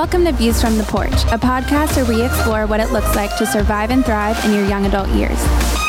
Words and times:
Welcome 0.00 0.24
to 0.24 0.32
Views 0.32 0.62
from 0.62 0.78
the 0.78 0.84
Porch, 0.84 1.12
a 1.24 1.36
podcast 1.36 1.94
where 1.94 2.06
we 2.06 2.24
explore 2.24 2.66
what 2.66 2.80
it 2.80 2.90
looks 2.90 3.14
like 3.14 3.36
to 3.36 3.44
survive 3.44 3.90
and 3.90 4.02
thrive 4.02 4.42
in 4.46 4.54
your 4.54 4.64
young 4.64 4.86
adult 4.86 5.10
years. 5.10 5.38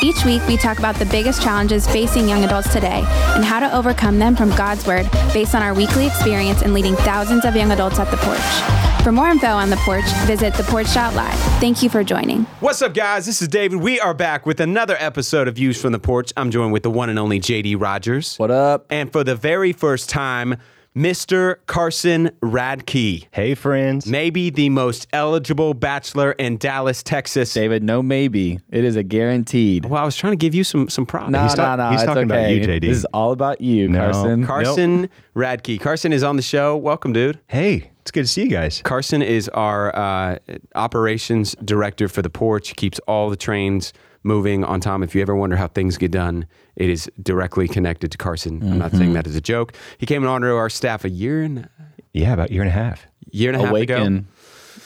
Each 0.03 0.25
week, 0.25 0.45
we 0.49 0.57
talk 0.57 0.79
about 0.79 0.95
the 0.95 1.05
biggest 1.05 1.41
challenges 1.41 1.87
facing 1.87 2.27
young 2.27 2.43
adults 2.43 2.73
today 2.73 3.05
and 3.35 3.45
how 3.45 3.61
to 3.61 3.73
overcome 3.73 4.19
them 4.19 4.35
from 4.35 4.49
God's 4.49 4.85
Word 4.85 5.09
based 5.31 5.55
on 5.55 5.61
our 5.61 5.73
weekly 5.73 6.07
experience 6.07 6.61
in 6.61 6.73
leading 6.73 6.97
thousands 6.97 7.45
of 7.45 7.55
young 7.55 7.71
adults 7.71 7.99
at 7.99 8.11
the 8.11 8.17
porch. 8.17 9.01
For 9.01 9.13
more 9.13 9.29
info 9.29 9.47
on 9.47 9.69
the 9.69 9.77
porch, 9.77 10.03
visit 10.25 10.55
theporch.live. 10.55 11.39
Thank 11.61 11.81
you 11.81 11.87
for 11.87 12.03
joining. 12.03 12.43
What's 12.59 12.81
up, 12.81 12.93
guys? 12.93 13.25
This 13.25 13.41
is 13.41 13.47
David. 13.47 13.79
We 13.79 13.97
are 14.01 14.13
back 14.13 14.45
with 14.45 14.59
another 14.59 14.97
episode 14.99 15.47
of 15.47 15.55
Views 15.55 15.81
from 15.81 15.93
the 15.93 15.99
Porch. 15.99 16.33
I'm 16.35 16.51
joined 16.51 16.73
with 16.73 16.83
the 16.83 16.91
one 16.91 17.09
and 17.09 17.17
only 17.17 17.39
JD 17.39 17.79
Rogers. 17.79 18.35
What 18.35 18.51
up? 18.51 18.87
And 18.89 19.09
for 19.09 19.23
the 19.23 19.37
very 19.37 19.71
first 19.71 20.09
time, 20.09 20.57
Mr. 20.95 21.55
Carson 21.67 22.31
Radke. 22.41 23.25
Hey, 23.31 23.55
friends. 23.55 24.05
Maybe 24.07 24.49
the 24.49 24.67
most 24.69 25.07
eligible 25.13 25.73
bachelor 25.73 26.33
in 26.33 26.57
Dallas, 26.57 27.01
Texas. 27.01 27.53
David, 27.53 27.81
no 27.81 28.03
maybe. 28.03 28.59
It 28.69 28.83
is 28.83 28.97
a 28.97 29.03
guaranteed. 29.03 29.85
Well, 29.85 30.01
I 30.01 30.05
was 30.05 30.17
trying 30.17 30.33
to 30.33 30.37
give 30.37 30.53
you 30.53 30.65
some 30.65 30.89
some 30.89 31.05
props. 31.05 31.29
No, 31.31 31.43
He's 31.43 31.55
no, 31.55 31.75
no. 31.77 31.91
he's 31.91 32.03
talking 32.03 32.23
about 32.23 32.49
you, 32.49 32.59
JD. 32.61 32.81
This 32.81 32.97
is 32.97 33.05
all 33.13 33.31
about 33.31 33.61
you, 33.61 33.87
No. 33.87 33.99
Carson. 34.11 34.45
Carson 34.45 35.09
Radke. 35.33 35.79
Carson 35.79 36.11
is 36.11 36.23
on 36.23 36.35
the 36.35 36.41
show. 36.41 36.75
Welcome, 36.75 37.13
dude. 37.13 37.39
Hey, 37.47 37.91
it's 38.01 38.11
good 38.11 38.23
to 38.23 38.27
see 38.27 38.43
you 38.43 38.49
guys. 38.49 38.81
Carson 38.83 39.21
is 39.21 39.47
our 39.49 39.95
uh, 39.95 40.39
operations 40.75 41.55
director 41.63 42.09
for 42.09 42.21
the 42.21 42.29
porch. 42.29 42.67
He 42.67 42.73
keeps 42.75 42.99
all 43.07 43.29
the 43.29 43.37
trains 43.37 43.93
moving 44.23 44.63
on 44.63 44.79
Tom. 44.79 45.03
If 45.03 45.15
you 45.15 45.21
ever 45.21 45.35
wonder 45.35 45.55
how 45.55 45.67
things 45.67 45.97
get 45.97 46.11
done, 46.11 46.45
it 46.75 46.89
is 46.89 47.09
directly 47.21 47.67
connected 47.67 48.11
to 48.11 48.17
Carson. 48.17 48.61
I'm 48.63 48.77
not 48.77 48.91
saying 48.91 49.13
that 49.13 49.27
as 49.27 49.35
a 49.35 49.41
joke. 49.41 49.73
He 49.97 50.05
came 50.05 50.25
on 50.25 50.41
to 50.41 50.55
our 50.55 50.69
staff 50.69 51.03
a 51.05 51.09
year 51.09 51.41
and 51.43 51.67
Yeah, 52.13 52.33
about 52.33 52.49
a 52.49 52.53
year 52.53 52.61
and 52.61 52.69
a 52.69 52.73
half. 52.73 53.05
year 53.31 53.51
and 53.51 53.61
a 53.61 53.65
half 53.65 53.75
ago. 53.75 54.21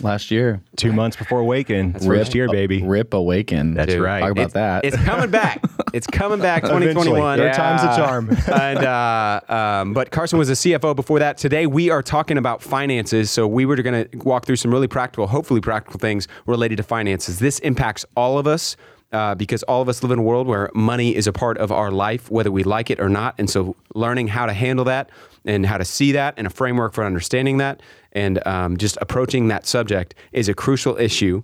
Last 0.02 0.30
year. 0.30 0.61
Two 0.75 0.92
months 0.92 1.16
before 1.16 1.39
Awaken. 1.39 1.94
That's 1.94 2.05
First 2.05 2.27
right. 2.30 2.36
year, 2.36 2.47
baby. 2.50 2.83
Rip 2.83 3.14
Awaken. 3.14 3.75
That's 3.75 3.94
Dude, 3.94 4.02
right. 4.03 4.19
Talk 4.19 4.31
about 4.31 4.42
It's- 4.47 4.53
that. 4.53 4.83
It's 4.86 4.97
coming 4.97 5.30
back. 5.31 5.64
It's 5.94 6.08
coming 6.08 6.39
back. 6.42 6.66
Eventually. 6.66 6.88
2021. 6.94 7.38
Third 7.38 7.53
time's 7.53 7.81
a 7.83 7.95
charm. 7.95 8.30
and 8.53 8.80
uh, 8.80 9.39
um, 9.47 9.94
but 9.94 10.11
Carson 10.11 10.38
was 10.38 10.49
a 10.49 10.53
CFO 10.53 10.94
before 10.94 11.20
that. 11.20 11.38
Today 11.38 11.67
we 11.67 11.89
are 11.89 12.03
talking 12.03 12.38
about 12.38 12.61
finances. 12.61 13.31
So 13.31 13.47
we 13.47 13.66
were 13.66 13.77
going 13.77 14.05
to 14.09 14.17
walk 14.17 14.44
through 14.45 14.58
some 14.58 14.72
really 14.72 14.89
practical, 14.89 15.25
hopefully 15.27 15.61
practical 15.61 15.97
things 15.97 16.27
related 16.47 16.75
to 16.77 16.83
finances. 16.83 17.39
This 17.39 17.59
impacts 17.59 18.03
all 18.17 18.38
of 18.38 18.45
us. 18.45 18.75
Uh, 19.16 19.33
because 19.33 19.63
all 19.63 19.81
of 19.81 19.88
us 19.88 20.03
live 20.03 20.11
in 20.11 20.19
a 20.19 20.23
world 20.23 20.45
where 20.45 20.69
money 20.73 21.16
is 21.16 21.25
a 21.25 21.31
part 21.31 21.58
of 21.58 21.71
our 21.71 21.91
life, 21.91 22.30
whether 22.30 22.52
we 22.52 22.63
like 22.63 22.89
it 22.89 22.99
or 22.99 23.09
not. 23.09 23.33
And 23.38 23.49
so, 23.49 23.75
learning 23.94 24.27
how 24.27 24.45
to 24.45 24.53
handle 24.53 24.85
that 24.85 25.09
and 25.45 25.66
how 25.66 25.77
to 25.77 25.85
see 25.85 26.11
that 26.11 26.33
and 26.38 26.45
a 26.47 26.49
framework 26.49 26.94
for 26.94 27.03
understanding 27.03 27.58
that 27.58 27.81
and 28.11 28.45
um, 28.45 28.77
just 28.77 28.97
approaching 29.02 29.47
that 29.47 29.66
subject 29.66 30.16
is 30.31 30.49
a 30.49 30.53
crucial 30.53 30.97
issue 30.97 31.43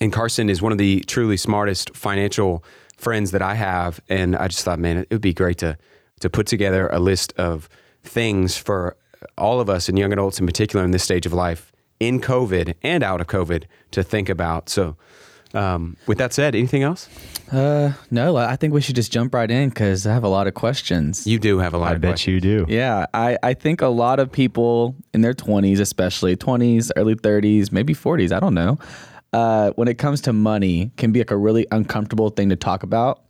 and 0.00 0.12
Carson 0.12 0.48
is 0.48 0.62
one 0.62 0.72
of 0.72 0.78
the 0.78 1.00
truly 1.00 1.36
smartest 1.36 1.94
financial 1.94 2.64
friends 2.96 3.32
that 3.32 3.42
I 3.42 3.54
have. 3.54 4.00
And 4.08 4.36
I 4.36 4.48
just 4.48 4.64
thought, 4.64 4.78
man, 4.78 4.98
it 4.98 5.08
would 5.10 5.20
be 5.20 5.34
great 5.34 5.58
to 5.58 5.76
to 6.20 6.30
put 6.30 6.46
together 6.46 6.88
a 6.92 7.00
list 7.00 7.32
of 7.36 7.68
things 8.04 8.56
for 8.56 8.96
all 9.36 9.60
of 9.60 9.68
us 9.68 9.88
and 9.88 9.98
young 9.98 10.12
adults 10.12 10.38
in 10.38 10.46
particular 10.46 10.84
in 10.84 10.92
this 10.92 11.02
stage 11.02 11.26
of 11.26 11.32
life, 11.32 11.72
in 11.98 12.20
COVID 12.20 12.74
and 12.82 13.02
out 13.02 13.20
of 13.20 13.26
COVID, 13.26 13.64
to 13.90 14.04
think 14.04 14.28
about. 14.28 14.68
So, 14.68 14.96
um, 15.54 15.96
with 16.06 16.18
that 16.18 16.32
said, 16.32 16.54
anything 16.54 16.82
else? 16.82 17.08
uh, 17.52 17.92
no, 18.10 18.36
I 18.36 18.56
think 18.56 18.72
we 18.72 18.80
should 18.80 18.96
just 18.96 19.12
jump 19.12 19.34
right 19.34 19.50
in 19.50 19.68
because 19.68 20.06
I 20.06 20.12
have 20.14 20.24
a 20.24 20.28
lot 20.28 20.46
of 20.46 20.54
questions. 20.54 21.26
You 21.26 21.38
do 21.38 21.58
have 21.58 21.74
a 21.74 21.78
lot 21.78 21.92
I 21.92 21.94
of 21.96 22.00
bet 22.00 22.12
questions. 22.12 22.34
you 22.34 22.40
do. 22.40 22.66
Yeah, 22.68 23.06
I, 23.12 23.36
I 23.42 23.54
think 23.54 23.82
a 23.82 23.88
lot 23.88 24.20
of 24.20 24.32
people 24.32 24.96
in 25.12 25.20
their 25.20 25.34
20s, 25.34 25.78
especially 25.80 26.36
20s, 26.36 26.90
early 26.96 27.14
30s, 27.14 27.70
maybe 27.72 27.94
40s, 27.94 28.32
I 28.32 28.40
don't 28.40 28.54
know, 28.54 28.78
uh, 29.32 29.70
when 29.72 29.88
it 29.88 29.98
comes 29.98 30.20
to 30.22 30.32
money, 30.32 30.92
can 30.96 31.12
be 31.12 31.20
like 31.20 31.30
a 31.30 31.36
really 31.36 31.66
uncomfortable 31.70 32.30
thing 32.30 32.48
to 32.48 32.56
talk 32.56 32.82
about. 32.82 33.22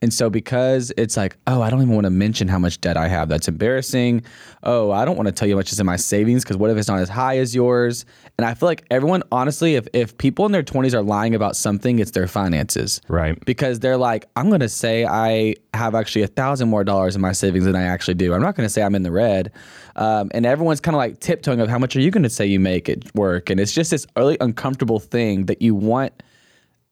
And 0.00 0.14
so, 0.14 0.30
because 0.30 0.92
it's 0.96 1.16
like, 1.16 1.36
oh, 1.48 1.60
I 1.60 1.70
don't 1.70 1.82
even 1.82 1.92
want 1.94 2.04
to 2.04 2.10
mention 2.10 2.46
how 2.46 2.58
much 2.60 2.80
debt 2.80 2.96
I 2.96 3.08
have. 3.08 3.28
That's 3.28 3.48
embarrassing. 3.48 4.22
Oh, 4.62 4.92
I 4.92 5.04
don't 5.04 5.16
want 5.16 5.26
to 5.26 5.32
tell 5.32 5.48
you 5.48 5.54
how 5.54 5.58
much 5.58 5.72
is 5.72 5.80
in 5.80 5.86
my 5.86 5.96
savings 5.96 6.44
because 6.44 6.56
what 6.56 6.70
if 6.70 6.76
it's 6.76 6.86
not 6.86 7.00
as 7.00 7.08
high 7.08 7.38
as 7.38 7.52
yours? 7.54 8.04
And 8.38 8.46
I 8.46 8.54
feel 8.54 8.68
like 8.68 8.84
everyone, 8.92 9.24
honestly, 9.32 9.74
if, 9.74 9.88
if 9.92 10.16
people 10.16 10.46
in 10.46 10.52
their 10.52 10.62
20s 10.62 10.94
are 10.94 11.02
lying 11.02 11.34
about 11.34 11.56
something, 11.56 11.98
it's 11.98 12.12
their 12.12 12.28
finances 12.28 13.00
Right. 13.08 13.44
because 13.44 13.80
they're 13.80 13.96
like, 13.96 14.26
I'm 14.36 14.48
going 14.48 14.60
to 14.60 14.68
say 14.68 15.04
I 15.04 15.56
have 15.74 15.96
actually 15.96 16.22
a 16.22 16.28
thousand 16.28 16.68
more 16.68 16.84
dollars 16.84 17.16
in 17.16 17.20
my 17.20 17.32
savings 17.32 17.64
than 17.64 17.74
I 17.74 17.82
actually 17.82 18.14
do. 18.14 18.34
I'm 18.34 18.40
not 18.42 18.54
going 18.54 18.66
to 18.66 18.72
say 18.72 18.82
I'm 18.82 18.94
in 18.94 19.02
the 19.02 19.10
red. 19.10 19.50
Um, 19.96 20.30
and 20.32 20.46
everyone's 20.46 20.80
kind 20.80 20.94
of 20.94 20.98
like 20.98 21.18
tiptoeing 21.18 21.60
of 21.60 21.68
how 21.68 21.78
much 21.78 21.96
are 21.96 22.00
you 22.00 22.12
going 22.12 22.22
to 22.22 22.30
say 22.30 22.46
you 22.46 22.60
make 22.60 22.88
at 22.88 23.12
work? 23.16 23.50
And 23.50 23.58
it's 23.58 23.72
just 23.72 23.90
this 23.90 24.06
really 24.16 24.36
uncomfortable 24.40 25.00
thing 25.00 25.46
that 25.46 25.60
you 25.60 25.74
want. 25.74 26.12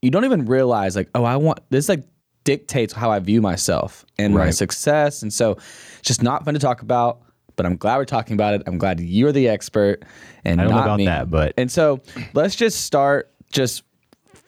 You 0.02 0.10
don't 0.10 0.24
even 0.24 0.46
realize 0.46 0.96
like, 0.96 1.08
oh, 1.14 1.22
I 1.22 1.36
want 1.36 1.60
this 1.70 1.88
like 1.88 2.02
dictates 2.46 2.94
how 2.94 3.10
I 3.10 3.18
view 3.18 3.42
myself 3.42 4.06
and 4.18 4.32
my 4.32 4.48
success. 4.50 5.20
And 5.20 5.30
so 5.30 5.52
it's 5.52 6.02
just 6.02 6.22
not 6.22 6.46
fun 6.46 6.54
to 6.54 6.60
talk 6.60 6.80
about. 6.80 7.20
But 7.56 7.66
I'm 7.66 7.76
glad 7.76 7.96
we're 7.96 8.04
talking 8.04 8.34
about 8.34 8.54
it. 8.54 8.62
I'm 8.66 8.78
glad 8.78 9.00
you're 9.00 9.32
the 9.32 9.48
expert 9.48 10.04
and 10.44 10.60
I 10.60 10.64
don't 10.64 10.74
know 10.74 10.82
about 10.82 10.98
me. 10.98 11.06
that, 11.06 11.30
but- 11.30 11.52
and 11.58 11.70
so 11.70 12.00
let's 12.34 12.54
just 12.54 12.82
start 12.82 13.30
just 13.50 13.82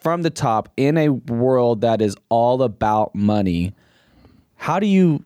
from 0.00 0.22
the 0.22 0.31
top 0.31 0.69
in 0.76 0.97
a 0.97 1.08
world 1.08 1.81
that 1.81 2.00
is 2.00 2.16
all 2.28 2.62
about 2.62 3.14
money 3.14 3.75
how 4.56 4.78
do 4.78 4.87
you 4.87 5.25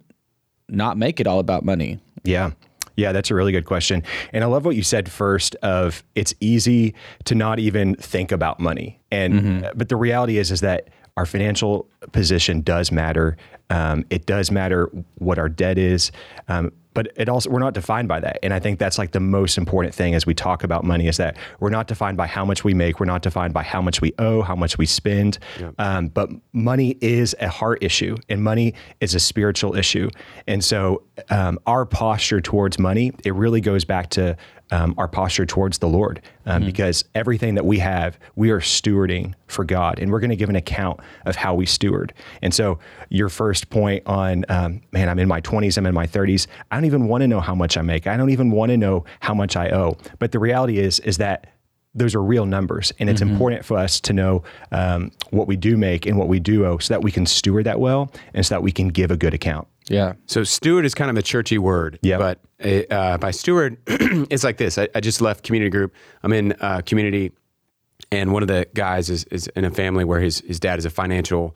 not 0.69 0.97
make 0.97 1.21
it 1.21 1.27
all 1.27 1.38
about 1.38 1.65
money 1.65 1.99
Yeah. 2.25 2.53
Yeah, 2.94 3.12
that's 3.12 3.31
a 3.31 3.34
really 3.34 3.53
good 3.53 3.65
question. 3.65 4.03
And 4.34 4.44
I 4.44 4.47
love 4.47 4.66
what 4.66 4.77
you 4.77 4.82
said 4.82 5.11
first 5.11 5.55
of 5.56 6.05
it's 6.15 6.34
easy 6.41 6.94
to 7.25 7.34
not 7.34 7.59
even 7.59 7.94
think 7.97 8.31
about 8.31 8.61
money. 8.61 9.00
And 9.11 9.34
mm-hmm. 9.34 9.66
but 9.75 9.88
the 9.88 9.97
reality 9.97 10.37
is 10.37 10.50
is 10.50 10.61
that 10.61 10.88
our 11.17 11.27
financial 11.27 11.89
position 12.12 12.62
does 12.62 12.91
matter. 12.91 13.37
Um, 13.71 14.05
it 14.11 14.27
does 14.27 14.50
matter 14.50 14.91
what 15.17 15.39
our 15.39 15.49
debt 15.49 15.78
is. 15.78 16.12
Um, 16.49 16.73
but 16.95 17.11
it 17.17 17.28
also 17.28 17.50
we're 17.50 17.59
not 17.59 17.75
defined 17.75 18.09
by 18.09 18.21
that. 18.21 18.39
And 18.43 18.53
I 18.53 18.61
think 18.61 18.78
that's 18.78 18.99
like 18.99 19.12
the 19.12 19.21
most 19.21 19.56
important 19.56 19.95
thing 19.95 20.15
as 20.15 20.27
we 20.27 20.34
talk 20.34 20.62
about 20.62 20.84
money 20.84 21.09
is 21.09 21.17
that 21.17 21.37
we're 21.61 21.71
not 21.71 21.87
defined 21.87 22.17
by 22.17 22.27
how 22.27 22.45
much 22.45 22.65
we 22.65 22.75
make. 22.75 23.00
We're 23.00 23.06
not 23.06 23.23
defined 23.23 23.55
by 23.55 23.62
how 23.62 23.81
much 23.81 24.00
we 24.00 24.12
owe, 24.19 24.43
how 24.43 24.55
much 24.55 24.78
we 24.78 24.87
spend. 24.87 25.39
Um, 25.78 26.09
but 26.09 26.31
money 26.53 26.99
is 27.00 27.34
a 27.41 27.49
heart 27.49 27.83
issue 27.83 28.17
and 28.29 28.43
money 28.43 28.75
is 29.00 29.15
a 29.15 29.21
spiritual 29.21 29.77
issue. 29.77 30.11
And 30.47 30.62
so 30.62 31.03
um, 31.31 31.59
our 31.67 31.87
posture 31.87 32.41
towards 32.41 32.79
money, 32.79 33.12
it 33.25 33.34
really 33.34 33.61
goes 33.61 33.84
back 33.84 34.11
to 34.11 34.37
um, 34.72 34.94
our 34.97 35.06
posture 35.06 35.47
towards 35.47 35.78
the 35.78 35.87
Lord 35.87 36.21
um, 36.47 36.65
because 36.65 37.05
everything 37.15 37.55
that 37.55 37.65
we 37.65 37.78
have, 37.78 38.19
we 38.34 38.50
are 38.50 38.60
stewarding 38.60 39.34
for 39.47 39.65
God 39.65 39.99
and 39.99 40.10
we're 40.10 40.19
going 40.19 40.31
to 40.31 40.37
give 40.37 40.49
an 40.49 40.56
account 40.56 40.99
of 41.27 41.37
how 41.37 41.55
we 41.55 41.66
steward. 41.66 42.12
And 42.41 42.53
so, 42.53 42.78
your 43.11 43.28
first 43.28 43.69
point 43.69 44.05
on, 44.06 44.47
um, 44.49 44.81
man, 44.91 45.09
I'm 45.09 45.19
in 45.19 45.28
my 45.28 45.43
20s, 45.43 45.77
I'm 45.77 45.87
in 45.87 45.94
my 45.94 46.06
30s. 46.06 46.47
I 46.71 46.77
don't 46.77 46.87
even 46.87 47.06
want 47.06 47.21
to 47.21 47.28
know 47.28 47.41
how 47.41 47.55
much 47.55 47.77
I 47.77 47.82
make. 47.82 48.06
I 48.06 48.16
don't 48.16 48.31
even 48.31 48.50
want 48.50 48.71
to 48.71 48.78
know 48.78 49.05
how 49.21 49.34
much 49.34 49.55
I 49.55 49.71
owe. 49.71 49.99
But 50.19 50.32
the 50.32 50.38
reality 50.38 50.78
is, 50.78 50.99
is 51.00 51.19
that 51.19 51.52
those 51.95 52.15
are 52.15 52.23
real 52.23 52.47
numbers, 52.47 52.93
and 52.99 53.11
it's 53.11 53.21
important 53.21 53.65
for 53.65 53.77
us 53.77 54.01
to 54.01 54.13
know 54.13 54.43
um, 54.71 55.13
what 55.31 55.47
we 55.47 55.57
do 55.57 55.77
make 55.77 56.07
and 56.07 56.17
what 56.17 56.29
we 56.29 56.41
do 56.41 56.65
owe, 56.65 56.79
so 56.79 56.95
that 56.95 57.03
we 57.03 57.13
can 57.13 57.27
steward 57.27 57.67
that 57.67 57.81
well, 57.81 58.11
and 58.33 58.47
so 58.47 58.55
that 58.55 58.63
we 58.63 58.73
can 58.73 58.89
give 58.89 59.11
a 59.11 59.17
good 59.17 59.35
account. 59.35 59.69
yeah 59.89 60.15
So 60.27 60.43
steward 60.43 60.87
is 60.87 60.95
kind 60.95 61.11
of 61.11 61.19
a 61.19 61.23
churchy 61.23 61.59
word. 61.59 61.99
Yeah. 62.03 62.19
But 62.19 62.41
uh, 62.91 63.19
by 63.19 63.31
steward, 63.31 63.77
it's 63.87 64.45
like 64.45 64.57
this. 64.57 64.79
I, 64.79 64.89
I 64.95 65.01
just 65.01 65.21
left 65.21 65.45
community 65.45 65.71
group. 65.71 65.95
I'm 66.23 66.33
in 66.33 66.55
uh, 66.61 66.81
community, 66.87 67.33
and 68.11 68.33
one 68.33 68.43
of 68.43 68.49
the 68.49 68.67
guys 68.73 69.11
is, 69.11 69.25
is 69.25 69.49
in 69.49 69.65
a 69.65 69.71
family 69.71 70.05
where 70.05 70.21
his 70.21 70.41
his 70.41 70.59
dad 70.59 70.79
is 70.79 70.87
a 70.87 70.91
financial 70.91 71.55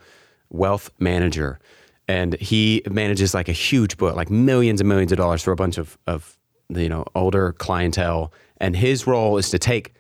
wealth 0.51 0.91
manager, 0.99 1.61
and 2.09 2.35
he 2.35 2.83
manages 2.91 3.33
like 3.33 3.49
a 3.49 3.53
huge 3.53 3.97
book, 3.97 4.15
like 4.17 4.29
millions 4.29 4.81
and 4.82 4.89
millions 4.89 5.12
of 5.12 5.19
dollars 5.19 5.43
for 5.43 5.53
a 5.53 5.56
bunch 5.56 5.79
of 5.79 5.97
of 6.06 6.37
you 6.69 6.91
know 6.91 7.06
older 7.15 7.53
clientele. 7.53 8.32
And 8.59 8.75
his 8.75 9.06
role 9.06 9.37
is 9.37 9.50
to 9.50 9.59
take 9.59 9.94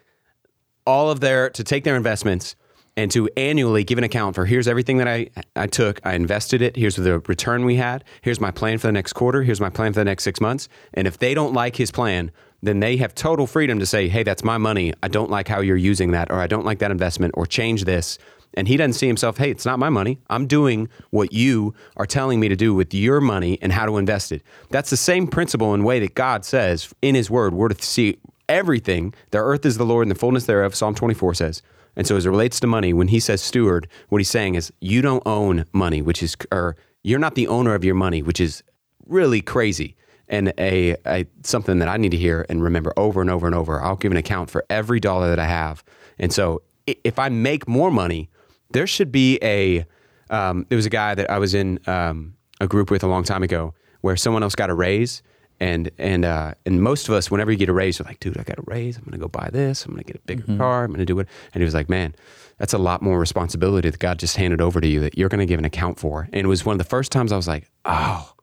all 0.86 1.10
of 1.10 1.20
their 1.20 1.50
to 1.50 1.64
take 1.64 1.84
their 1.84 1.96
investments 1.96 2.56
and 2.96 3.10
to 3.10 3.28
annually 3.36 3.84
give 3.84 3.98
an 3.98 4.04
account 4.04 4.34
for 4.34 4.46
here's 4.46 4.66
everything 4.66 4.96
that 4.98 5.08
I, 5.08 5.28
I 5.54 5.66
took, 5.66 6.00
I 6.04 6.14
invested 6.14 6.62
it, 6.62 6.76
here's 6.76 6.96
the 6.96 7.18
return 7.20 7.64
we 7.64 7.76
had, 7.76 8.04
here's 8.22 8.40
my 8.40 8.50
plan 8.50 8.78
for 8.78 8.86
the 8.86 8.92
next 8.92 9.12
quarter, 9.12 9.42
here's 9.42 9.60
my 9.60 9.68
plan 9.68 9.92
for 9.92 10.00
the 10.00 10.04
next 10.04 10.24
six 10.24 10.40
months. 10.40 10.68
And 10.94 11.06
if 11.06 11.18
they 11.18 11.34
don't 11.34 11.52
like 11.52 11.76
his 11.76 11.90
plan, 11.90 12.30
then 12.62 12.80
they 12.80 12.96
have 12.96 13.14
total 13.14 13.46
freedom 13.46 13.78
to 13.80 13.86
say, 13.86 14.08
hey, 14.08 14.22
that's 14.22 14.42
my 14.42 14.56
money. 14.56 14.94
I 15.02 15.08
don't 15.08 15.30
like 15.30 15.46
how 15.46 15.60
you're 15.60 15.76
using 15.76 16.12
that, 16.12 16.30
or 16.30 16.40
I 16.40 16.46
don't 16.46 16.64
like 16.64 16.78
that 16.78 16.90
investment, 16.90 17.34
or 17.36 17.44
change 17.44 17.84
this. 17.84 18.18
And 18.54 18.66
he 18.66 18.78
doesn't 18.78 18.94
see 18.94 19.06
himself, 19.06 19.36
hey, 19.36 19.50
it's 19.50 19.66
not 19.66 19.78
my 19.78 19.90
money. 19.90 20.18
I'm 20.30 20.46
doing 20.46 20.88
what 21.10 21.34
you 21.34 21.74
are 21.98 22.06
telling 22.06 22.40
me 22.40 22.48
to 22.48 22.56
do 22.56 22.74
with 22.74 22.94
your 22.94 23.20
money 23.20 23.58
and 23.60 23.72
how 23.72 23.84
to 23.84 23.98
invest 23.98 24.32
it. 24.32 24.42
That's 24.70 24.88
the 24.88 24.96
same 24.96 25.26
principle 25.26 25.74
and 25.74 25.84
way 25.84 26.00
that 26.00 26.14
God 26.14 26.46
says 26.46 26.92
in 27.02 27.14
his 27.14 27.30
word, 27.30 27.52
we're 27.52 27.68
to 27.68 27.82
see 27.82 28.18
everything. 28.48 29.14
The 29.30 29.38
earth 29.38 29.64
is 29.66 29.78
the 29.78 29.84
Lord 29.84 30.04
and 30.06 30.10
the 30.10 30.18
fullness 30.18 30.46
thereof, 30.46 30.74
Psalm 30.74 30.94
24 30.94 31.34
says. 31.34 31.62
And 31.96 32.06
so 32.06 32.16
as 32.16 32.26
it 32.26 32.30
relates 32.30 32.60
to 32.60 32.66
money, 32.66 32.92
when 32.92 33.08
he 33.08 33.20
says 33.20 33.40
steward, 33.40 33.88
what 34.08 34.18
he's 34.18 34.30
saying 34.30 34.54
is 34.54 34.72
you 34.80 35.00
don't 35.02 35.22
own 35.26 35.64
money, 35.72 36.02
which 36.02 36.22
is, 36.22 36.36
or 36.52 36.76
you're 37.02 37.18
not 37.18 37.34
the 37.34 37.48
owner 37.48 37.74
of 37.74 37.84
your 37.84 37.94
money, 37.94 38.22
which 38.22 38.40
is 38.40 38.62
really 39.06 39.40
crazy. 39.40 39.96
and 40.28 40.52
a, 40.58 40.96
a 41.06 41.24
something 41.44 41.78
that 41.78 41.88
I 41.88 41.96
need 41.96 42.10
to 42.10 42.16
hear 42.16 42.44
and 42.48 42.62
remember 42.62 42.92
over 42.96 43.20
and 43.20 43.30
over 43.30 43.46
and 43.46 43.54
over. 43.54 43.80
I'll 43.80 43.96
give 43.96 44.10
an 44.10 44.18
account 44.18 44.50
for 44.50 44.64
every 44.68 45.00
dollar 45.00 45.28
that 45.28 45.38
I 45.38 45.46
have. 45.46 45.84
And 46.18 46.32
so 46.32 46.62
if 46.86 47.18
I 47.18 47.28
make 47.28 47.68
more 47.68 47.90
money, 47.90 48.28
there 48.70 48.86
should 48.86 49.12
be 49.12 49.38
a. 49.42 49.86
Um, 50.28 50.66
there 50.68 50.76
was 50.76 50.86
a 50.86 50.90
guy 50.90 51.14
that 51.14 51.30
I 51.30 51.38
was 51.38 51.54
in 51.54 51.78
um, 51.86 52.34
a 52.60 52.66
group 52.66 52.90
with 52.90 53.04
a 53.04 53.06
long 53.06 53.22
time 53.22 53.44
ago 53.44 53.74
where 54.00 54.16
someone 54.16 54.42
else 54.42 54.56
got 54.56 54.70
a 54.70 54.74
raise. 54.74 55.22
And 55.58 55.90
and 55.96 56.24
uh, 56.24 56.54
and 56.66 56.82
most 56.82 57.08
of 57.08 57.14
us, 57.14 57.30
whenever 57.30 57.50
you 57.50 57.56
get 57.56 57.68
a 57.68 57.72
raise, 57.72 57.98
you're 57.98 58.06
like, 58.06 58.20
dude, 58.20 58.38
I 58.38 58.42
got 58.42 58.58
a 58.58 58.62
raise. 58.66 58.98
I'm 58.98 59.04
gonna 59.04 59.18
go 59.18 59.28
buy 59.28 59.48
this. 59.50 59.86
I'm 59.86 59.92
gonna 59.92 60.02
get 60.04 60.16
a 60.16 60.20
bigger 60.20 60.56
car. 60.58 60.84
I'm 60.84 60.92
gonna 60.92 61.06
do 61.06 61.18
it. 61.18 61.28
And 61.54 61.62
he 61.62 61.64
was 61.64 61.74
like, 61.74 61.88
man, 61.88 62.14
that's 62.58 62.74
a 62.74 62.78
lot 62.78 63.00
more 63.00 63.18
responsibility 63.18 63.88
that 63.88 63.98
God 63.98 64.18
just 64.18 64.36
handed 64.36 64.60
over 64.60 64.80
to 64.80 64.86
you 64.86 65.00
that 65.00 65.16
you're 65.16 65.30
gonna 65.30 65.46
give 65.46 65.58
an 65.58 65.64
account 65.64 65.98
for. 65.98 66.28
And 66.32 66.44
it 66.44 66.48
was 66.48 66.64
one 66.66 66.74
of 66.74 66.78
the 66.78 66.84
first 66.84 67.10
times 67.10 67.32
I 67.32 67.36
was 67.36 67.48
like, 67.48 67.70
oh, 67.86 68.34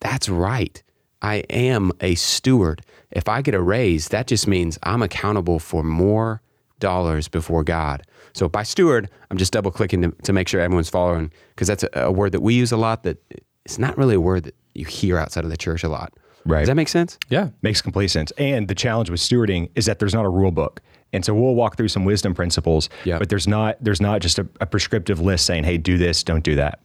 that's 0.00 0.28
right. 0.28 0.82
I 1.22 1.36
am 1.50 1.92
a 2.00 2.16
steward. 2.16 2.82
If 3.12 3.28
I 3.28 3.42
get 3.42 3.54
a 3.54 3.62
raise, 3.62 4.08
that 4.08 4.26
just 4.26 4.48
means 4.48 4.78
I'm 4.82 5.02
accountable 5.02 5.60
for 5.60 5.84
more 5.84 6.42
dollars 6.80 7.28
before 7.28 7.62
God. 7.62 8.02
So 8.34 8.48
by 8.48 8.64
steward, 8.64 9.08
I'm 9.30 9.36
just 9.36 9.52
double 9.52 9.70
clicking 9.70 10.02
to, 10.02 10.10
to 10.24 10.32
make 10.32 10.48
sure 10.48 10.60
everyone's 10.60 10.90
following 10.90 11.30
because 11.50 11.68
that's 11.68 11.84
a, 11.84 11.88
a 11.94 12.10
word 12.10 12.32
that 12.32 12.40
we 12.40 12.54
use 12.54 12.72
a 12.72 12.76
lot 12.76 13.04
that 13.04 13.22
it's 13.64 13.78
not 13.78 13.96
really 13.96 14.16
a 14.16 14.20
word 14.20 14.44
that 14.44 14.56
you 14.74 14.84
hear 14.84 15.16
outside 15.18 15.44
of 15.44 15.50
the 15.50 15.56
church 15.56 15.84
a 15.84 15.88
lot. 15.88 16.12
Right. 16.44 16.60
Does 16.60 16.68
that 16.68 16.74
make 16.74 16.88
sense? 16.88 17.18
Yeah. 17.28 17.50
Makes 17.62 17.82
complete 17.82 18.08
sense. 18.08 18.32
And 18.38 18.68
the 18.68 18.74
challenge 18.74 19.10
with 19.10 19.20
stewarding 19.20 19.70
is 19.74 19.86
that 19.86 19.98
there's 19.98 20.14
not 20.14 20.24
a 20.24 20.28
rule 20.28 20.50
book. 20.50 20.80
And 21.12 21.24
so 21.24 21.34
we'll 21.34 21.54
walk 21.54 21.76
through 21.76 21.88
some 21.88 22.04
wisdom 22.04 22.34
principles, 22.34 22.88
Yeah. 23.04 23.18
but 23.18 23.28
there's 23.28 23.46
not 23.46 23.76
there's 23.82 24.00
not 24.00 24.20
just 24.22 24.38
a, 24.38 24.46
a 24.60 24.66
prescriptive 24.66 25.20
list 25.20 25.44
saying, 25.46 25.64
hey, 25.64 25.76
do 25.78 25.98
this, 25.98 26.22
don't 26.22 26.42
do 26.42 26.54
that. 26.56 26.80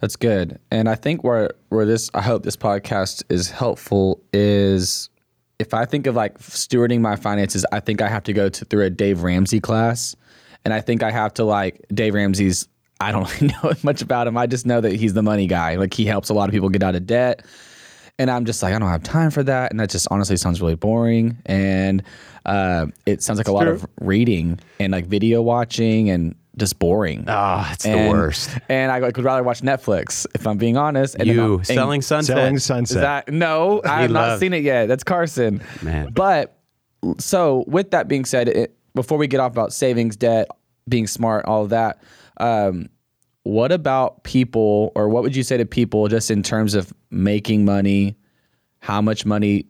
That's 0.00 0.16
good. 0.16 0.58
And 0.70 0.88
I 0.88 0.96
think 0.96 1.22
where 1.24 1.50
where 1.68 1.86
this 1.86 2.10
I 2.14 2.20
hope 2.20 2.42
this 2.42 2.56
podcast 2.56 3.22
is 3.30 3.50
helpful 3.50 4.20
is 4.32 5.08
if 5.60 5.72
I 5.72 5.84
think 5.84 6.06
of 6.08 6.14
like 6.16 6.36
stewarding 6.40 7.00
my 7.00 7.14
finances, 7.16 7.64
I 7.72 7.78
think 7.80 8.02
I 8.02 8.08
have 8.08 8.24
to 8.24 8.32
go 8.32 8.48
to 8.48 8.64
through 8.64 8.84
a 8.84 8.90
Dave 8.90 9.22
Ramsey 9.22 9.60
class. 9.60 10.16
And 10.64 10.74
I 10.74 10.80
think 10.80 11.02
I 11.02 11.10
have 11.10 11.32
to 11.34 11.44
like 11.44 11.80
Dave 11.94 12.14
Ramsey's 12.14 12.68
I 13.00 13.12
don't 13.12 13.32
really 13.40 13.54
know 13.62 13.72
much 13.82 14.02
about 14.02 14.26
him. 14.26 14.36
I 14.36 14.46
just 14.46 14.66
know 14.66 14.80
that 14.80 14.92
he's 14.94 15.14
the 15.14 15.22
money 15.22 15.46
guy. 15.46 15.76
Like 15.76 15.94
he 15.94 16.04
helps 16.06 16.28
a 16.28 16.34
lot 16.34 16.48
of 16.48 16.52
people 16.52 16.68
get 16.70 16.82
out 16.82 16.96
of 16.96 17.06
debt. 17.06 17.44
And 18.18 18.30
I'm 18.30 18.44
just 18.44 18.62
like, 18.62 18.74
I 18.74 18.78
don't 18.78 18.88
have 18.88 19.02
time 19.02 19.30
for 19.30 19.42
that. 19.42 19.70
And 19.72 19.80
that 19.80 19.90
just 19.90 20.06
honestly 20.10 20.36
sounds 20.36 20.60
really 20.60 20.76
boring. 20.76 21.36
And 21.46 22.02
uh, 22.46 22.86
it 23.06 23.22
sounds 23.22 23.38
like 23.38 23.48
a 23.48 23.52
lot 23.52 23.66
of 23.66 23.84
reading 24.00 24.60
and 24.78 24.92
like 24.92 25.06
video 25.06 25.42
watching 25.42 26.10
and 26.10 26.36
just 26.56 26.78
boring. 26.78 27.24
Oh, 27.26 27.68
it's 27.72 27.82
the 27.82 28.08
worst. 28.08 28.50
And 28.68 28.92
I 28.92 28.98
like, 29.00 29.16
would 29.16 29.24
rather 29.24 29.42
watch 29.42 29.62
Netflix 29.62 30.26
if 30.34 30.46
I'm 30.46 30.58
being 30.58 30.76
honest. 30.76 31.16
And 31.16 31.28
then 31.28 31.40
I'll- 31.40 31.46
You 31.46 31.54
and- 31.56 31.66
selling 31.66 32.02
sunset. 32.02 32.36
Selling 32.36 32.54
is 32.54 32.64
sunset. 32.64 33.00
that 33.02 33.32
no? 33.32 33.80
I 33.84 34.02
have 34.02 34.12
not 34.12 34.38
seen 34.38 34.52
it 34.52 34.62
yet. 34.62 34.86
That's 34.86 35.02
Carson. 35.02 35.60
Man. 35.82 36.12
But 36.12 36.56
so 37.18 37.64
with 37.66 37.90
that 37.90 38.06
being 38.06 38.24
said, 38.24 38.48
it, 38.48 38.76
before 38.94 39.18
we 39.18 39.26
get 39.26 39.40
off 39.40 39.50
about 39.50 39.72
savings, 39.72 40.14
debt, 40.16 40.46
being 40.88 41.08
smart, 41.08 41.46
all 41.46 41.64
of 41.64 41.70
that, 41.70 42.00
um, 42.36 42.88
what 43.44 43.72
about 43.72 44.24
people, 44.24 44.90
or 44.94 45.08
what 45.08 45.22
would 45.22 45.36
you 45.36 45.42
say 45.42 45.56
to 45.56 45.66
people 45.66 46.08
just 46.08 46.30
in 46.30 46.42
terms 46.42 46.74
of 46.74 46.92
making 47.10 47.64
money? 47.64 48.16
How 48.80 49.00
much 49.00 49.24
money 49.24 49.66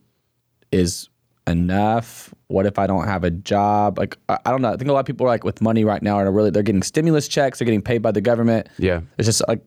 is 0.73 1.09
enough? 1.47 2.33
What 2.47 2.67
if 2.67 2.79
I 2.79 2.87
don't 2.87 3.05
have 3.05 3.25
a 3.25 3.31
job? 3.31 3.99
Like 3.99 4.17
I, 4.29 4.39
I 4.47 4.51
don't 4.51 4.63
know. 4.63 4.73
I 4.73 4.77
think 4.77 4.89
a 4.89 4.93
lot 4.93 5.01
of 5.01 5.07
people 5.07 5.27
are 5.27 5.31
like 5.31 5.45
with 5.45 5.61
money 5.61 5.85
right 5.85 6.03
now 6.03 6.17
are 6.17 6.31
really 6.31 6.51
they're 6.51 6.63
getting 6.63 6.83
stimulus 6.83 7.29
checks, 7.29 7.59
they're 7.59 7.67
getting 7.67 7.83
paid 7.83 7.99
by 7.99 8.13
the 8.13 8.21
government. 8.21 8.69
Yeah. 8.79 9.01
It's 9.19 9.27
just 9.27 9.43
like, 9.49 9.61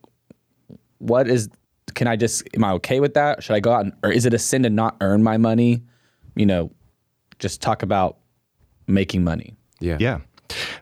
what 1.00 1.28
is? 1.28 1.50
Can 1.94 2.08
I 2.08 2.16
just? 2.16 2.44
Am 2.54 2.64
I 2.64 2.72
okay 2.74 3.00
with 3.00 3.14
that? 3.14 3.44
Should 3.44 3.56
I 3.56 3.60
go 3.60 3.72
out 3.74 3.86
and, 3.86 3.94
or 4.04 4.12
is 4.12 4.26
it 4.26 4.34
a 4.34 4.40
sin 4.40 4.64
to 4.64 4.70
not 4.70 4.98
earn 5.02 5.24
my 5.24 5.38
money? 5.38 5.84
You 6.36 6.46
know, 6.46 6.72
just 7.40 7.62
talk 7.62 7.84
about 7.84 8.18
making 8.88 9.24
money. 9.24 9.56
Yeah. 9.80 9.98
Yeah. 10.00 10.20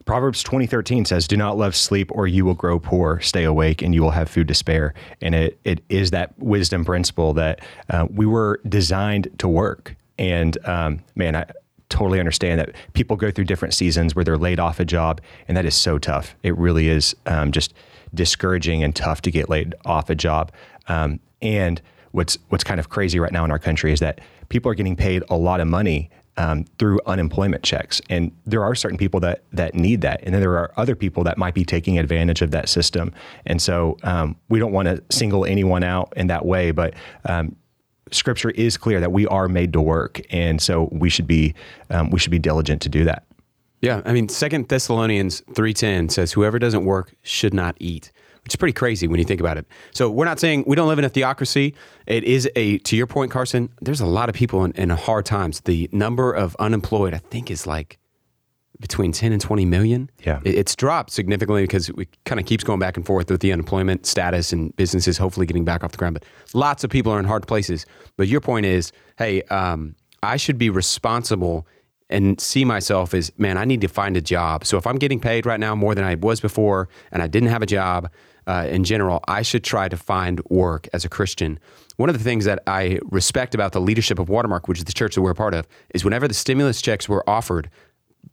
Proverbs 0.06 0.44
20:13 0.44 1.06
says, 1.06 1.28
"Do 1.28 1.36
not 1.36 1.58
love 1.58 1.76
sleep 1.76 2.12
or 2.14 2.28
you 2.28 2.46
will 2.46 2.54
grow 2.54 2.80
poor. 2.80 3.20
Stay 3.22 3.44
awake 3.44 3.82
and 3.82 3.94
you 3.94 4.02
will 4.04 4.12
have 4.12 4.30
food 4.30 4.48
to 4.48 4.54
spare." 4.54 4.94
And 5.22 5.34
it 5.34 5.60
it 5.64 5.84
is 5.90 6.12
that 6.12 6.34
wisdom 6.38 6.86
principle 6.86 7.34
that 7.34 7.62
uh, 7.90 8.08
we 8.14 8.26
were 8.26 8.62
designed 8.70 9.30
to 9.40 9.48
work. 9.48 9.96
And 10.20 10.58
um, 10.66 11.00
man, 11.16 11.36
I 11.36 11.46
totally 11.90 12.20
understand 12.20 12.60
that 12.60 12.72
people 12.94 13.18
go 13.18 13.32
through 13.32 13.46
different 13.46 13.74
seasons 13.74 14.16
where 14.16 14.24
they're 14.24 14.38
laid 14.38 14.60
off 14.60 14.80
a 14.80 14.86
job, 14.86 15.22
and 15.48 15.58
that 15.58 15.66
is 15.66 15.76
so 15.76 15.98
tough. 15.98 16.36
It 16.44 16.56
really 16.58 16.88
is 16.88 17.16
um, 17.26 17.52
just 17.52 17.74
discouraging 18.14 18.84
and 18.84 18.96
tough 18.96 19.22
to 19.24 19.32
get 19.32 19.50
laid 19.50 19.76
off 19.86 20.10
a 20.10 20.16
job. 20.16 20.52
Um, 20.88 21.20
and 21.42 21.82
what's 22.12 22.38
what's 22.50 22.64
kind 22.64 22.80
of 22.80 22.90
crazy 22.90 23.20
right 23.20 23.32
now 23.32 23.44
in 23.44 23.52
our 23.52 23.60
country 23.60 23.92
is 23.92 24.00
that 24.02 24.22
people 24.50 24.72
are 24.72 24.76
getting 24.76 24.96
paid 24.96 25.24
a 25.30 25.36
lot 25.36 25.60
of 25.60 25.68
money 25.68 26.10
um, 26.38 26.66
through 26.80 27.00
unemployment 27.06 27.64
checks, 27.64 28.02
and 28.10 28.32
there 28.46 28.64
are 28.64 28.76
certain 28.76 28.98
people 28.98 29.20
that 29.22 29.44
that 29.54 29.74
need 29.74 30.02
that, 30.02 30.22
and 30.24 30.34
then 30.34 30.42
there 30.42 30.58
are 30.58 30.72
other 30.78 30.96
people 30.96 31.24
that 31.24 31.38
might 31.38 31.54
be 31.54 31.64
taking 31.64 31.98
advantage 31.98 32.42
of 32.42 32.52
that 32.52 32.70
system. 32.70 33.14
And 33.46 33.62
so 33.62 33.98
um, 34.04 34.36
we 34.50 34.60
don't 34.60 34.72
want 34.72 34.88
to 34.88 35.04
single 35.10 35.46
anyone 35.46 35.84
out 35.84 36.14
in 36.16 36.28
that 36.28 36.46
way, 36.46 36.72
but 36.72 36.94
um, 37.26 37.56
Scripture 38.12 38.52
is 38.52 38.78
clear 38.78 39.00
that 39.00 39.12
we 39.12 39.26
are 39.28 39.48
made 39.48 39.74
to 39.74 39.82
work, 39.82 40.22
and 40.30 40.62
so 40.62 40.90
we 40.92 41.10
should 41.10 41.28
be 41.28 41.54
um, 41.90 42.10
we 42.10 42.20
should 42.20 42.32
be 42.32 42.40
diligent 42.40 42.82
to 42.84 42.90
do 42.90 43.04
that. 43.06 43.24
Yeah, 43.82 44.02
I 44.06 44.14
mean, 44.14 44.30
Second 44.30 44.68
Thessalonians 44.68 45.42
three 45.54 45.74
ten 45.74 46.10
says, 46.10 46.34
"Whoever 46.34 46.60
doesn't 46.60 46.86
work 46.86 47.14
should 47.24 47.54
not 47.54 47.76
eat," 47.80 48.12
which 48.46 48.54
is 48.54 48.56
pretty 48.58 48.74
crazy 48.74 49.08
when 49.08 49.20
you 49.20 49.26
think 49.26 49.42
about 49.42 49.58
it. 49.58 49.66
So 49.92 50.10
we're 50.10 50.26
not 50.26 50.40
saying 50.40 50.64
we 50.68 50.76
don't 50.76 50.88
live 50.88 51.00
in 51.00 51.06
a 51.06 51.10
theocracy. 51.10 51.74
It 52.06 52.24
is 52.24 52.48
a 52.56 52.78
to 52.80 52.96
your 52.96 53.08
point, 53.08 53.32
Carson. 53.32 53.70
There's 53.82 54.02
a 54.02 54.06
lot 54.06 54.30
of 54.30 54.36
people 54.36 54.64
in, 54.64 54.72
in 54.74 54.90
hard 54.92 55.26
times. 55.26 55.62
The 55.62 55.90
number 55.92 56.32
of 56.32 56.56
unemployed, 56.60 57.14
I 57.14 57.18
think, 57.18 57.50
is 57.52 57.66
like 57.68 57.98
between 58.80 59.12
ten 59.12 59.32
and 59.32 59.42
twenty 59.42 59.66
million. 59.66 60.10
Yeah. 60.24 60.42
It- 60.44 60.56
it's 60.56 60.76
dropped 60.76 61.12
significantly 61.12 61.64
because 61.64 61.90
it 61.90 62.08
kind 62.26 62.40
of 62.40 62.46
keeps 62.46 62.64
going 62.64 62.80
back 62.80 62.98
and 62.98 63.06
forth 63.06 63.32
with 63.32 63.42
the 63.42 63.52
unemployment 63.52 64.06
status 64.06 64.54
and 64.54 64.76
businesses 64.76 65.18
hopefully 65.18 65.46
getting 65.46 65.66
back 65.66 65.84
off 65.84 65.92
the 65.92 65.98
ground. 65.98 66.14
But 66.14 66.26
lots 66.54 66.84
of 66.84 66.90
people 66.90 67.12
are 67.12 67.20
in 67.20 67.26
hard 67.26 67.48
places. 67.48 67.86
But 68.18 68.28
your 68.28 68.42
point 68.42 68.66
is, 68.66 68.92
hey, 69.18 69.42
um, 69.44 69.96
I 70.22 70.38
should 70.38 70.58
be 70.58 70.70
responsible 70.70 71.66
and 72.10 72.40
see 72.40 72.64
myself 72.66 73.14
as, 73.16 73.32
man, 73.40 73.58
I 73.58 73.66
need 73.66 73.82
to 73.82 73.88
find 73.88 74.16
a 74.16 74.22
job. 74.22 74.64
So 74.66 74.78
if 74.78 74.86
I'm 74.86 74.98
getting 74.98 75.20
paid 75.20 75.46
right 75.48 75.60
now 75.60 75.74
more 75.74 75.96
than 75.96 76.04
I 76.04 76.14
was 76.16 76.40
before, 76.40 76.88
and 77.12 77.24
I 77.24 77.28
didn't 77.28 77.50
have 77.50 77.64
a 77.64 77.66
job 77.66 78.12
uh, 78.48 78.68
in 78.70 78.84
general, 78.84 79.24
I 79.28 79.42
should 79.42 79.64
try 79.64 79.90
to 79.90 79.98
find 79.98 80.42
work 80.50 80.88
as 80.94 81.06
a 81.06 81.10
Christian. 81.10 81.60
One 81.98 82.10
of 82.10 82.18
the 82.18 82.24
things 82.24 82.46
that 82.46 82.62
I 82.68 83.00
respect 83.06 83.56
about 83.56 83.72
the 83.72 83.82
leadership 83.82 84.20
of 84.20 84.30
Watermark, 84.30 84.68
which 84.68 84.80
is 84.80 84.84
the 84.84 84.94
church 84.94 85.16
that 85.16 85.22
we're 85.22 85.32
a 85.32 85.36
part 85.36 85.54
of, 85.54 85.68
is 85.94 86.04
whenever 86.04 86.28
the 86.28 86.34
stimulus 86.34 86.82
checks 86.82 87.08
were 87.10 87.28
offered, 87.30 87.70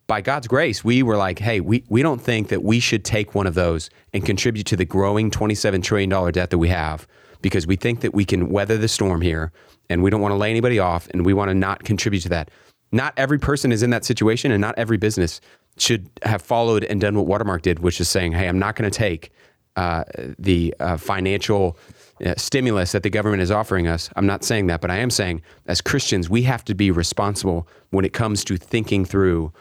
by 0.06 0.20
God's 0.20 0.48
grace, 0.48 0.82
we 0.84 1.02
were 1.02 1.16
like, 1.16 1.38
hey, 1.38 1.60
we, 1.60 1.84
we 1.88 2.02
don't 2.02 2.20
think 2.20 2.48
that 2.48 2.62
we 2.62 2.80
should 2.80 3.04
take 3.04 3.34
one 3.34 3.46
of 3.46 3.54
those 3.54 3.88
and 4.12 4.24
contribute 4.24 4.64
to 4.66 4.76
the 4.76 4.84
growing 4.84 5.30
$27 5.30 5.82
trillion 5.82 6.32
debt 6.32 6.50
that 6.50 6.58
we 6.58 6.68
have 6.68 7.06
because 7.40 7.66
we 7.66 7.76
think 7.76 8.00
that 8.00 8.14
we 8.14 8.24
can 8.24 8.48
weather 8.48 8.78
the 8.78 8.88
storm 8.88 9.20
here 9.20 9.52
and 9.88 10.02
we 10.02 10.10
don't 10.10 10.20
want 10.20 10.32
to 10.32 10.36
lay 10.36 10.50
anybody 10.50 10.78
off 10.78 11.08
and 11.10 11.24
we 11.26 11.34
want 11.34 11.48
to 11.50 11.54
not 11.54 11.84
contribute 11.84 12.20
to 12.20 12.28
that. 12.28 12.50
Not 12.90 13.14
every 13.16 13.38
person 13.38 13.72
is 13.72 13.82
in 13.82 13.90
that 13.90 14.04
situation 14.04 14.52
and 14.52 14.60
not 14.60 14.74
every 14.76 14.96
business 14.96 15.40
should 15.78 16.10
have 16.22 16.42
followed 16.42 16.84
and 16.84 17.00
done 17.00 17.16
what 17.16 17.26
Watermark 17.26 17.62
did, 17.62 17.78
which 17.78 18.00
is 18.00 18.08
saying, 18.08 18.32
hey, 18.32 18.48
I'm 18.48 18.58
not 18.58 18.76
going 18.76 18.90
to 18.90 18.96
take 18.96 19.32
uh, 19.76 20.04
the 20.38 20.74
uh, 20.80 20.96
financial 20.96 21.78
uh, 22.24 22.34
stimulus 22.36 22.92
that 22.92 23.02
the 23.02 23.10
government 23.10 23.42
is 23.42 23.50
offering 23.50 23.88
us. 23.88 24.10
I'm 24.16 24.26
not 24.26 24.44
saying 24.44 24.66
that, 24.66 24.80
but 24.80 24.90
I 24.90 24.98
am 24.98 25.10
saying 25.10 25.42
as 25.66 25.80
Christians, 25.80 26.28
we 26.28 26.42
have 26.42 26.64
to 26.66 26.74
be 26.74 26.90
responsible 26.90 27.66
when 27.90 28.04
it 28.04 28.12
comes 28.12 28.44
to 28.44 28.56
thinking 28.56 29.04
through 29.04 29.52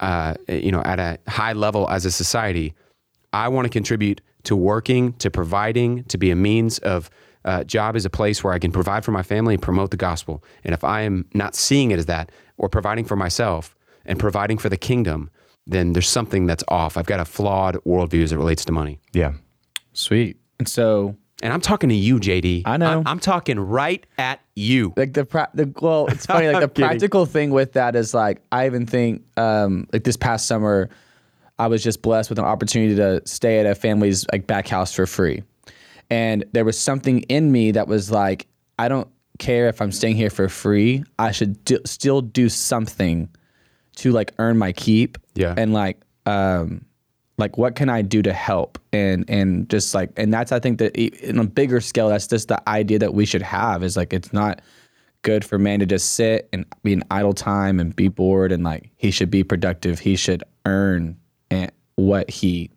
uh, 0.00 0.34
you 0.48 0.72
know, 0.72 0.82
at 0.82 0.98
a 0.98 1.18
high 1.28 1.52
level 1.52 1.88
as 1.90 2.04
a 2.04 2.10
society, 2.10 2.74
I 3.32 3.48
want 3.48 3.66
to 3.66 3.70
contribute 3.70 4.20
to 4.44 4.56
working, 4.56 5.12
to 5.14 5.30
providing, 5.30 6.04
to 6.04 6.18
be 6.18 6.30
a 6.30 6.36
means 6.36 6.78
of 6.78 7.10
uh, 7.44 7.64
job 7.64 7.96
is 7.96 8.04
a 8.04 8.10
place 8.10 8.42
where 8.42 8.52
I 8.52 8.58
can 8.58 8.72
provide 8.72 9.04
for 9.04 9.12
my 9.12 9.22
family 9.22 9.54
and 9.54 9.62
promote 9.62 9.90
the 9.90 9.96
gospel. 9.96 10.42
And 10.64 10.74
if 10.74 10.84
I 10.84 11.02
am 11.02 11.26
not 11.34 11.54
seeing 11.54 11.90
it 11.90 11.98
as 11.98 12.06
that, 12.06 12.32
or 12.56 12.68
providing 12.68 13.04
for 13.04 13.16
myself 13.16 13.74
and 14.04 14.18
providing 14.18 14.58
for 14.58 14.68
the 14.68 14.76
kingdom, 14.76 15.30
then 15.66 15.92
there's 15.92 16.08
something 16.08 16.46
that's 16.46 16.64
off. 16.68 16.96
I've 16.96 17.06
got 17.06 17.20
a 17.20 17.24
flawed 17.24 17.76
worldview 17.86 18.24
as 18.24 18.32
it 18.32 18.36
relates 18.36 18.64
to 18.66 18.72
money. 18.72 19.00
Yeah. 19.12 19.34
Sweet. 19.92 20.36
And 20.58 20.68
so 20.68 21.16
And 21.42 21.52
I'm 21.52 21.60
talking 21.60 21.88
to 21.88 21.94
you, 21.94 22.18
JD. 22.20 22.62
I 22.66 22.76
know. 22.76 22.98
I'm, 23.00 23.06
I'm 23.06 23.18
talking 23.20 23.58
right 23.58 24.04
at 24.18 24.40
you. 24.54 24.92
like 24.96 25.14
the 25.14 25.24
pra- 25.24 25.50
the 25.54 25.72
well, 25.80 26.06
it's 26.08 26.26
funny. 26.26 26.48
Like 26.48 26.56
the 26.58 26.62
I'm 26.64 26.68
kidding. 26.70 26.88
practical 26.88 27.26
thing 27.26 27.50
with 27.50 27.72
that 27.72 27.96
is 27.96 28.12
like 28.14 28.42
I 28.52 28.66
even 28.66 28.86
think 28.86 29.22
um, 29.38 29.86
like 29.92 30.04
this 30.04 30.16
past 30.16 30.46
summer, 30.46 30.90
I 31.58 31.66
was 31.66 31.82
just 31.82 32.02
blessed 32.02 32.28
with 32.30 32.38
an 32.38 32.44
opportunity 32.44 32.94
to 32.96 33.22
stay 33.26 33.58
at 33.60 33.66
a 33.66 33.74
family's 33.74 34.26
like 34.32 34.46
back 34.46 34.68
house 34.68 34.92
for 34.94 35.06
free, 35.06 35.42
and 36.10 36.44
there 36.52 36.64
was 36.64 36.78
something 36.78 37.20
in 37.22 37.50
me 37.52 37.70
that 37.72 37.88
was 37.88 38.10
like 38.10 38.46
I 38.78 38.88
don't 38.88 39.08
care 39.38 39.68
if 39.68 39.80
I'm 39.80 39.92
staying 39.92 40.16
here 40.16 40.30
for 40.30 40.48
free. 40.50 41.04
I 41.18 41.32
should 41.32 41.64
do, 41.64 41.78
still 41.86 42.20
do 42.20 42.48
something 42.50 43.28
to 43.96 44.12
like 44.12 44.32
earn 44.38 44.58
my 44.58 44.72
keep. 44.72 45.16
Yeah. 45.34 45.54
and 45.56 45.72
like 45.72 46.00
um, 46.26 46.84
like 47.40 47.58
what 47.58 47.74
can 47.74 47.88
I 47.88 48.02
do 48.02 48.22
to 48.22 48.32
help 48.32 48.78
and 48.92 49.24
and 49.28 49.68
just 49.68 49.94
like 49.94 50.10
and 50.16 50.32
that's 50.32 50.52
I 50.52 50.60
think 50.60 50.78
that 50.78 50.96
in 50.96 51.38
a 51.38 51.44
bigger 51.44 51.80
scale 51.80 52.08
that's 52.08 52.26
just 52.26 52.48
the 52.48 52.68
idea 52.68 52.98
that 53.00 53.14
we 53.14 53.24
should 53.26 53.42
have 53.42 53.82
is 53.82 53.96
like 53.96 54.12
it's 54.12 54.32
not 54.32 54.60
good 55.22 55.44
for 55.44 55.58
man 55.58 55.80
to 55.80 55.86
just 55.86 56.14
sit 56.14 56.48
and 56.52 56.64
be 56.82 56.92
in 56.92 57.02
idle 57.10 57.32
time 57.32 57.80
and 57.80 57.94
be 57.94 58.08
bored 58.08 58.52
and 58.52 58.64
like 58.64 58.90
he 58.96 59.10
should 59.10 59.30
be 59.30 59.44
productive. 59.44 59.98
He 59.98 60.16
should 60.16 60.42
earn 60.66 61.18
and 61.50 61.70
what 61.96 62.30
he 62.30 62.70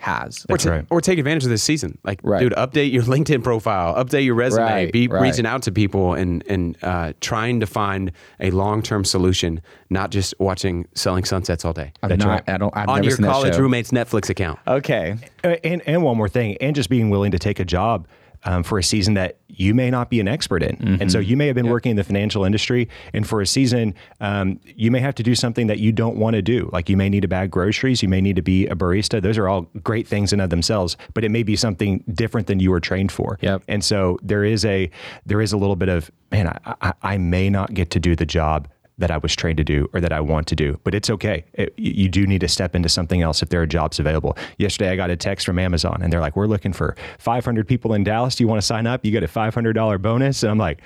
has. 0.00 0.44
or, 0.48 0.56
ta- 0.56 0.70
right. 0.70 0.84
or 0.90 1.00
take 1.00 1.18
advantage 1.18 1.44
of 1.44 1.50
this 1.50 1.62
season. 1.62 1.98
Like, 2.04 2.20
Right. 2.22 2.40
dude, 2.40 2.52
update 2.54 2.92
your 2.92 3.02
LinkedIn 3.14 3.42
profile, 3.44 3.94
update 4.02 4.24
your 4.24 4.34
resume, 4.34 4.62
Right, 4.64 4.92
be 4.92 5.08
right. 5.08 5.22
reaching 5.22 5.46
out 5.46 5.62
to 5.62 5.72
people 5.72 6.14
and 6.14 6.42
and 6.48 6.76
uh, 6.82 7.12
trying 7.20 7.60
to 7.60 7.66
find 7.66 8.12
a 8.40 8.50
long 8.50 8.82
term 8.82 9.04
solution, 9.04 9.60
not 9.90 10.10
just 10.10 10.34
watching 10.38 10.86
Selling 10.94 11.24
Sunsets 11.24 11.64
all 11.64 11.72
day 11.72 11.92
I'm 12.02 12.08
That's 12.10 12.24
not, 12.24 12.30
right. 12.30 12.42
I 12.48 12.58
don't. 12.58 12.76
I've 12.76 12.88
on 12.88 12.96
never 12.96 13.08
your 13.08 13.16
seen 13.16 13.26
college 13.26 13.54
show. 13.54 13.60
roommate's 13.60 13.90
Netflix 13.90 14.30
account. 14.30 14.58
Okay. 14.66 15.16
And 15.44 15.82
and 15.86 16.02
one 16.02 16.16
more 16.16 16.28
thing, 16.28 16.56
and 16.60 16.74
just 16.76 16.88
being 16.90 17.10
willing 17.10 17.30
to 17.32 17.38
take 17.38 17.58
a 17.60 17.64
job 17.64 18.06
um, 18.44 18.62
for 18.62 18.78
a 18.78 18.82
season 18.82 19.14
that 19.14 19.38
you 19.48 19.74
may 19.74 19.90
not 19.90 20.10
be 20.10 20.20
an 20.20 20.28
expert 20.28 20.62
in, 20.62 20.98
and 21.00 21.10
so 21.10 21.18
you 21.18 21.36
may 21.36 21.46
have 21.46 21.56
been 21.56 21.68
working 21.68 21.90
in 21.90 21.96
the 21.96 22.04
financial 22.04 22.44
industry, 22.44 22.88
and 23.12 23.26
for 23.26 23.40
a 23.40 23.46
season, 23.46 23.94
um, 24.20 24.60
you 24.64 24.90
may 24.90 25.00
have 25.00 25.14
to 25.16 25.22
do 25.22 25.34
something 25.34 25.66
that 25.66 25.78
you 25.78 25.92
don't 25.92 26.16
want 26.16 26.34
to 26.34 26.42
do. 26.42 26.68
Like 26.72 26.88
you 26.88 26.96
may 26.96 27.08
need 27.08 27.22
to 27.22 27.28
bag 27.28 27.50
groceries, 27.50 28.02
you 28.02 28.08
may 28.08 28.20
need 28.20 28.36
to 28.36 28.42
be 28.42 28.66
a 28.66 28.74
barista. 28.74 29.20
Those 29.20 29.38
are 29.38 29.48
all 29.48 29.62
great 29.82 30.06
things 30.06 30.32
in 30.32 30.40
of 30.40 30.50
themselves, 30.50 30.96
but 31.14 31.24
it 31.24 31.30
may 31.30 31.42
be 31.42 31.56
something 31.56 32.04
different 32.12 32.46
than 32.46 32.60
you 32.60 32.70
were 32.70 32.80
trained 32.80 33.12
for. 33.12 33.38
Yep. 33.40 33.62
And 33.68 33.84
so 33.84 34.18
there 34.22 34.44
is 34.44 34.64
a 34.64 34.90
there 35.26 35.40
is 35.40 35.52
a 35.52 35.56
little 35.56 35.76
bit 35.76 35.88
of 35.88 36.10
man, 36.30 36.48
I, 36.48 36.74
I, 36.80 36.92
I 37.02 37.18
may 37.18 37.50
not 37.50 37.74
get 37.74 37.90
to 37.90 38.00
do 38.00 38.14
the 38.14 38.26
job 38.26 38.68
that 38.98 39.10
I 39.10 39.18
was 39.18 39.34
trained 39.34 39.58
to 39.58 39.64
do 39.64 39.88
or 39.92 40.00
that 40.00 40.12
I 40.12 40.20
want 40.20 40.46
to 40.48 40.56
do, 40.56 40.78
but 40.84 40.94
it's 40.94 41.08
okay. 41.10 41.44
It, 41.54 41.74
you 41.76 41.92
you 41.98 42.08
do 42.08 42.26
need 42.26 42.40
to 42.40 42.48
step 42.48 42.74
into 42.74 42.88
something 42.88 43.20
else 43.22 43.42
if 43.42 43.50
there 43.50 43.60
are 43.60 43.66
jobs 43.66 43.98
available. 43.98 44.36
Yesterday, 44.56 44.90
I 44.90 44.96
got 44.96 45.10
a 45.10 45.16
text 45.16 45.44
from 45.44 45.58
Amazon 45.58 46.00
and 46.02 46.12
they're 46.12 46.20
like, 46.20 46.36
"We're 46.36 46.46
looking 46.46 46.72
for 46.72 46.96
500 47.18 47.68
people 47.68 47.92
in 47.94 48.04
Dallas. 48.04 48.36
Do 48.36 48.44
you 48.44 48.48
want 48.48 48.60
to 48.60 48.66
sign 48.66 48.86
up? 48.86 49.04
You 49.04 49.10
get 49.10 49.22
a 49.22 49.28
$500 49.28 50.00
bonus." 50.02 50.42
And 50.42 50.50
I'm 50.50 50.58
like. 50.58 50.80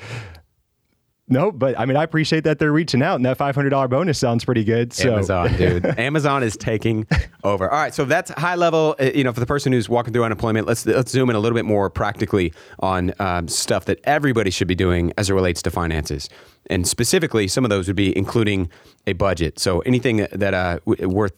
No, 1.28 1.52
but 1.52 1.78
I 1.78 1.86
mean, 1.86 1.96
I 1.96 2.02
appreciate 2.02 2.44
that 2.44 2.58
they're 2.58 2.72
reaching 2.72 3.00
out, 3.00 3.14
and 3.16 3.24
that 3.24 3.38
five 3.38 3.54
hundred 3.54 3.70
dollar 3.70 3.88
bonus 3.88 4.18
sounds 4.18 4.44
pretty 4.44 4.64
good. 4.64 4.92
So, 4.92 5.12
Amazon, 5.14 5.52
dude. 5.56 5.86
Amazon 5.98 6.42
is 6.42 6.56
taking 6.56 7.06
over. 7.44 7.70
All 7.70 7.78
right, 7.78 7.94
so 7.94 8.04
that's 8.04 8.30
high 8.32 8.56
level. 8.56 8.96
uh, 9.00 9.04
You 9.14 9.24
know, 9.24 9.32
for 9.32 9.40
the 9.40 9.46
person 9.46 9.72
who's 9.72 9.88
walking 9.88 10.12
through 10.12 10.24
unemployment, 10.24 10.66
let's 10.66 10.84
let's 10.84 11.12
zoom 11.12 11.30
in 11.30 11.36
a 11.36 11.38
little 11.40 11.56
bit 11.56 11.64
more 11.64 11.88
practically 11.88 12.52
on 12.80 13.12
um, 13.20 13.46
stuff 13.48 13.84
that 13.86 14.00
everybody 14.04 14.50
should 14.50 14.68
be 14.68 14.74
doing 14.74 15.12
as 15.16 15.30
it 15.30 15.34
relates 15.34 15.62
to 15.62 15.70
finances, 15.70 16.28
and 16.68 16.86
specifically, 16.88 17.46
some 17.48 17.64
of 17.64 17.70
those 17.70 17.86
would 17.86 17.96
be 17.96 18.14
including 18.18 18.68
a 19.06 19.12
budget. 19.14 19.58
So 19.60 19.78
anything 19.80 20.26
that 20.32 20.54
uh, 20.54 20.80
w- 20.86 21.08
worth 21.08 21.32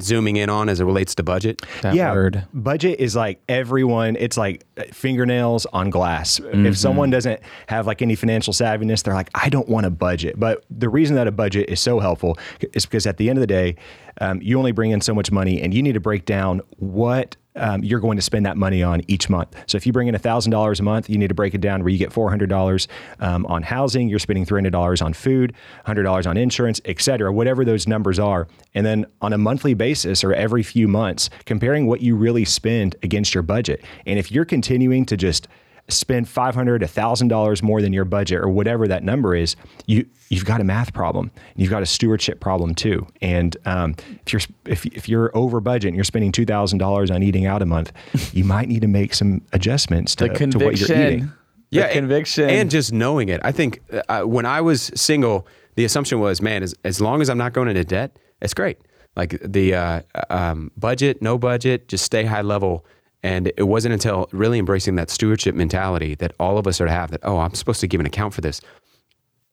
zooming 0.00 0.36
in 0.36 0.50
on 0.50 0.68
as 0.68 0.80
it 0.80 0.84
relates 0.84 1.14
to 1.14 1.22
budget. 1.22 1.62
That 1.82 1.94
yeah, 1.94 2.12
word. 2.12 2.44
budget 2.52 3.00
is 3.00 3.16
like 3.16 3.40
everyone. 3.48 4.16
It's 4.16 4.36
like 4.36 4.64
fingernails 4.92 5.66
on 5.66 5.90
glass. 5.90 6.38
Mm-hmm. 6.38 6.66
If 6.66 6.76
someone 6.76 7.10
doesn't 7.10 7.40
have 7.68 7.86
like 7.86 8.02
any 8.02 8.14
financial 8.14 8.52
savviness, 8.52 9.02
they're 9.02 9.14
like, 9.14 9.30
I 9.34 9.48
don't 9.48 9.68
want 9.68 9.86
a 9.86 9.90
budget. 9.90 10.38
But 10.38 10.64
the 10.70 10.88
reason 10.88 11.16
that 11.16 11.26
a 11.26 11.32
budget 11.32 11.70
is 11.70 11.80
so 11.80 12.00
helpful 12.00 12.38
is 12.74 12.84
because 12.84 13.06
at 13.06 13.16
the 13.16 13.30
end 13.30 13.38
of 13.38 13.40
the 13.40 13.46
day, 13.46 13.76
um, 14.20 14.42
you 14.42 14.58
only 14.58 14.72
bring 14.72 14.90
in 14.90 15.00
so 15.00 15.14
much 15.14 15.30
money, 15.30 15.60
and 15.62 15.72
you 15.72 15.82
need 15.82 15.92
to 15.92 16.00
break 16.00 16.24
down 16.24 16.60
what 16.78 17.36
um, 17.58 17.82
you're 17.84 18.00
going 18.00 18.16
to 18.16 18.22
spend 18.22 18.46
that 18.46 18.56
money 18.56 18.82
on 18.82 19.02
each 19.08 19.28
month. 19.28 19.54
So 19.66 19.76
if 19.76 19.86
you 19.86 19.92
bring 19.92 20.08
in 20.08 20.18
thousand 20.18 20.52
dollars 20.52 20.80
a 20.80 20.82
month, 20.82 21.08
you 21.08 21.18
need 21.18 21.28
to 21.28 21.34
break 21.34 21.54
it 21.54 21.60
down 21.60 21.82
where 21.82 21.90
you 21.90 21.98
get 21.98 22.12
four 22.12 22.30
hundred 22.30 22.48
dollars 22.48 22.88
um, 23.20 23.46
on 23.46 23.62
housing, 23.62 24.08
you're 24.08 24.18
spending 24.18 24.44
three 24.44 24.58
hundred 24.58 24.72
dollars 24.72 25.02
on 25.02 25.12
food, 25.12 25.54
hundred 25.84 26.02
dollars 26.02 26.26
on 26.26 26.36
insurance, 26.36 26.80
et 26.84 27.00
cetera, 27.00 27.32
whatever 27.32 27.64
those 27.64 27.86
numbers 27.86 28.18
are, 28.18 28.48
and 28.74 28.84
then 28.84 29.06
on 29.20 29.32
a 29.32 29.38
monthly 29.38 29.74
basis 29.74 30.24
or 30.24 30.32
every 30.32 30.62
few 30.62 30.88
months, 30.88 31.30
comparing 31.44 31.86
what 31.86 32.00
you 32.00 32.16
really 32.16 32.44
spend 32.44 32.96
against 33.02 33.34
your 33.34 33.42
budget. 33.42 33.84
And 34.06 34.18
if 34.18 34.32
you're 34.32 34.44
continuing 34.44 35.06
to 35.06 35.16
just 35.16 35.48
spend 35.88 36.28
five 36.28 36.54
hundred, 36.54 36.82
a 36.82 36.88
thousand 36.88 37.28
dollars 37.28 37.62
more 37.62 37.80
than 37.82 37.92
your 37.92 38.04
budget 38.04 38.40
or 38.40 38.48
whatever 38.48 38.86
that 38.88 39.02
number 39.02 39.34
is, 39.34 39.56
you 39.86 40.06
you've 40.28 40.44
got 40.44 40.60
a 40.60 40.64
math 40.64 40.92
problem. 40.92 41.30
You've 41.56 41.70
got 41.70 41.82
a 41.82 41.86
stewardship 41.86 42.40
problem 42.40 42.74
too. 42.74 43.06
And 43.22 43.56
um, 43.64 43.94
if 44.26 44.32
you're 44.32 44.42
if, 44.66 44.86
if 44.86 45.08
you're 45.08 45.30
over 45.36 45.60
budget 45.60 45.88
and 45.88 45.96
you're 45.96 46.04
spending 46.04 46.32
two 46.32 46.44
thousand 46.44 46.78
dollars 46.78 47.10
on 47.10 47.22
eating 47.22 47.46
out 47.46 47.62
a 47.62 47.66
month, 47.66 47.92
you 48.34 48.44
might 48.44 48.68
need 48.68 48.82
to 48.82 48.88
make 48.88 49.14
some 49.14 49.42
adjustments 49.52 50.14
to, 50.16 50.28
to 50.28 50.58
what 50.58 50.78
you're 50.78 50.98
eating. 50.98 51.32
Yeah, 51.70 51.82
The 51.82 51.86
and- 51.88 51.94
conviction. 51.98 52.48
and 52.48 52.70
just 52.70 52.92
knowing 52.92 53.28
it. 53.28 53.40
I 53.44 53.52
think 53.52 53.80
uh, 54.08 54.22
when 54.22 54.46
I 54.46 54.60
was 54.62 54.90
single, 54.94 55.46
the 55.74 55.84
assumption 55.84 56.18
was, 56.18 56.40
man, 56.40 56.62
as, 56.62 56.74
as 56.84 56.98
long 57.00 57.20
as 57.20 57.28
I'm 57.28 57.36
not 57.36 57.52
going 57.52 57.68
into 57.68 57.84
debt, 57.84 58.18
it's 58.40 58.54
great. 58.54 58.78
Like 59.16 59.38
the 59.44 59.74
uh, 59.74 60.02
um, 60.30 60.70
budget, 60.78 61.20
no 61.20 61.36
budget, 61.38 61.88
just 61.88 62.04
stay 62.04 62.24
high 62.24 62.40
level. 62.42 62.86
And 63.22 63.52
it 63.56 63.64
wasn't 63.64 63.94
until 63.94 64.28
really 64.32 64.58
embracing 64.58 64.94
that 64.96 65.10
stewardship 65.10 65.54
mentality 65.54 66.14
that 66.16 66.32
all 66.38 66.56
of 66.58 66.66
us 66.66 66.80
are 66.80 66.86
to 66.86 66.90
have 66.90 67.10
that, 67.10 67.20
oh, 67.24 67.38
I'm 67.38 67.54
supposed 67.54 67.80
to 67.80 67.88
give 67.88 68.00
an 68.00 68.06
account 68.06 68.34
for 68.34 68.40
this. 68.40 68.60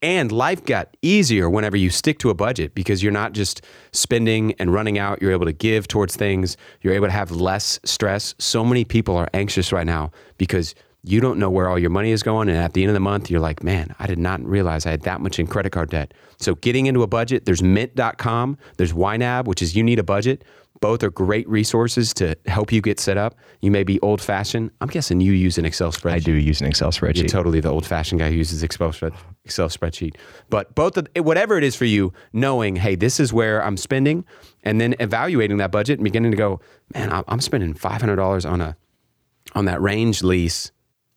And 0.01 0.31
life 0.31 0.63
got 0.63 0.95
easier 1.01 1.50
whenever 1.50 1.75
you 1.75 1.89
stick 1.89 2.19
to 2.19 2.29
a 2.29 2.36
budget 2.36 2.75
because 2.75 3.01
you're 3.01 3.12
not 3.12 3.34
just 3.34 3.62
spending 3.91 4.53
and 4.60 4.72
running 4.72 5.00
out. 5.00 5.19
You're 5.22 5.31
able 5.31 5.48
to 5.48 5.53
give 5.53 5.88
towards 5.88 6.15
things. 6.15 6.57
You're 6.81 6.93
able 6.93 7.07
to 7.07 7.12
have 7.12 7.31
less 7.31 7.79
stress. 7.86 8.36
So 8.38 8.63
many 8.63 8.86
people 8.86 9.15
are 9.15 9.29
anxious 9.34 9.72
right 9.72 9.86
now 9.86 10.12
because 10.38 10.75
you 11.01 11.22
don't 11.22 11.39
know 11.39 11.50
where 11.50 11.69
all 11.69 11.79
your 11.79 11.89
money 11.89 12.12
is 12.12 12.24
going. 12.24 12.50
And 12.50 12.57
at 12.57 12.74
the 12.74 12.84
end 12.84 12.89
of 12.89 12.93
the 12.93 13.00
month, 13.00 13.29
you're 13.29 13.39
like, 13.39 13.63
man, 13.63 13.95
I 14.00 14.07
did 14.07 14.19
not 14.19 14.43
realize 14.43 14.86
I 14.86 14.91
had 14.91 15.01
that 15.03 15.22
much 15.22 15.39
in 15.39 15.48
credit 15.48 15.72
card 15.72 15.89
debt. 15.91 16.13
So 16.38 16.55
getting 16.55 16.88
into 16.88 17.03
a 17.03 17.07
budget, 17.07 17.45
there's 17.45 17.63
mint.com, 17.63 18.57
there's 18.77 18.93
YNAB, 18.93 19.45
which 19.45 19.62
is 19.62 19.75
you 19.75 19.84
need 19.84 20.00
a 20.00 20.03
budget. 20.03 20.43
Both 20.82 21.03
are 21.03 21.10
great 21.10 21.48
resources 21.48 22.13
to 22.15 22.36
help 22.48 22.72
you 22.72 22.82
get 22.82 23.00
set 23.00 23.17
up. 23.17 23.36
You 23.62 23.72
may 23.72 23.84
be 23.84 24.00
old 24.01 24.22
fashioned. 24.22 24.72
I'm 24.82 24.89
guessing 24.89 25.22
you 25.22 25.32
use 25.32 25.58
an 25.58 25.65
Excel 25.65 25.91
spreadsheet. 25.91 26.12
I 26.13 26.20
do 26.20 26.34
use 26.34 26.60
an 26.62 26.67
Excel 26.67 26.88
You're 26.88 26.91
spreadsheet. 27.13 27.29
totally 27.29 27.60
the 27.62 27.70
old-fashioned 27.70 28.20
guy 28.20 28.29
who 28.29 28.36
uses 28.36 28.62
Excel 28.62 28.91
spread, 28.91 29.13
Excel 29.46 29.70
spreadsheet. 29.70 30.15
But 30.50 30.75
both 30.75 30.98
of 30.98 31.08
whatever 31.17 31.58
it 31.58 31.63
is 31.63 31.75
for 31.75 31.86
you, 31.86 32.12
knowing, 32.34 32.75
hey, 32.75 32.96
this 32.96 33.20
is 33.20 33.32
where 33.32 33.63
I'm 33.63 33.77
spending, 33.77 34.25
and 34.63 34.79
then 34.82 34.96
evaluating 35.00 35.58
that 35.58 35.72
budget 35.72 35.98
and 35.98 36.03
beginning 36.03 36.32
to 36.32 36.38
go, 36.38 36.60
man, 36.94 37.12
I'm- 37.12 37.39
spending 37.39 37.74
five 37.74 38.01
hundred 38.01 38.17
dollars 38.17 38.46
on 38.46 38.60
a 38.62 38.75
on 39.53 39.65
that 39.65 39.82
range 39.82 40.24
lease. 40.24 40.72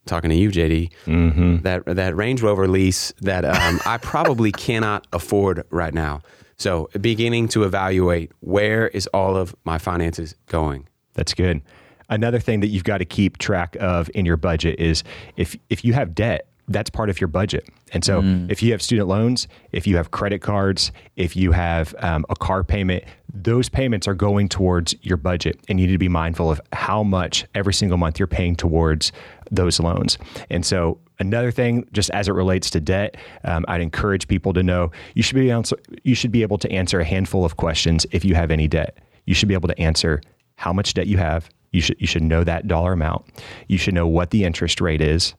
Talking 0.07 0.31
to 0.31 0.37
you, 0.37 0.49
JD, 0.51 1.63
that 1.65 1.85
that 1.85 2.17
Range 2.17 2.41
Rover 2.41 2.67
lease 2.67 3.13
that 3.21 3.45
um, 3.45 3.79
I 3.85 3.99
probably 3.99 4.51
cannot 4.67 5.07
afford 5.13 5.65
right 5.71 5.93
now. 5.93 6.23
So 6.59 6.91
beginning 7.01 7.49
to 7.49 7.65
evaluate 7.65 8.33
where 8.41 8.89
is 8.89 9.07
all 9.09 9.37
of 9.37 9.55
my 9.65 9.79
finances 9.79 10.35
going. 10.47 10.89
That's 11.15 11.35
good. 11.35 11.63
Another 12.09 12.41
thing 12.41 12.61
that 12.61 12.69
you've 12.69 12.85
got 12.85 12.99
to 12.99 13.05
keep 13.05 13.39
track 13.39 13.77
of 13.81 14.11
in 14.15 14.27
your 14.27 14.37
budget 14.37 14.81
is 14.81 15.05
if 15.37 15.57
if 15.69 15.85
you 15.85 15.93
have 15.93 16.15
debt, 16.15 16.49
that's 16.69 16.91
part 16.91 17.11
of 17.11 17.21
your 17.21 17.29
budget. 17.29 17.69
And 17.93 18.05
so 18.05 18.23
if 18.51 18.63
you 18.63 18.73
have 18.73 18.83
student 18.83 19.09
loans, 19.09 19.49
if 19.73 19.87
you 19.87 19.97
have 19.97 20.11
credit 20.11 20.41
cards, 20.43 20.93
if 21.17 21.35
you 21.35 21.53
have 21.53 21.95
um, 22.01 22.27
a 22.29 22.37
car 22.37 22.63
payment, 22.63 23.05
those 23.33 23.69
payments 23.71 24.07
are 24.07 24.15
going 24.15 24.49
towards 24.49 24.95
your 25.01 25.17
budget, 25.17 25.59
and 25.69 25.81
you 25.81 25.87
need 25.87 25.93
to 25.93 25.99
be 25.99 26.09
mindful 26.09 26.51
of 26.51 26.61
how 26.73 27.03
much 27.03 27.47
every 27.55 27.73
single 27.73 27.97
month 27.97 28.19
you're 28.19 28.27
paying 28.27 28.57
towards 28.57 29.13
those 29.51 29.81
loans. 29.81 30.19
And 30.51 30.67
so 30.67 30.99
another 31.19 31.51
thing, 31.51 31.87
just 31.93 32.11
as 32.11 32.29
it 32.29 32.33
relates 32.33 32.71
to 32.71 32.81
debt, 32.81 33.17
um, 33.45 33.65
I'd 33.69 33.81
encourage 33.81 34.29
people 34.29 34.53
to 34.55 34.63
know 34.63 34.91
you 35.15 35.23
should 35.23 35.37
be 35.37 35.51
answer, 35.51 35.77
you 36.05 36.15
should 36.15 36.33
be 36.33 36.43
able 36.43 36.59
to 36.59 36.71
answer 36.71 37.01
a 37.01 37.05
handful 37.05 37.45
of 37.45 37.57
questions 37.57 38.07
if 38.11 38.25
you 38.25 38.35
have 38.35 38.51
any 38.51 38.69
debt. 38.69 38.99
You 39.27 39.35
should 39.35 39.49
be 39.49 39.55
able 39.55 39.69
to 39.69 39.79
answer 39.79 40.21
how 40.57 40.73
much 40.73 40.95
debt 40.95 41.07
you 41.07 41.19
have. 41.19 41.49
You 41.73 41.81
should 41.83 42.01
you 42.01 42.07
should 42.07 42.23
know 42.23 42.45
that 42.45 42.67
dollar 42.67 42.93
amount. 42.93 43.27
You 43.69 43.77
should 43.79 43.95
know 43.95 44.07
what 44.07 44.31
the 44.31 44.45
interest 44.45 44.81
rate 44.81 45.03
is, 45.03 45.35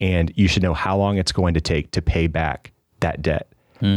and 0.00 0.32
you 0.36 0.46
should 0.46 0.62
know 0.62 0.74
how 0.74 0.96
long 0.96 1.18
it's 1.18 1.32
going 1.32 1.54
to 1.54 1.60
take 1.60 1.90
to 1.92 2.02
pay 2.02 2.28
back 2.28 2.72
that 3.00 3.22
debt. 3.22 3.48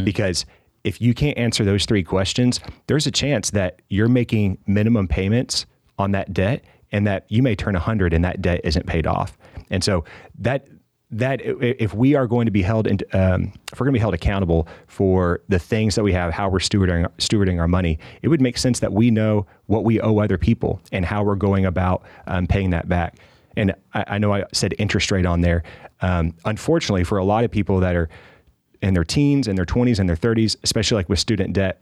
Because 0.03 0.45
if 0.83 0.99
you 0.99 1.13
can't 1.13 1.37
answer 1.37 1.63
those 1.63 1.85
three 1.85 2.03
questions, 2.03 2.59
there's 2.87 3.05
a 3.05 3.11
chance 3.11 3.51
that 3.51 3.81
you're 3.89 4.09
making 4.09 4.57
minimum 4.65 5.07
payments 5.07 5.65
on 5.97 6.11
that 6.11 6.33
debt 6.33 6.63
and 6.91 7.05
that 7.05 7.25
you 7.29 7.43
may 7.43 7.55
turn 7.55 7.73
100 7.73 8.13
and 8.13 8.23
that 8.25 8.41
debt 8.41 8.61
isn't 8.63 8.87
paid 8.87 9.05
off. 9.05 9.37
And 9.69 9.83
so 9.83 10.05
that 10.39 10.67
that 11.11 11.41
if 11.43 11.93
we 11.93 12.13
are 12.13 12.27
going 12.27 12.45
to 12.45 12.51
be 12.51 12.61
held 12.61 12.85
in, 12.85 12.99
um, 13.13 13.51
if 13.71 13.79
we're 13.79 13.85
going 13.85 13.93
to 13.93 13.97
be 13.97 14.01
held 14.01 14.13
accountable 14.13 14.67
for 14.87 15.41
the 15.47 15.57
things 15.57 15.95
that 15.95 16.03
we 16.03 16.13
have, 16.13 16.33
how 16.33 16.49
we're 16.49 16.59
stewarding 16.59 17.07
stewarding 17.17 17.59
our 17.59 17.67
money, 17.67 17.97
it 18.21 18.27
would 18.27 18.41
make 18.41 18.57
sense 18.57 18.79
that 18.79 18.93
we 18.93 19.09
know 19.09 19.45
what 19.65 19.83
we 19.83 19.99
owe 20.01 20.19
other 20.19 20.37
people 20.37 20.79
and 20.91 21.05
how 21.05 21.23
we're 21.23 21.35
going 21.35 21.65
about 21.65 22.03
um, 22.27 22.45
paying 22.45 22.69
that 22.69 22.87
back. 22.87 23.17
And 23.57 23.73
I, 23.93 24.05
I 24.07 24.17
know 24.19 24.33
I 24.33 24.43
said 24.53 24.75
interest 24.77 25.11
rate 25.11 25.25
on 25.25 25.41
there. 25.41 25.63
Um, 26.01 26.35
unfortunately, 26.45 27.03
for 27.03 27.17
a 27.17 27.23
lot 27.23 27.43
of 27.43 27.49
people 27.49 27.79
that 27.79 27.95
are 27.95 28.07
in 28.81 28.93
their 28.93 29.03
teens 29.03 29.47
and 29.47 29.57
their 29.57 29.65
20s 29.65 29.99
and 29.99 30.07
their 30.07 30.15
30s, 30.15 30.55
especially 30.63 30.95
like 30.95 31.09
with 31.09 31.19
student 31.19 31.53
debt, 31.53 31.81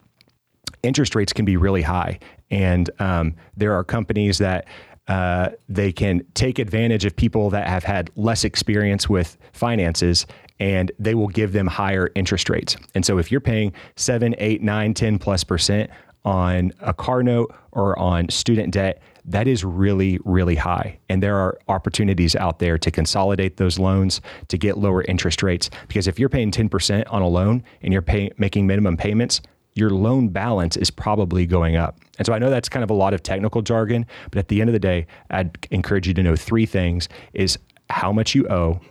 interest 0.84 1.16
rates 1.16 1.34
can 1.34 1.46
be 1.46 1.58
really 1.58 1.82
high. 1.82 2.20
And 2.50 2.90
um, 3.00 3.36
there 3.56 3.74
are 3.74 3.84
companies 3.84 4.38
that 4.38 4.66
uh, 5.08 5.50
they 5.70 5.92
can 5.92 6.26
take 6.34 6.60
advantage 6.60 7.06
of 7.06 7.16
people 7.16 7.50
that 7.50 7.68
have 7.68 7.84
had 7.84 8.10
less 8.16 8.44
experience 8.44 9.08
with 9.08 9.38
finances 9.54 10.26
and 10.60 10.92
they 11.00 11.16
will 11.16 11.28
give 11.28 11.54
them 11.54 11.68
higher 11.68 12.10
interest 12.16 12.50
rates. 12.50 12.76
And 12.96 13.06
so 13.06 13.18
if 13.18 13.32
you're 13.32 13.42
paying 13.42 13.74
seven, 13.96 14.36
eight, 14.40 14.62
nine, 14.62 14.94
10 14.94 15.20
plus 15.20 15.44
percent 15.44 15.90
on 16.26 16.74
a 16.82 16.94
car 16.94 17.24
note 17.24 17.56
or 17.72 17.98
on 17.98 18.28
student 18.30 18.74
debt, 18.74 19.02
that 19.24 19.48
is 19.48 19.64
really, 19.64 20.20
really 20.26 20.56
high. 20.56 20.98
And 21.10 21.22
there 21.22 21.38
are 21.38 21.58
opportunities 21.68 22.36
out 22.36 22.60
there 22.60 22.78
to 22.78 22.90
consolidate 22.90 23.58
those 23.58 23.78
loans 23.78 24.22
to 24.48 24.58
get 24.58 24.78
lower 24.78 25.04
interest 25.04 25.44
rates. 25.44 25.70
Because 25.88 26.08
if 26.08 26.18
you're 26.18 26.30
paying 26.30 26.52
10% 26.52 27.04
on 27.10 27.22
a 27.22 27.28
loan 27.28 27.64
and 27.82 27.94
you're 27.94 28.02
pay, 28.02 28.32
making 28.38 28.68
minimum 28.68 28.98
payments, 28.98 29.42
your 29.78 29.90
loan 29.90 30.30
balance 30.30 30.76
is 30.76 30.90
probably 30.90 31.46
going 31.46 31.76
up. 31.76 32.00
And 32.18 32.26
so 32.26 32.34
I 32.34 32.40
know 32.40 32.50
that's 32.50 32.70
kind 32.70 32.84
of 32.84 32.90
a 32.90 32.94
lot 32.94 33.14
of 33.14 33.24
technical 33.24 33.62
jargon, 33.62 34.06
but 34.32 34.40
at 34.40 34.48
the 34.48 34.62
end 34.62 34.70
of 34.70 34.74
the 34.74 34.80
day, 34.80 35.08
I'd 35.30 35.68
encourage 35.72 36.08
you 36.08 36.14
to 36.16 36.24
know 36.24 36.36
three 36.36 36.66
things 36.66 37.08
is 37.34 37.58
how 37.90 38.12
much 38.12 38.36
you 38.36 38.48
owe, 38.50 38.82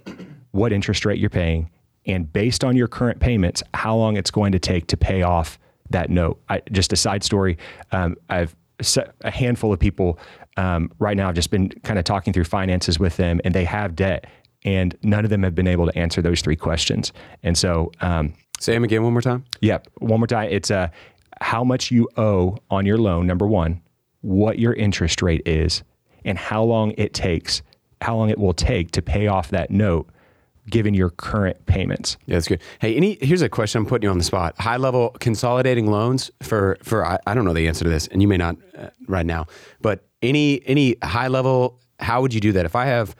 what 0.52 0.73
interest 0.73 1.05
rate 1.05 1.19
you're 1.19 1.31
paying, 1.31 1.71
and 2.07 2.33
based 2.33 2.64
on 2.64 2.76
your 2.76 2.88
current 2.88 3.21
payments, 3.21 3.62
how 3.75 3.97
long 3.97 4.16
it's 4.16 4.31
going 4.31 4.52
to 4.52 4.59
take 4.59 4.87
to 4.87 4.97
pay 4.97 5.23
off 5.23 5.59
that 5.90 6.09
note. 6.09 6.40
I, 6.49 6.62
just 6.71 6.93
a 6.93 6.97
side 6.97 7.25
story, 7.25 7.59
um, 7.93 8.16
I've 8.28 8.55
a 9.23 9.31
handful 9.31 9.73
of 9.73 9.78
people 9.78 10.19
um, 10.57 10.90
right 10.99 11.16
now. 11.16 11.28
I've 11.28 11.35
just 11.35 11.50
been 11.50 11.71
kind 11.83 11.99
of 11.99 12.05
talking 12.05 12.33
through 12.33 12.45
finances 12.45 12.99
with 12.99 13.16
them, 13.16 13.40
and 13.45 13.55
they 13.55 13.64
have 13.64 13.97
debt, 13.97 14.26
and 14.64 14.97
none 15.02 15.25
of 15.25 15.31
them 15.31 15.43
have 15.43 15.55
been 15.55 15.66
able 15.66 15.87
to 15.87 15.99
answer 15.99 16.21
those 16.23 16.40
three 16.40 16.57
questions. 16.57 17.12
And 17.43 17.57
so, 17.57 17.93
um, 18.00 18.35
say 18.58 18.72
them 18.72 18.84
again 18.84 19.02
one 19.02 19.12
more 19.12 19.22
time. 19.22 19.44
Yep, 19.60 19.88
one 19.98 20.20
more 20.20 20.26
time. 20.26 20.48
It's 20.50 20.70
uh, 20.70 20.88
how 21.40 21.64
much 21.64 21.90
you 21.90 22.08
owe 22.16 22.58
on 22.70 22.86
your 22.86 22.98
loan. 22.98 23.26
Number 23.26 23.46
one, 23.46 23.82
what 24.20 24.58
your 24.58 24.72
interest 24.72 25.22
rate 25.22 25.42
is, 25.46 25.82
and 26.25 26.38
how 26.38 26.62
long 26.62 26.92
it 26.96 27.14
takes, 27.14 27.62
how 28.00 28.16
long 28.16 28.30
it 28.30 28.38
will 28.38 28.54
take 28.54 28.90
to 28.92 29.02
pay 29.02 29.26
off 29.26 29.50
that 29.50 29.70
note 29.70 30.08
given 30.68 30.94
your 30.94 31.10
current 31.10 31.64
payments. 31.66 32.16
Yeah, 32.26 32.36
that's 32.36 32.48
good. 32.48 32.60
Hey, 32.80 32.96
any 32.96 33.18
here's 33.20 33.42
a 33.42 33.48
question 33.48 33.80
I'm 33.80 33.86
putting 33.86 34.06
you 34.06 34.10
on 34.10 34.18
the 34.18 34.25
spot. 34.25 34.54
High 34.58 34.76
level 34.76 35.10
consolidating 35.20 35.90
loans 35.90 36.30
for 36.42 36.76
for 36.82 37.06
I, 37.06 37.18
I 37.26 37.34
don't 37.34 37.44
know 37.44 37.52
the 37.52 37.68
answer 37.68 37.84
to 37.84 37.90
this, 37.90 38.08
and 38.08 38.20
you 38.20 38.28
may 38.28 38.36
not 38.36 38.56
uh, 38.76 38.88
right 39.06 39.26
now, 39.26 39.46
but 39.80 40.04
any 40.22 40.60
any 40.66 40.96
high 41.02 41.28
level, 41.28 41.80
how 42.00 42.20
would 42.20 42.34
you 42.34 42.40
do 42.40 42.52
that? 42.52 42.64
If 42.64 42.75
I 42.75 42.86
have 42.86 43.14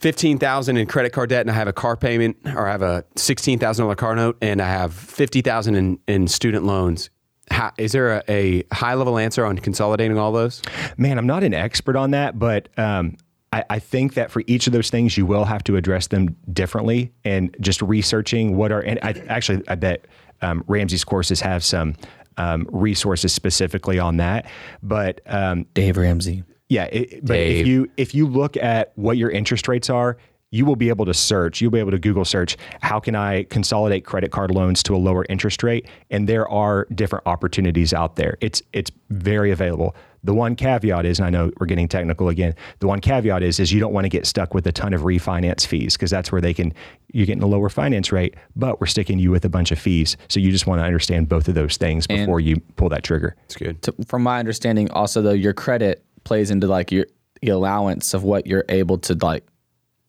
fifteen 0.00 0.38
thousand 0.38 0.76
in 0.76 0.86
credit 0.86 1.12
card 1.12 1.30
debt 1.30 1.42
and 1.42 1.50
I 1.50 1.54
have 1.54 1.68
a 1.68 1.72
car 1.72 1.96
payment, 1.96 2.36
or 2.44 2.66
I 2.66 2.72
have 2.72 2.82
a 2.82 3.04
sixteen 3.16 3.58
thousand 3.58 3.84
dollar 3.84 3.96
car 3.96 4.14
note 4.14 4.36
and 4.40 4.60
I 4.60 4.68
have 4.68 4.94
fifty 4.94 5.40
thousand 5.40 5.76
in 5.76 5.98
in 6.06 6.28
student 6.28 6.64
loans. 6.64 7.10
How, 7.50 7.72
is 7.76 7.92
there 7.92 8.16
a, 8.16 8.22
a, 8.30 8.64
high 8.72 8.94
level 8.94 9.18
answer 9.18 9.44
on 9.44 9.58
consolidating 9.58 10.16
all 10.16 10.32
those? 10.32 10.62
Man, 10.96 11.18
I'm 11.18 11.26
not 11.26 11.44
an 11.44 11.52
expert 11.52 11.94
on 11.94 12.12
that, 12.12 12.38
but 12.38 12.70
um, 12.78 13.18
I, 13.52 13.64
I, 13.68 13.78
think 13.80 14.14
that 14.14 14.30
for 14.30 14.42
each 14.46 14.66
of 14.66 14.72
those 14.72 14.88
things, 14.88 15.18
you 15.18 15.26
will 15.26 15.44
have 15.44 15.62
to 15.64 15.76
address 15.76 16.06
them 16.06 16.36
differently. 16.50 17.12
And 17.22 17.54
just 17.60 17.82
researching 17.82 18.56
what 18.56 18.72
are, 18.72 18.80
and 18.80 18.98
I 19.02 19.10
actually, 19.28 19.62
I 19.68 19.74
bet 19.74 20.06
um, 20.40 20.64
Ramsey's 20.66 21.04
courses 21.04 21.42
have 21.42 21.62
some 21.62 21.96
um, 22.36 22.66
resources 22.72 23.32
specifically 23.32 23.98
on 23.98 24.16
that. 24.16 24.46
But 24.82 25.20
um, 25.26 25.66
Dave 25.74 25.96
Ramsey. 25.96 26.44
Yeah, 26.68 26.84
it, 26.84 27.20
but 27.24 27.34
Dave. 27.34 27.60
if 27.60 27.66
you 27.66 27.90
if 27.96 28.14
you 28.14 28.26
look 28.26 28.56
at 28.56 28.92
what 28.96 29.16
your 29.16 29.30
interest 29.30 29.68
rates 29.68 29.90
are, 29.90 30.16
you 30.54 30.64
will 30.64 30.76
be 30.76 30.88
able 30.88 31.04
to 31.04 31.14
search. 31.14 31.60
You'll 31.60 31.72
be 31.72 31.80
able 31.80 31.90
to 31.90 31.98
Google 31.98 32.24
search. 32.24 32.56
How 32.80 33.00
can 33.00 33.16
I 33.16 33.42
consolidate 33.44 34.04
credit 34.04 34.30
card 34.30 34.52
loans 34.52 34.84
to 34.84 34.94
a 34.94 34.98
lower 34.98 35.26
interest 35.28 35.64
rate? 35.64 35.88
And 36.10 36.28
there 36.28 36.48
are 36.48 36.86
different 36.94 37.26
opportunities 37.26 37.92
out 37.92 38.14
there. 38.14 38.38
It's 38.40 38.62
it's 38.72 38.92
very 39.10 39.50
available. 39.50 39.96
The 40.22 40.32
one 40.32 40.54
caveat 40.54 41.04
is, 41.04 41.18
and 41.18 41.26
I 41.26 41.30
know 41.30 41.50
we're 41.58 41.66
getting 41.66 41.88
technical 41.88 42.28
again. 42.28 42.54
The 42.78 42.86
one 42.86 43.00
caveat 43.00 43.42
is, 43.42 43.60
is 43.60 43.72
you 43.72 43.80
don't 43.80 43.92
want 43.92 44.04
to 44.04 44.08
get 44.08 44.26
stuck 44.26 44.54
with 44.54 44.66
a 44.66 44.72
ton 44.72 44.94
of 44.94 45.02
refinance 45.02 45.66
fees 45.66 45.96
because 45.96 46.10
that's 46.10 46.30
where 46.30 46.40
they 46.40 46.54
can 46.54 46.72
you're 47.12 47.26
getting 47.26 47.42
a 47.42 47.46
lower 47.46 47.68
finance 47.68 48.12
rate, 48.12 48.36
but 48.54 48.80
we're 48.80 48.86
sticking 48.86 49.18
you 49.18 49.32
with 49.32 49.44
a 49.44 49.48
bunch 49.48 49.72
of 49.72 49.78
fees. 49.80 50.16
So 50.28 50.38
you 50.38 50.52
just 50.52 50.68
want 50.68 50.80
to 50.80 50.84
understand 50.84 51.28
both 51.28 51.48
of 51.48 51.56
those 51.56 51.76
things 51.76 52.06
before 52.06 52.38
and 52.38 52.46
you 52.46 52.60
pull 52.76 52.88
that 52.90 53.02
trigger. 53.02 53.34
It's 53.46 53.56
good. 53.56 53.82
To, 53.82 53.94
from 54.06 54.22
my 54.22 54.38
understanding, 54.38 54.88
also 54.92 55.20
though, 55.20 55.32
your 55.32 55.52
credit 55.52 56.03
plays 56.24 56.50
into 56.50 56.66
like 56.66 56.90
your 56.90 57.06
the 57.40 57.50
allowance 57.50 58.14
of 58.14 58.24
what 58.24 58.46
you're 58.46 58.64
able 58.68 58.98
to 58.98 59.14
like 59.14 59.46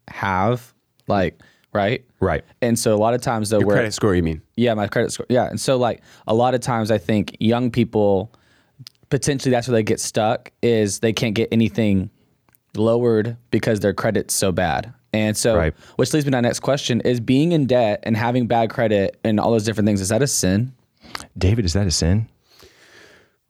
have, 0.07 0.73
like 1.07 1.39
right? 1.73 2.05
Right. 2.19 2.43
And 2.61 2.79
so 2.79 2.95
a 2.95 2.97
lot 2.97 3.13
of 3.13 3.21
times 3.21 3.49
though, 3.49 3.59
Your 3.59 3.69
credit 3.69 3.93
score, 3.93 4.15
you 4.15 4.23
mean? 4.23 4.41
Yeah, 4.55 4.73
my 4.73 4.87
credit 4.87 5.11
score. 5.11 5.25
Yeah, 5.29 5.47
and 5.47 5.59
so 5.59 5.77
like 5.77 6.01
a 6.25 6.33
lot 6.33 6.55
of 6.55 6.61
times, 6.61 6.89
I 6.89 6.97
think 6.97 7.35
young 7.39 7.69
people 7.69 8.31
potentially 9.09 9.51
that's 9.51 9.67
where 9.67 9.73
they 9.73 9.83
get 9.83 9.99
stuck 9.99 10.51
is 10.61 10.99
they 10.99 11.13
can't 11.13 11.35
get 11.35 11.49
anything 11.51 12.09
lowered 12.75 13.37
because 13.51 13.79
their 13.81 13.93
credit's 13.93 14.33
so 14.33 14.51
bad. 14.51 14.93
And 15.13 15.37
so, 15.37 15.55
right. 15.55 15.73
which 15.95 16.13
leads 16.13 16.25
me 16.25 16.31
to 16.31 16.37
my 16.37 16.41
next 16.41 16.59
question: 16.59 17.01
Is 17.01 17.19
being 17.19 17.51
in 17.51 17.67
debt 17.67 18.01
and 18.03 18.17
having 18.17 18.47
bad 18.47 18.69
credit 18.69 19.19
and 19.23 19.39
all 19.39 19.51
those 19.51 19.63
different 19.63 19.87
things 19.87 20.01
is 20.01 20.09
that 20.09 20.21
a 20.21 20.27
sin? 20.27 20.73
David, 21.37 21.65
is 21.65 21.73
that 21.73 21.87
a 21.87 21.91
sin? 21.91 22.27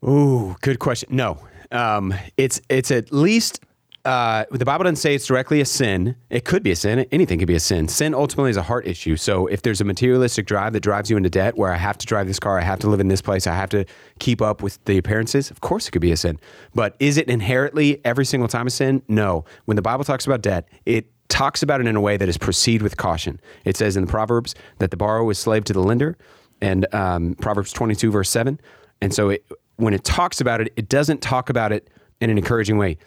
Ooh, 0.04 0.54
good 0.60 0.78
question. 0.78 1.08
No, 1.10 1.38
um, 1.70 2.14
it's 2.36 2.60
it's 2.68 2.90
at 2.90 3.12
least 3.12 3.60
uh, 4.06 4.44
the 4.52 4.64
Bible 4.64 4.84
doesn't 4.84 4.96
say 4.96 5.16
it's 5.16 5.26
directly 5.26 5.60
a 5.60 5.64
sin. 5.64 6.14
It 6.30 6.44
could 6.44 6.62
be 6.62 6.70
a 6.70 6.76
sin. 6.76 7.06
Anything 7.10 7.40
could 7.40 7.48
be 7.48 7.56
a 7.56 7.60
sin. 7.60 7.88
Sin 7.88 8.14
ultimately 8.14 8.50
is 8.50 8.56
a 8.56 8.62
heart 8.62 8.86
issue. 8.86 9.16
So 9.16 9.48
if 9.48 9.62
there's 9.62 9.80
a 9.80 9.84
materialistic 9.84 10.46
drive 10.46 10.74
that 10.74 10.80
drives 10.80 11.10
you 11.10 11.16
into 11.16 11.28
debt, 11.28 11.56
where 11.56 11.72
I 11.72 11.76
have 11.76 11.98
to 11.98 12.06
drive 12.06 12.28
this 12.28 12.38
car, 12.38 12.56
I 12.56 12.62
have 12.62 12.78
to 12.80 12.88
live 12.88 13.00
in 13.00 13.08
this 13.08 13.20
place, 13.20 13.48
I 13.48 13.54
have 13.56 13.68
to 13.70 13.84
keep 14.20 14.40
up 14.40 14.62
with 14.62 14.82
the 14.84 14.96
appearances, 14.96 15.50
of 15.50 15.60
course 15.60 15.88
it 15.88 15.90
could 15.90 16.02
be 16.02 16.12
a 16.12 16.16
sin. 16.16 16.38
But 16.72 16.94
is 17.00 17.16
it 17.16 17.28
inherently 17.28 18.00
every 18.04 18.24
single 18.24 18.48
time 18.48 18.68
a 18.68 18.70
sin? 18.70 19.02
No. 19.08 19.44
When 19.64 19.74
the 19.74 19.82
Bible 19.82 20.04
talks 20.04 20.24
about 20.24 20.40
debt, 20.40 20.68
it 20.84 21.10
talks 21.28 21.64
about 21.64 21.80
it 21.80 21.88
in 21.88 21.96
a 21.96 22.00
way 22.00 22.16
that 22.16 22.28
is 22.28 22.38
proceed 22.38 22.82
with 22.82 22.96
caution. 22.96 23.40
It 23.64 23.76
says 23.76 23.96
in 23.96 24.04
the 24.04 24.10
Proverbs 24.10 24.54
that 24.78 24.92
the 24.92 24.96
borrower 24.96 25.32
is 25.32 25.38
slave 25.40 25.64
to 25.64 25.72
the 25.72 25.82
lender, 25.82 26.16
and 26.60 26.86
um, 26.94 27.34
Proverbs 27.40 27.72
22 27.72 28.12
verse 28.12 28.30
7. 28.30 28.60
And 29.00 29.12
so 29.12 29.30
it, 29.30 29.44
when 29.76 29.94
it 29.94 30.04
talks 30.04 30.40
about 30.40 30.60
it, 30.60 30.72
it 30.76 30.88
doesn't 30.88 31.22
talk 31.22 31.50
about 31.50 31.72
it 31.72 31.88
in 32.20 32.30
an 32.30 32.38
encouraging 32.38 32.78
way 32.78 32.98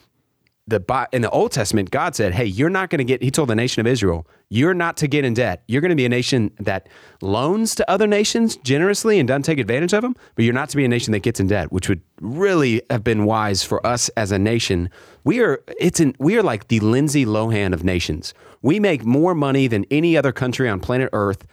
the 0.70 1.08
in 1.12 1.22
the 1.22 1.30
Old 1.32 1.52
Testament, 1.52 1.92
God 1.92 2.16
said, 2.16 2.34
"Hey, 2.34 2.46
you're 2.46 2.70
not 2.70 2.90
going 2.90 3.00
to 3.00 3.04
get." 3.04 3.22
He 3.22 3.32
told 3.32 3.50
the 3.50 3.56
nation 3.56 3.80
of 3.80 3.88
Israel, 3.88 4.28
"You're 4.50 4.74
not 4.74 4.98
to 4.98 5.08
get 5.08 5.26
in 5.26 5.34
debt. 5.34 5.64
You're 5.68 5.82
going 5.82 5.90
to 5.90 5.96
be 5.96 6.06
a 6.06 6.10
nation 6.10 6.52
that 6.60 6.88
loans 7.22 7.76
to 7.76 7.90
other 7.90 8.08
nations 8.08 8.56
generously 8.58 9.20
and 9.20 9.28
doesn't 9.28 9.44
take 9.44 9.60
advantage 9.60 9.94
of 9.94 10.04
them. 10.04 10.16
But 10.36 10.46
you're 10.46 10.54
not 10.54 10.70
to 10.70 10.78
be 10.78 10.86
a 10.86 10.88
nation 10.88 11.12
that 11.14 11.20
gets 11.20 11.40
in 11.40 11.48
debt, 11.48 11.72
which 11.72 11.90
would 11.90 12.02
really 12.22 12.82
have 12.90 13.04
been 13.04 13.26
wise 13.26 13.64
for 13.64 13.86
us 13.86 14.10
as 14.10 14.32
a 14.32 14.40
nation. 14.40 14.90
We 15.24 15.42
are 15.42 15.62
it's 15.80 16.02
we 16.20 16.38
are 16.38 16.44
like 16.44 16.68
the 16.68 16.80
Lindsay 16.80 17.26
Lohan 17.26 17.74
of 17.74 17.84
nations. 17.84 18.34
We 18.62 18.80
make 18.80 19.04
more 19.04 19.34
money 19.34 19.68
than 19.68 19.86
any 19.90 20.16
other 20.16 20.32
country 20.32 20.70
on 20.70 20.80
planet 20.80 21.10
Earth. 21.14 21.46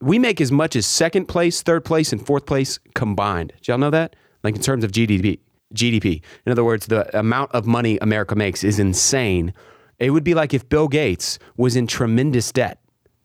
We 0.00 0.18
make 0.18 0.40
as 0.40 0.52
much 0.52 0.76
as 0.76 0.86
second 0.86 1.26
place, 1.26 1.62
third 1.62 1.84
place, 1.84 2.12
and 2.12 2.24
fourth 2.24 2.46
place 2.46 2.78
combined. 2.94 3.54
Y'all 3.62 3.78
know 3.78 3.90
that? 3.90 4.14
Like 4.46 4.54
in 4.54 4.62
terms 4.62 4.84
of 4.84 4.92
GDP. 4.92 5.40
GDP. 5.74 6.22
In 6.46 6.52
other 6.52 6.62
words, 6.62 6.86
the 6.86 7.18
amount 7.18 7.50
of 7.50 7.66
money 7.66 7.98
America 7.98 8.36
makes 8.36 8.62
is 8.62 8.78
insane. 8.78 9.52
It 9.98 10.10
would 10.10 10.22
be 10.22 10.34
like 10.34 10.54
if 10.54 10.68
Bill 10.68 10.86
Gates 10.86 11.40
was 11.56 11.74
in 11.74 11.88
tremendous 11.88 12.52
debt. 12.52 12.78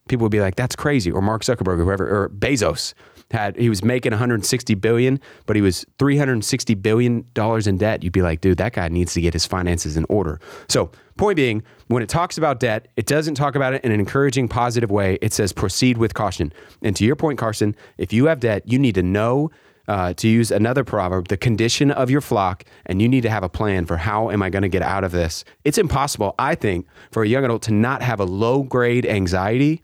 People 0.07 0.23
would 0.23 0.31
be 0.31 0.41
like, 0.41 0.55
"That's 0.55 0.75
crazy," 0.75 1.11
or 1.11 1.21
Mark 1.21 1.43
Zuckerberg, 1.43 1.79
or 1.79 1.85
whoever, 1.85 2.05
or 2.09 2.29
Bezos 2.29 2.95
had 3.29 3.55
he 3.55 3.69
was 3.69 3.83
making 3.83 4.11
160 4.11 4.73
billion, 4.73 5.19
but 5.45 5.55
he 5.55 5.61
was 5.61 5.85
360 5.99 6.73
billion 6.73 7.23
dollars 7.35 7.67
in 7.67 7.77
debt. 7.77 8.03
You'd 8.03 8.11
be 8.11 8.23
like, 8.23 8.41
"Dude, 8.41 8.57
that 8.57 8.73
guy 8.73 8.87
needs 8.89 9.13
to 9.13 9.21
get 9.21 9.33
his 9.33 9.45
finances 9.45 9.95
in 9.95 10.07
order." 10.09 10.39
So, 10.67 10.89
point 11.17 11.35
being, 11.35 11.61
when 11.87 12.01
it 12.01 12.09
talks 12.09 12.39
about 12.39 12.59
debt, 12.59 12.87
it 12.97 13.05
doesn't 13.05 13.35
talk 13.35 13.53
about 13.55 13.75
it 13.75 13.83
in 13.83 13.91
an 13.91 13.99
encouraging, 13.99 14.47
positive 14.47 14.89
way. 14.89 15.19
It 15.21 15.31
says 15.31 15.53
proceed 15.53 15.99
with 15.99 16.15
caution. 16.15 16.51
And 16.81 16.95
to 16.95 17.05
your 17.05 17.15
point, 17.15 17.37
Carson, 17.37 17.75
if 17.99 18.11
you 18.11 18.25
have 18.25 18.39
debt, 18.39 18.63
you 18.65 18.79
need 18.79 18.95
to 18.95 19.03
know 19.03 19.51
uh, 19.91 20.13
to 20.13 20.29
use 20.29 20.51
another 20.51 20.85
proverb, 20.85 21.27
the 21.27 21.35
condition 21.35 21.91
of 21.91 22.09
your 22.09 22.21
flock, 22.21 22.63
and 22.85 23.01
you 23.01 23.09
need 23.09 23.19
to 23.23 23.29
have 23.29 23.43
a 23.43 23.49
plan 23.49 23.85
for 23.85 23.97
how 23.97 24.31
am 24.31 24.41
I 24.41 24.49
going 24.49 24.61
to 24.61 24.69
get 24.69 24.81
out 24.81 25.03
of 25.03 25.11
this. 25.11 25.43
It's 25.65 25.77
impossible, 25.77 26.33
I 26.39 26.55
think, 26.55 26.87
for 27.11 27.23
a 27.23 27.27
young 27.27 27.43
adult 27.43 27.63
to 27.63 27.73
not 27.73 28.01
have 28.01 28.21
a 28.21 28.23
low 28.23 28.63
grade 28.63 29.05
anxiety, 29.05 29.83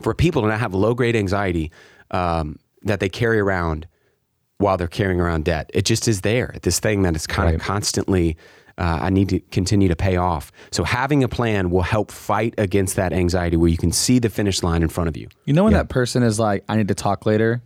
for 0.00 0.14
people 0.14 0.40
to 0.40 0.48
not 0.48 0.58
have 0.58 0.72
low 0.72 0.94
grade 0.94 1.14
anxiety 1.14 1.70
um, 2.12 2.58
that 2.84 2.98
they 3.00 3.10
carry 3.10 3.38
around 3.38 3.86
while 4.56 4.78
they're 4.78 4.88
carrying 4.88 5.20
around 5.20 5.44
debt. 5.44 5.70
It 5.74 5.84
just 5.84 6.08
is 6.08 6.22
there, 6.22 6.54
this 6.62 6.80
thing 6.80 7.02
that 7.02 7.14
is 7.14 7.26
kind 7.26 7.48
right. 7.48 7.56
of 7.56 7.60
constantly. 7.60 8.38
Uh, 8.78 9.00
I 9.02 9.10
need 9.10 9.28
to 9.30 9.40
continue 9.40 9.88
to 9.88 9.96
pay 9.96 10.16
off. 10.16 10.50
So 10.70 10.82
having 10.82 11.22
a 11.22 11.28
plan 11.28 11.70
will 11.70 11.82
help 11.82 12.10
fight 12.10 12.54
against 12.56 12.96
that 12.96 13.12
anxiety 13.12 13.58
where 13.58 13.70
you 13.70 13.78
can 13.78 13.92
see 13.92 14.18
the 14.18 14.28
finish 14.30 14.62
line 14.62 14.82
in 14.82 14.88
front 14.88 15.08
of 15.08 15.16
you. 15.16 15.28
You 15.44 15.52
know 15.52 15.64
when 15.64 15.72
yeah. 15.72 15.78
that 15.78 15.88
person 15.88 16.22
is 16.22 16.38
like, 16.38 16.64
I 16.70 16.76
need 16.76 16.88
to 16.88 16.94
talk 16.94 17.24
later 17.26 17.62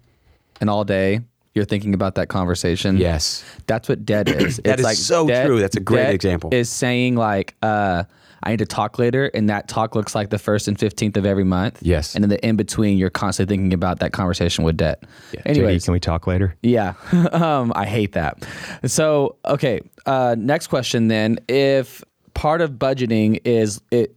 and 0.61 0.71
all 0.71 0.85
day 0.85 1.21
you're 1.55 1.65
thinking 1.65 1.95
about 1.95 2.15
that 2.15 2.29
conversation. 2.29 2.97
Yes. 2.97 3.45
That's 3.67 3.89
what 3.89 4.05
debt 4.05 4.29
is. 4.29 4.57
that 4.65 4.73
it's 4.73 4.81
is 4.81 4.85
like 4.85 4.97
so 4.97 5.27
debt, 5.27 5.47
true. 5.47 5.61
That's 5.61 5.77
a 5.77 5.81
great 5.81 6.11
example. 6.15 6.51
Is 6.53 6.71
saying 6.71 7.17
like, 7.17 7.57
uh, 7.63 8.05
I 8.43 8.51
need 8.51 8.59
to 8.61 8.67
talk 8.67 8.99
later, 8.99 9.27
and 9.35 9.51
that 9.51 9.69
talk 9.69 9.95
looks 9.95 10.15
like 10.15 10.31
the 10.31 10.39
first 10.39 10.67
and 10.67 10.79
fifteenth 10.79 11.17
of 11.17 11.27
every 11.27 11.45
month. 11.45 11.79
Yes, 11.83 12.15
and 12.15 12.25
in 12.25 12.31
the 12.31 12.47
in 12.47 12.57
between, 12.57 12.97
you're 12.97 13.11
constantly 13.11 13.55
thinking 13.55 13.75
about 13.75 13.99
that 13.99 14.13
conversation 14.13 14.65
with 14.65 14.79
debt. 14.79 15.05
Yeah. 15.33 15.43
Anyways, 15.45 15.85
can 15.85 15.93
we 15.93 16.01
talk 16.01 16.27
later? 16.27 16.57
Yeah, 16.63 16.95
um, 17.33 17.71
I 17.77 17.85
hate 17.85 18.13
that. 18.13 18.47
So, 18.87 19.37
okay, 19.45 19.83
uh, 20.07 20.37
next 20.39 20.69
question 20.69 21.09
then. 21.09 21.39
If 21.49 22.03
part 22.33 22.63
of 22.63 22.73
budgeting 22.73 23.41
is 23.45 23.83
it, 23.91 24.17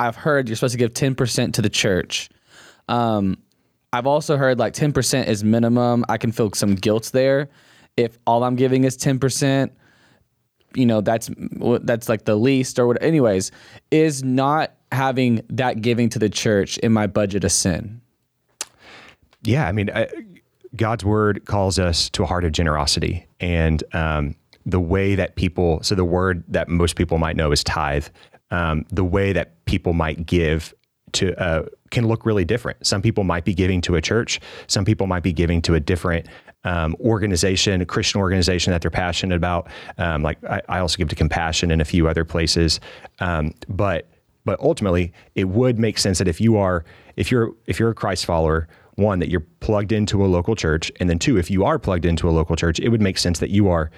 I've 0.00 0.16
heard 0.16 0.48
you're 0.48 0.56
supposed 0.56 0.74
to 0.74 0.78
give 0.78 0.92
ten 0.92 1.14
percent 1.14 1.54
to 1.54 1.62
the 1.62 1.70
church. 1.70 2.30
Um, 2.88 3.38
I've 3.94 4.06
also 4.06 4.36
heard 4.36 4.58
like 4.58 4.74
10% 4.74 5.26
is 5.26 5.44
minimum. 5.44 6.04
I 6.08 6.18
can 6.18 6.32
feel 6.32 6.50
some 6.52 6.74
guilt 6.74 7.10
there 7.12 7.48
if 7.96 8.18
all 8.26 8.42
I'm 8.42 8.56
giving 8.56 8.84
is 8.84 8.96
10%. 8.96 9.70
you 10.74 10.86
know 10.86 11.00
that's 11.00 11.30
that's 11.82 12.08
like 12.08 12.24
the 12.24 12.34
least 12.34 12.80
or 12.80 12.88
what 12.88 13.00
anyways 13.00 13.52
is 13.92 14.24
not 14.24 14.74
having 14.90 15.40
that 15.48 15.80
giving 15.80 16.08
to 16.08 16.18
the 16.18 16.28
church 16.28 16.78
in 16.78 16.92
my 16.92 17.06
budget 17.06 17.44
a 17.44 17.48
sin 17.48 18.00
Yeah, 19.44 19.68
I 19.68 19.72
mean, 19.72 19.90
I, 19.94 20.08
God's 20.74 21.04
word 21.04 21.44
calls 21.44 21.78
us 21.78 22.08
to 22.10 22.22
a 22.22 22.26
heart 22.26 22.44
of 22.44 22.52
generosity, 22.52 23.26
and 23.40 23.84
um, 23.92 24.34
the 24.66 24.80
way 24.80 25.14
that 25.14 25.36
people, 25.36 25.82
so 25.82 25.94
the 25.94 26.04
word 26.04 26.42
that 26.48 26.68
most 26.68 26.96
people 26.96 27.18
might 27.18 27.36
know 27.36 27.52
is 27.52 27.62
tithe. 27.62 28.06
Um, 28.50 28.84
the 28.90 29.04
way 29.04 29.32
that 29.32 29.64
people 29.64 29.92
might 29.92 30.26
give 30.26 30.74
to 31.14 31.40
uh, 31.40 31.66
can 31.90 32.06
look 32.06 32.26
really 32.26 32.44
different. 32.44 32.84
Some 32.86 33.02
people 33.02 33.24
might 33.24 33.44
be 33.44 33.54
giving 33.54 33.80
to 33.82 33.96
a 33.96 34.00
church. 34.00 34.40
Some 34.66 34.84
people 34.84 35.06
might 35.06 35.22
be 35.22 35.32
giving 35.32 35.62
to 35.62 35.74
a 35.74 35.80
different 35.80 36.26
um, 36.64 36.96
organization, 37.00 37.80
a 37.80 37.86
Christian 37.86 38.20
organization 38.20 38.72
that 38.72 38.82
they're 38.82 38.90
passionate 38.90 39.36
about. 39.36 39.68
Um, 39.98 40.22
like 40.22 40.42
I, 40.44 40.62
I, 40.68 40.78
also 40.78 40.96
give 40.96 41.08
to 41.08 41.14
Compassion 41.14 41.70
and 41.70 41.82
a 41.82 41.84
few 41.84 42.08
other 42.08 42.24
places, 42.24 42.80
um, 43.20 43.52
but 43.68 44.08
but 44.44 44.60
ultimately, 44.60 45.12
it 45.34 45.44
would 45.44 45.78
make 45.78 45.98
sense 45.98 46.18
that 46.18 46.28
if 46.28 46.40
you 46.40 46.56
are 46.56 46.84
if 47.16 47.30
you're 47.30 47.52
if 47.66 47.78
you're 47.78 47.90
a 47.90 47.94
Christ 47.94 48.26
follower 48.26 48.68
one 48.96 49.18
that 49.18 49.28
you're 49.28 49.44
plugged 49.60 49.90
into 49.90 50.24
a 50.24 50.28
local 50.28 50.54
church 50.54 50.92
and 51.00 51.10
then 51.10 51.18
two 51.18 51.36
if 51.36 51.50
you 51.50 51.64
are 51.64 51.78
plugged 51.78 52.04
into 52.04 52.28
a 52.28 52.30
local 52.30 52.54
church 52.54 52.78
it 52.78 52.88
would 52.90 53.00
make 53.00 53.18
sense 53.18 53.40
that 53.40 53.50
you 53.50 53.68
are 53.68 53.90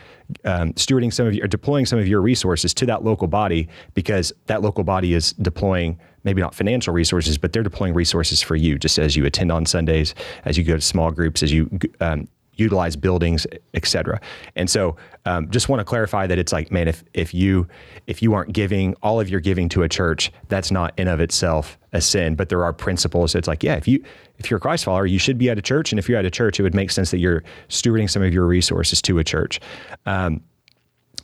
um, 0.44 0.72
stewarding 0.72 1.12
some 1.12 1.26
of 1.26 1.34
your 1.34 1.46
deploying 1.46 1.84
some 1.84 1.98
of 1.98 2.08
your 2.08 2.20
resources 2.20 2.72
to 2.72 2.86
that 2.86 3.04
local 3.04 3.28
body 3.28 3.68
because 3.94 4.32
that 4.46 4.62
local 4.62 4.84
body 4.84 5.12
is 5.12 5.32
deploying 5.34 5.98
maybe 6.24 6.40
not 6.40 6.54
financial 6.54 6.94
resources 6.94 7.36
but 7.36 7.52
they're 7.52 7.62
deploying 7.62 7.92
resources 7.92 8.40
for 8.40 8.56
you 8.56 8.78
just 8.78 8.98
as 8.98 9.16
you 9.16 9.26
attend 9.26 9.52
on 9.52 9.66
sundays 9.66 10.14
as 10.46 10.56
you 10.56 10.64
go 10.64 10.74
to 10.74 10.80
small 10.80 11.10
groups 11.10 11.42
as 11.42 11.52
you 11.52 11.68
um, 12.00 12.26
utilize 12.56 12.96
buildings, 12.96 13.46
et 13.74 13.86
cetera. 13.86 14.20
And 14.54 14.68
so, 14.68 14.96
um, 15.24 15.50
just 15.50 15.68
want 15.68 15.80
to 15.80 15.84
clarify 15.84 16.26
that 16.26 16.38
it's 16.38 16.52
like, 16.52 16.70
man, 16.70 16.88
if 16.88 17.04
if 17.14 17.32
you 17.34 17.66
if 18.06 18.22
you 18.22 18.34
aren't 18.34 18.52
giving 18.52 18.94
all 19.02 19.20
of 19.20 19.28
your 19.28 19.40
giving 19.40 19.68
to 19.70 19.82
a 19.82 19.88
church, 19.88 20.32
that's 20.48 20.70
not 20.70 20.92
in 20.98 21.08
of 21.08 21.20
itself 21.20 21.78
a 21.92 22.00
sin. 22.00 22.34
But 22.34 22.48
there 22.48 22.64
are 22.64 22.72
principles. 22.72 23.34
It's 23.34 23.48
like, 23.48 23.62
yeah, 23.62 23.74
if 23.76 23.86
you 23.86 24.02
if 24.38 24.50
you're 24.50 24.58
a 24.58 24.60
Christ 24.60 24.84
follower, 24.84 25.06
you 25.06 25.18
should 25.18 25.38
be 25.38 25.50
at 25.50 25.58
a 25.58 25.62
church, 25.62 25.92
and 25.92 25.98
if 25.98 26.08
you're 26.08 26.18
at 26.18 26.26
a 26.26 26.30
church, 26.30 26.58
it 26.60 26.62
would 26.62 26.74
make 26.74 26.90
sense 26.90 27.10
that 27.10 27.18
you're 27.18 27.42
stewarding 27.68 28.08
some 28.10 28.22
of 28.22 28.32
your 28.32 28.46
resources 28.46 29.00
to 29.02 29.18
a 29.18 29.24
church. 29.24 29.60
Um, 30.04 30.42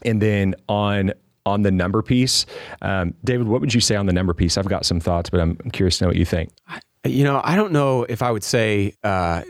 and 0.03 0.21
then 0.21 0.55
on 0.67 1.13
on 1.45 1.61
the 1.61 1.71
number 1.71 2.01
piece, 2.01 2.45
um, 2.81 3.13
David, 3.23 3.47
what 3.47 3.59
would 3.59 3.73
you 3.73 3.81
say 3.81 3.95
on 3.95 4.05
the 4.05 4.13
number 4.13 4.33
piece? 4.33 4.57
I've 4.57 4.67
got 4.67 4.85
some 4.85 4.99
thoughts, 4.99 5.29
but 5.29 5.41
I'm 5.41 5.57
curious 5.71 5.97
to 5.97 6.05
know 6.05 6.07
what 6.09 6.17
you 6.17 6.25
think. 6.25 6.51
You 7.05 7.25
know, 7.25 7.41
I 7.43 7.57
don't 7.57 7.73
know 7.73 8.03
if 8.03 8.21
I 8.21 8.31
would 8.31 8.45
say 8.45 8.93
uh, 9.03 9.41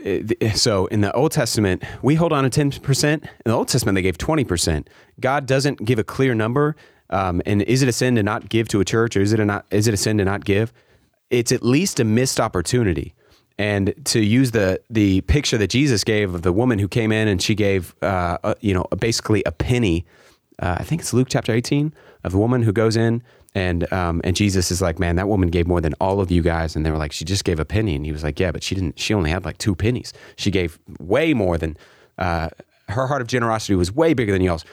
so. 0.54 0.86
In 0.86 1.02
the 1.02 1.12
Old 1.12 1.30
Testament, 1.30 1.84
we 2.02 2.16
hold 2.16 2.32
on 2.32 2.42
to 2.42 2.50
ten 2.50 2.72
percent. 2.72 3.22
In 3.22 3.50
the 3.50 3.52
Old 3.52 3.68
Testament, 3.68 3.94
they 3.94 4.02
gave 4.02 4.18
twenty 4.18 4.42
percent. 4.42 4.90
God 5.20 5.46
doesn't 5.46 5.84
give 5.84 6.00
a 6.00 6.04
clear 6.04 6.34
number. 6.34 6.74
Um, 7.10 7.40
and 7.46 7.62
is 7.62 7.82
it 7.82 7.88
a 7.88 7.92
sin 7.92 8.16
to 8.16 8.24
not 8.24 8.48
give 8.48 8.66
to 8.68 8.80
a 8.80 8.84
church, 8.84 9.16
or 9.16 9.20
is 9.20 9.32
it 9.32 9.38
a 9.38 9.44
not? 9.44 9.66
Is 9.70 9.86
it 9.86 9.94
a 9.94 9.96
sin 9.96 10.18
to 10.18 10.24
not 10.24 10.44
give? 10.44 10.72
It's 11.30 11.52
at 11.52 11.62
least 11.62 12.00
a 12.00 12.04
missed 12.04 12.40
opportunity. 12.40 13.14
And 13.56 13.94
to 14.06 14.20
use 14.20 14.50
the 14.50 14.80
the 14.90 15.20
picture 15.20 15.56
that 15.58 15.68
Jesus 15.68 16.02
gave 16.02 16.34
of 16.34 16.42
the 16.42 16.52
woman 16.52 16.80
who 16.80 16.88
came 16.88 17.12
in 17.12 17.28
and 17.28 17.40
she 17.40 17.54
gave, 17.54 17.94
uh, 18.02 18.38
a, 18.42 18.56
you 18.62 18.74
know, 18.74 18.84
basically 18.98 19.44
a 19.46 19.52
penny. 19.52 20.04
Uh, 20.58 20.78
I 20.80 20.82
think 20.82 21.02
it's 21.02 21.14
Luke 21.14 21.28
chapter 21.30 21.52
eighteen 21.52 21.94
of 22.24 22.32
the 22.32 22.38
woman 22.38 22.62
who 22.62 22.72
goes 22.72 22.96
in 22.96 23.22
and 23.54 23.90
um, 23.92 24.20
and 24.24 24.34
Jesus 24.34 24.70
is 24.70 24.82
like, 24.82 24.98
man, 24.98 25.16
that 25.16 25.28
woman 25.28 25.48
gave 25.48 25.66
more 25.66 25.80
than 25.80 25.94
all 26.00 26.20
of 26.20 26.30
you 26.30 26.42
guys. 26.42 26.74
And 26.74 26.84
they 26.84 26.90
were 26.90 26.98
like, 26.98 27.12
she 27.12 27.24
just 27.24 27.44
gave 27.44 27.60
a 27.60 27.64
penny. 27.64 27.94
And 27.94 28.04
he 28.04 28.12
was 28.12 28.24
like, 28.24 28.40
yeah, 28.40 28.50
but 28.50 28.62
she 28.62 28.74
didn't. 28.74 28.98
She 28.98 29.14
only 29.14 29.30
had 29.30 29.44
like 29.44 29.58
two 29.58 29.74
pennies. 29.74 30.12
She 30.36 30.50
gave 30.50 30.78
way 30.98 31.34
more 31.34 31.56
than 31.56 31.76
uh, 32.18 32.50
her 32.88 33.06
heart 33.06 33.22
of 33.22 33.28
generosity 33.28 33.74
was 33.74 33.92
way 33.92 34.12
bigger 34.12 34.32
than 34.32 34.42
y'all's. 34.42 34.64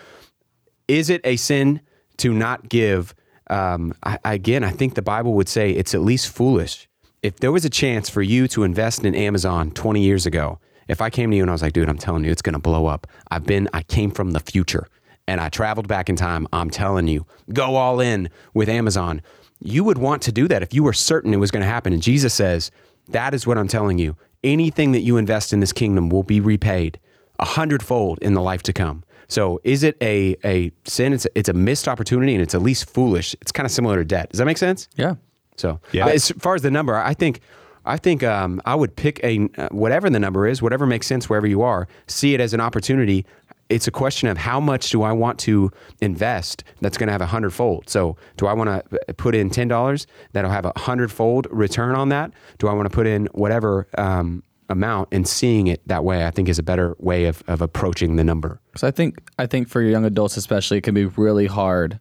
Is 0.87 1.09
it 1.09 1.21
a 1.23 1.35
sin 1.35 1.81
to 2.17 2.33
not 2.33 2.69
give? 2.69 3.13
Um, 3.49 3.93
I, 4.03 4.17
again, 4.25 4.63
I 4.63 4.71
think 4.71 4.95
the 4.95 5.01
Bible 5.01 5.33
would 5.33 5.49
say 5.49 5.71
it's 5.71 5.93
at 5.93 6.01
least 6.01 6.29
foolish. 6.29 6.87
If 7.21 7.37
there 7.37 7.51
was 7.51 7.65
a 7.65 7.69
chance 7.69 8.09
for 8.09 8.21
you 8.21 8.47
to 8.49 8.63
invest 8.63 9.05
in 9.05 9.13
Amazon 9.13 9.71
20 9.71 10.01
years 10.01 10.25
ago, 10.25 10.59
if 10.87 11.01
I 11.01 11.09
came 11.09 11.29
to 11.29 11.37
you 11.37 11.43
and 11.43 11.51
I 11.51 11.53
was 11.53 11.61
like, 11.61 11.73
dude, 11.73 11.87
I'm 11.87 11.97
telling 11.97 12.25
you, 12.25 12.31
it's 12.31 12.41
going 12.41 12.53
to 12.53 12.59
blow 12.59 12.87
up. 12.87 13.07
I've 13.29 13.45
been, 13.45 13.69
I 13.73 13.83
came 13.83 14.09
from 14.09 14.31
the 14.31 14.39
future 14.39 14.87
and 15.27 15.39
I 15.39 15.49
traveled 15.49 15.87
back 15.87 16.09
in 16.09 16.15
time, 16.15 16.47
I'm 16.51 16.69
telling 16.69 17.07
you, 17.07 17.25
go 17.53 17.75
all 17.75 17.99
in 17.99 18.29
with 18.53 18.69
Amazon. 18.69 19.21
You 19.59 19.83
would 19.83 19.97
want 19.97 20.21
to 20.23 20.31
do 20.31 20.47
that 20.47 20.63
if 20.63 20.73
you 20.73 20.83
were 20.83 20.93
certain 20.93 21.33
it 21.33 21.37
was 21.37 21.51
going 21.51 21.61
to 21.61 21.69
happen. 21.69 21.93
And 21.93 22.01
Jesus 22.01 22.33
says, 22.33 22.71
That 23.09 23.33
is 23.33 23.45
what 23.45 23.57
I'm 23.57 23.67
telling 23.67 23.99
you. 23.99 24.17
Anything 24.43 24.91
that 24.93 25.01
you 25.01 25.17
invest 25.17 25.53
in 25.53 25.59
this 25.59 25.71
kingdom 25.71 26.09
will 26.09 26.23
be 26.23 26.39
repaid 26.39 26.99
a 27.39 27.45
hundredfold 27.45 28.19
in 28.21 28.33
the 28.33 28.41
life 28.41 28.63
to 28.63 28.73
come. 28.73 29.03
So 29.27 29.61
is 29.63 29.83
it 29.83 29.97
a, 30.01 30.35
a 30.43 30.71
sin? 30.85 31.13
It's 31.13 31.25
a, 31.25 31.29
it's 31.39 31.49
a 31.49 31.53
missed 31.53 31.87
opportunity 31.87 32.33
and 32.33 32.41
it's 32.41 32.53
at 32.53 32.61
least 32.61 32.89
foolish. 32.89 33.33
It's 33.41 33.51
kind 33.51 33.65
of 33.65 33.71
similar 33.71 33.97
to 33.97 34.05
debt. 34.05 34.29
Does 34.29 34.39
that 34.39 34.45
make 34.45 34.57
sense? 34.57 34.89
Yeah. 34.95 35.15
So 35.57 35.79
yeah. 35.91 36.07
as 36.07 36.31
far 36.39 36.55
as 36.55 36.61
the 36.63 36.71
number, 36.71 36.95
I 36.95 37.13
think 37.13 37.39
I 37.85 37.97
think 37.97 38.23
um, 38.23 38.61
I 38.65 38.75
would 38.75 38.95
pick 38.95 39.19
a 39.23 39.49
uh, 39.57 39.69
whatever 39.71 40.09
the 40.09 40.19
number 40.19 40.47
is, 40.47 40.61
whatever 40.61 40.85
makes 40.85 41.07
sense 41.07 41.29
wherever 41.29 41.47
you 41.47 41.61
are. 41.61 41.87
See 42.07 42.33
it 42.33 42.39
as 42.39 42.53
an 42.53 42.59
opportunity 42.59 43.25
it's 43.71 43.87
a 43.87 43.91
question 43.91 44.27
of 44.27 44.37
how 44.37 44.59
much 44.59 44.89
do 44.89 45.01
I 45.01 45.11
want 45.13 45.39
to 45.39 45.71
invest 46.01 46.63
that's 46.81 46.97
going 46.97 47.07
to 47.07 47.13
have 47.13 47.21
a 47.21 47.25
hundredfold. 47.27 47.89
So, 47.89 48.17
do 48.37 48.45
I 48.45 48.53
want 48.53 48.69
to 48.69 49.13
put 49.13 49.33
in 49.33 49.49
ten 49.49 49.67
dollars 49.67 50.05
that'll 50.33 50.51
have 50.51 50.65
a 50.65 50.73
hundredfold 50.75 51.47
return 51.49 51.95
on 51.95 52.09
that? 52.09 52.31
Do 52.59 52.67
I 52.67 52.73
want 52.73 52.89
to 52.89 52.93
put 52.93 53.07
in 53.07 53.27
whatever 53.27 53.87
um, 53.97 54.43
amount 54.69 55.09
and 55.11 55.27
seeing 55.27 55.67
it 55.67 55.81
that 55.87 56.03
way? 56.03 56.25
I 56.25 56.31
think 56.31 56.49
is 56.49 56.59
a 56.59 56.63
better 56.63 56.95
way 56.99 57.25
of, 57.25 57.41
of 57.47 57.61
approaching 57.61 58.17
the 58.17 58.23
number. 58.23 58.59
So 58.75 58.87
I 58.87 58.91
think 58.91 59.19
I 59.39 59.47
think 59.47 59.69
for 59.69 59.81
young 59.81 60.05
adults 60.05 60.37
especially, 60.37 60.77
it 60.77 60.83
can 60.83 60.93
be 60.93 61.05
really 61.05 61.47
hard. 61.47 61.99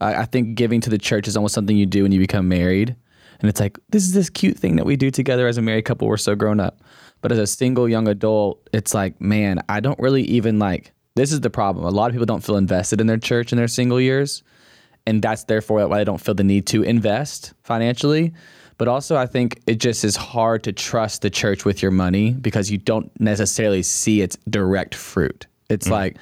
I, 0.00 0.16
I 0.16 0.24
think 0.24 0.56
giving 0.56 0.80
to 0.82 0.90
the 0.90 0.98
church 0.98 1.28
is 1.28 1.36
almost 1.36 1.54
something 1.54 1.76
you 1.76 1.86
do 1.86 2.02
when 2.02 2.12
you 2.12 2.18
become 2.18 2.48
married, 2.48 2.96
and 3.40 3.48
it's 3.48 3.60
like 3.60 3.78
this 3.90 4.02
is 4.02 4.12
this 4.12 4.28
cute 4.28 4.58
thing 4.58 4.76
that 4.76 4.86
we 4.86 4.96
do 4.96 5.10
together 5.10 5.46
as 5.46 5.56
a 5.56 5.62
married 5.62 5.84
couple. 5.84 6.08
We're 6.08 6.16
so 6.16 6.34
grown 6.34 6.58
up. 6.58 6.82
But 7.20 7.30
as 7.30 7.38
a 7.38 7.46
single 7.46 7.88
young 7.88 8.08
adult, 8.08 8.68
it's 8.72 8.94
like, 8.94 9.20
man, 9.20 9.60
I 9.68 9.78
don't 9.78 9.98
really 10.00 10.22
even 10.22 10.58
like 10.58 10.92
this 11.14 11.32
is 11.32 11.40
the 11.40 11.50
problem. 11.50 11.84
A 11.84 11.90
lot 11.90 12.06
of 12.06 12.12
people 12.12 12.26
don't 12.26 12.42
feel 12.42 12.56
invested 12.56 13.00
in 13.00 13.06
their 13.06 13.18
church 13.18 13.52
in 13.52 13.58
their 13.58 13.68
single 13.68 14.00
years, 14.00 14.42
and 15.06 15.20
that's 15.20 15.44
therefore 15.44 15.86
why 15.86 15.98
they 15.98 16.04
don't 16.04 16.20
feel 16.20 16.34
the 16.34 16.44
need 16.44 16.66
to 16.68 16.82
invest 16.82 17.52
financially. 17.62 18.32
But 18.78 18.88
also, 18.88 19.16
I 19.16 19.26
think 19.26 19.60
it 19.66 19.76
just 19.76 20.04
is 20.04 20.16
hard 20.16 20.64
to 20.64 20.72
trust 20.72 21.22
the 21.22 21.30
church 21.30 21.64
with 21.64 21.82
your 21.82 21.90
money 21.90 22.32
because 22.32 22.70
you 22.70 22.78
don't 22.78 23.12
necessarily 23.20 23.82
see 23.82 24.22
its 24.22 24.36
direct 24.48 24.94
fruit. 24.94 25.46
It's 25.68 25.88
mm 25.88 25.92
like, 25.92 26.16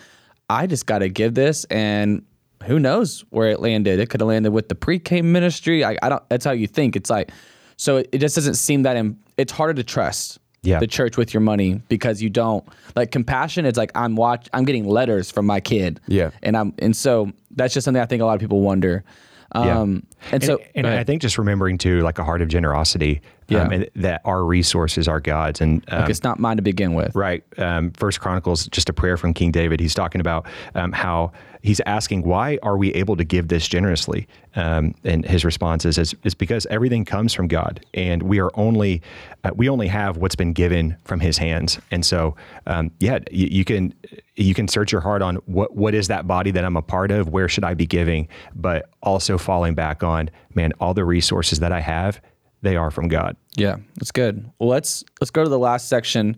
I 0.49 0.67
just 0.67 0.85
got 0.85 0.99
to 0.99 1.09
give 1.09 1.35
this, 1.35 1.65
and 1.67 2.25
who 2.65 2.81
knows 2.81 3.25
where 3.31 3.51
it 3.51 3.61
landed? 3.61 4.01
It 4.01 4.11
could 4.11 4.21
have 4.21 4.29
landed 4.29 4.51
with 4.51 4.69
the 4.69 4.75
pre-K 4.75 5.23
ministry. 5.23 5.85
I, 5.85 5.97
I 6.03 6.09
don't. 6.09 6.29
That's 6.29 6.45
how 6.45 6.51
you 6.51 6.67
think. 6.67 6.97
It's 6.97 7.09
like, 7.09 7.31
so 7.77 7.99
it, 7.99 8.09
it 8.11 8.19
just 8.19 8.35
doesn't 8.35 8.57
seem 8.57 8.83
that. 8.83 8.97
Im- 8.97 9.21
it's 9.39 9.53
harder 9.53 9.75
to 9.75 9.85
trust 9.85 10.40
yeah. 10.63 10.79
the 10.79 10.87
church 10.87 11.17
with 11.17 11.33
your 11.33 11.41
money 11.41 11.81
because 11.89 12.23
you 12.23 12.31
don't 12.31 12.65
like 12.97 13.11
compassion. 13.11 13.67
It's 13.67 13.79
like 13.79 13.93
I'm 13.95 14.17
watch 14.17 14.49
I'm 14.53 14.65
getting 14.65 14.87
letters 14.87 15.31
from 15.31 15.47
my 15.47 15.61
kid. 15.61 16.01
Yeah. 16.07 16.31
And 16.43 16.57
I'm 16.57 16.75
and 16.79 16.95
so 16.95 17.33
that's 17.53 17.75
just 17.75 17.85
something 17.85 18.03
I 18.03 18.07
think 18.07 18.23
a 18.23 18.27
lot 18.27 18.35
of 18.35 18.41
people 18.41 18.61
wonder. 18.61 19.05
Um, 19.53 19.67
yeah. 19.67 19.81
and, 19.81 20.07
and 20.33 20.45
so 20.45 20.59
and 20.75 20.87
I 20.87 21.03
think 21.03 21.23
just 21.23 21.39
remembering 21.39 21.79
too, 21.79 22.03
like 22.03 22.19
a 22.19 22.25
heart 22.25 22.43
of 22.43 22.49
generosity. 22.49 23.21
Yeah. 23.51 23.63
Um, 23.63 23.73
and 23.73 23.91
that 23.97 24.23
our 24.25 24.45
resources 24.45 25.09
are 25.09 25.21
God's, 25.21 25.61
and 25.61 25.85
um, 25.91 26.03
like 26.03 26.11
it's 26.11 26.23
not 26.23 26.39
mine 26.39 26.57
to 26.57 26.63
begin 26.63 26.95
with. 26.95 27.15
Right. 27.15 27.43
Um, 27.59 27.91
First 27.91 28.21
Chronicles, 28.21 28.69
just 28.69 28.89
a 28.89 28.93
prayer 28.93 29.17
from 29.17 29.35
King 29.35 29.51
David. 29.51 29.81
He's 29.81 29.95
talking 29.95 30.21
about 30.21 30.47
um, 30.75 30.93
how 30.93 31.33
he's 31.63 31.81
asking, 31.87 32.23
why 32.23 32.59
are 32.63 32.77
we 32.77 32.93
able 32.95 33.17
to 33.17 33.25
give 33.25 33.49
this 33.49 33.69
generously? 33.69 34.27
Um, 34.57 34.95
and 35.05 35.25
his 35.25 35.45
response 35.45 35.85
is, 35.85 35.99
is, 35.99 36.15
is, 36.25 36.35
because 36.35 36.67
everything 36.67 37.05
comes 37.05 37.35
from 37.35 37.49
God, 37.49 37.85
and 37.95 38.23
we 38.23 38.41
are 38.41 38.51
only 38.55 39.03
uh, 39.45 39.51
we 39.55 39.69
only 39.69 39.87
have 39.87 40.17
what's 40.17 40.35
been 40.35 40.53
given 40.53 40.97
from 41.05 41.21
His 41.21 41.39
hands. 41.39 41.79
And 41.91 42.05
so, 42.05 42.37
um, 42.67 42.91
yeah, 43.01 43.21
you, 43.31 43.47
you, 43.47 43.65
can 43.65 43.95
you 44.37 44.55
can 44.55 44.69
search 44.69 44.93
your 44.93 45.01
heart 45.01 45.23
on 45.23 45.37
what 45.47 45.77
what 45.77 45.95
is 45.95 46.09
that 46.09 46.27
body 46.27 46.51
that 46.51 46.65
I'm 46.65 46.77
a 46.77 46.83
part 46.83 47.11
of? 47.11 47.29
Where 47.29 47.49
should 47.49 47.65
I 47.65 47.75
be 47.75 47.87
giving? 47.87 48.29
But 48.55 48.91
also 49.03 49.39
falling 49.39 49.75
back 49.75 50.03
on, 50.03 50.31
man, 50.55 50.73
all 50.81 50.95
the 50.95 51.05
resources 51.05 51.61
that 51.61 51.73
I 51.73 51.81
have, 51.81 52.21
they 52.63 52.77
are 52.77 52.91
from 52.91 53.09
God. 53.09 53.37
Yeah, 53.57 53.77
that's 53.97 54.13
good. 54.13 54.51
Well, 54.59 54.69
let's 54.69 55.05
let's 55.21 55.31
go 55.31 55.43
to 55.43 55.51
the 55.51 55.59
last 55.59 55.89
section. 55.89 56.37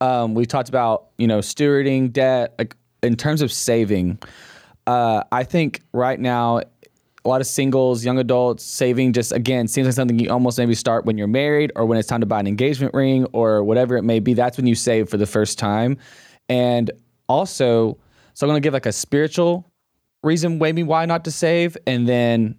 Um, 0.00 0.34
we 0.34 0.46
talked 0.46 0.68
about 0.68 1.08
you 1.18 1.26
know 1.26 1.38
stewarding 1.38 2.12
debt, 2.12 2.54
like 2.58 2.76
in 3.02 3.16
terms 3.16 3.42
of 3.42 3.52
saving. 3.52 4.18
Uh, 4.86 5.22
I 5.30 5.44
think 5.44 5.82
right 5.92 6.18
now, 6.18 6.58
a 6.58 7.28
lot 7.28 7.40
of 7.40 7.46
singles, 7.46 8.04
young 8.04 8.18
adults, 8.18 8.64
saving 8.64 9.12
just 9.12 9.32
again 9.32 9.68
seems 9.68 9.86
like 9.86 9.94
something 9.94 10.18
you 10.18 10.30
almost 10.30 10.58
maybe 10.58 10.74
start 10.74 11.04
when 11.04 11.18
you're 11.18 11.26
married 11.26 11.72
or 11.76 11.84
when 11.84 11.98
it's 11.98 12.08
time 12.08 12.20
to 12.20 12.26
buy 12.26 12.40
an 12.40 12.46
engagement 12.46 12.94
ring 12.94 13.26
or 13.32 13.62
whatever 13.62 13.96
it 13.96 14.02
may 14.02 14.20
be. 14.20 14.34
That's 14.34 14.56
when 14.56 14.66
you 14.66 14.74
save 14.74 15.08
for 15.08 15.16
the 15.16 15.26
first 15.26 15.58
time. 15.58 15.98
And 16.48 16.90
also, 17.28 17.98
so 18.32 18.46
I'm 18.46 18.50
going 18.50 18.62
to 18.62 18.66
give 18.66 18.72
like 18.72 18.86
a 18.86 18.92
spiritual 18.92 19.70
reason 20.22 20.58
maybe 20.58 20.82
why 20.82 21.04
not 21.04 21.24
to 21.24 21.30
save, 21.30 21.76
and 21.86 22.08
then 22.08 22.56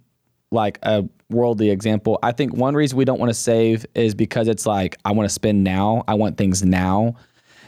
like 0.50 0.78
a 0.82 1.04
worldly 1.30 1.70
example. 1.70 2.18
I 2.22 2.32
think 2.32 2.54
one 2.54 2.74
reason 2.74 2.98
we 2.98 3.04
don't 3.04 3.20
want 3.20 3.30
to 3.30 3.34
save 3.34 3.86
is 3.94 4.14
because 4.14 4.48
it's 4.48 4.66
like 4.66 4.96
I 5.04 5.12
want 5.12 5.28
to 5.28 5.32
spend 5.32 5.62
now. 5.64 6.02
I 6.08 6.14
want 6.14 6.36
things 6.36 6.64
now. 6.64 7.14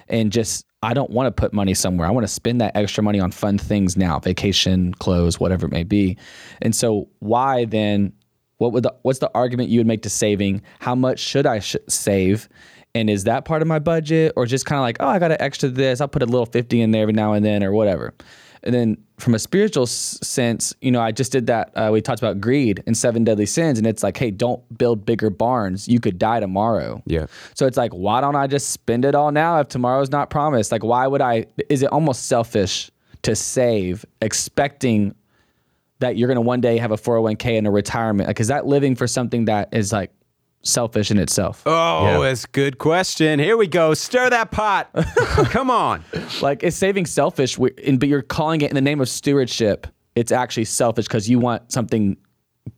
and 0.08 0.32
just 0.32 0.66
I 0.82 0.94
don't 0.94 1.10
want 1.10 1.28
to 1.28 1.30
put 1.30 1.52
money 1.52 1.74
somewhere. 1.74 2.08
I 2.08 2.10
want 2.10 2.24
to 2.24 2.32
spend 2.32 2.60
that 2.60 2.76
extra 2.76 3.04
money 3.04 3.20
on 3.20 3.30
fun 3.30 3.56
things 3.56 3.96
now, 3.96 4.18
vacation, 4.18 4.94
clothes, 4.94 5.38
whatever 5.38 5.66
it 5.66 5.72
may 5.72 5.84
be. 5.84 6.16
And 6.60 6.74
so 6.74 7.08
why 7.20 7.64
then 7.66 8.12
what 8.58 8.72
would 8.72 8.82
the, 8.82 8.94
what's 9.02 9.20
the 9.20 9.30
argument 9.34 9.70
you 9.70 9.78
would 9.80 9.86
make 9.86 10.02
to 10.02 10.10
saving? 10.10 10.62
How 10.80 10.94
much 10.94 11.20
should 11.20 11.46
I 11.46 11.60
sh- 11.60 11.76
save? 11.88 12.48
And 12.94 13.08
is 13.08 13.24
that 13.24 13.44
part 13.44 13.62
of 13.62 13.68
my 13.68 13.78
budget 13.78 14.32
or 14.36 14.44
just 14.44 14.66
kind 14.66 14.78
of 14.78 14.82
like, 14.82 14.96
oh, 15.00 15.06
I 15.06 15.18
got 15.18 15.30
an 15.30 15.40
extra 15.40 15.68
this, 15.68 16.00
I'll 16.00 16.08
put 16.08 16.22
a 16.22 16.26
little 16.26 16.46
50 16.46 16.80
in 16.80 16.90
there 16.90 17.02
every 17.02 17.14
now 17.14 17.32
and 17.32 17.44
then 17.44 17.62
or 17.64 17.72
whatever. 17.72 18.12
And 18.64 18.74
then 18.74 18.96
from 19.18 19.34
a 19.34 19.38
spiritual 19.38 19.84
s- 19.84 20.18
sense, 20.22 20.74
you 20.80 20.90
know, 20.90 21.00
I 21.00 21.10
just 21.12 21.32
did 21.32 21.46
that. 21.48 21.72
Uh, 21.76 21.90
we 21.92 22.00
talked 22.00 22.20
about 22.20 22.40
greed 22.40 22.82
and 22.86 22.96
seven 22.96 23.24
deadly 23.24 23.46
sins, 23.46 23.78
and 23.78 23.86
it's 23.86 24.02
like, 24.02 24.16
hey, 24.16 24.30
don't 24.30 24.62
build 24.78 25.04
bigger 25.04 25.30
barns. 25.30 25.88
You 25.88 25.98
could 26.00 26.18
die 26.18 26.40
tomorrow. 26.40 27.02
Yeah. 27.06 27.26
So 27.54 27.66
it's 27.66 27.76
like, 27.76 27.92
why 27.92 28.20
don't 28.20 28.36
I 28.36 28.46
just 28.46 28.70
spend 28.70 29.04
it 29.04 29.14
all 29.14 29.32
now 29.32 29.58
if 29.60 29.68
tomorrow's 29.68 30.10
not 30.10 30.30
promised? 30.30 30.70
Like, 30.70 30.84
why 30.84 31.06
would 31.06 31.20
I? 31.20 31.46
Is 31.68 31.82
it 31.82 31.90
almost 31.92 32.26
selfish 32.26 32.90
to 33.22 33.34
save, 33.36 34.04
expecting 34.20 35.14
that 36.00 36.16
you're 36.16 36.26
going 36.26 36.36
to 36.36 36.40
one 36.40 36.60
day 36.60 36.78
have 36.78 36.90
a 36.90 36.96
401k 36.96 37.58
and 37.58 37.66
a 37.66 37.70
retirement? 37.70 38.26
Like, 38.28 38.40
is 38.40 38.48
that 38.48 38.66
living 38.66 38.94
for 38.96 39.06
something 39.06 39.44
that 39.46 39.68
is 39.72 39.92
like 39.92 40.10
selfish 40.62 41.10
in 41.10 41.18
itself? 41.18 41.62
Oh, 41.66 42.04
Yeah. 42.04 42.18
that's 42.20 42.44
a 42.44 42.48
good 42.48 42.78
question. 42.78 43.38
Here 43.38 43.56
we 43.56 43.66
go. 43.66 43.94
Stir 43.94 44.30
that 44.30 44.50
pot. 44.50 44.90
Come 45.50 45.70
on. 45.70 46.04
Like, 46.40 46.62
is 46.62 46.76
saving 46.76 47.06
selfish, 47.06 47.56
but 47.56 48.08
you're 48.08 48.22
calling 48.22 48.60
it 48.60 48.70
in 48.70 48.74
the 48.74 48.80
name 48.80 49.00
of 49.00 49.08
stewardship? 49.08 49.86
It's 50.14 50.30
actually 50.32 50.64
selfish 50.66 51.06
because 51.06 51.28
you 51.28 51.38
want 51.38 51.72
something 51.72 52.16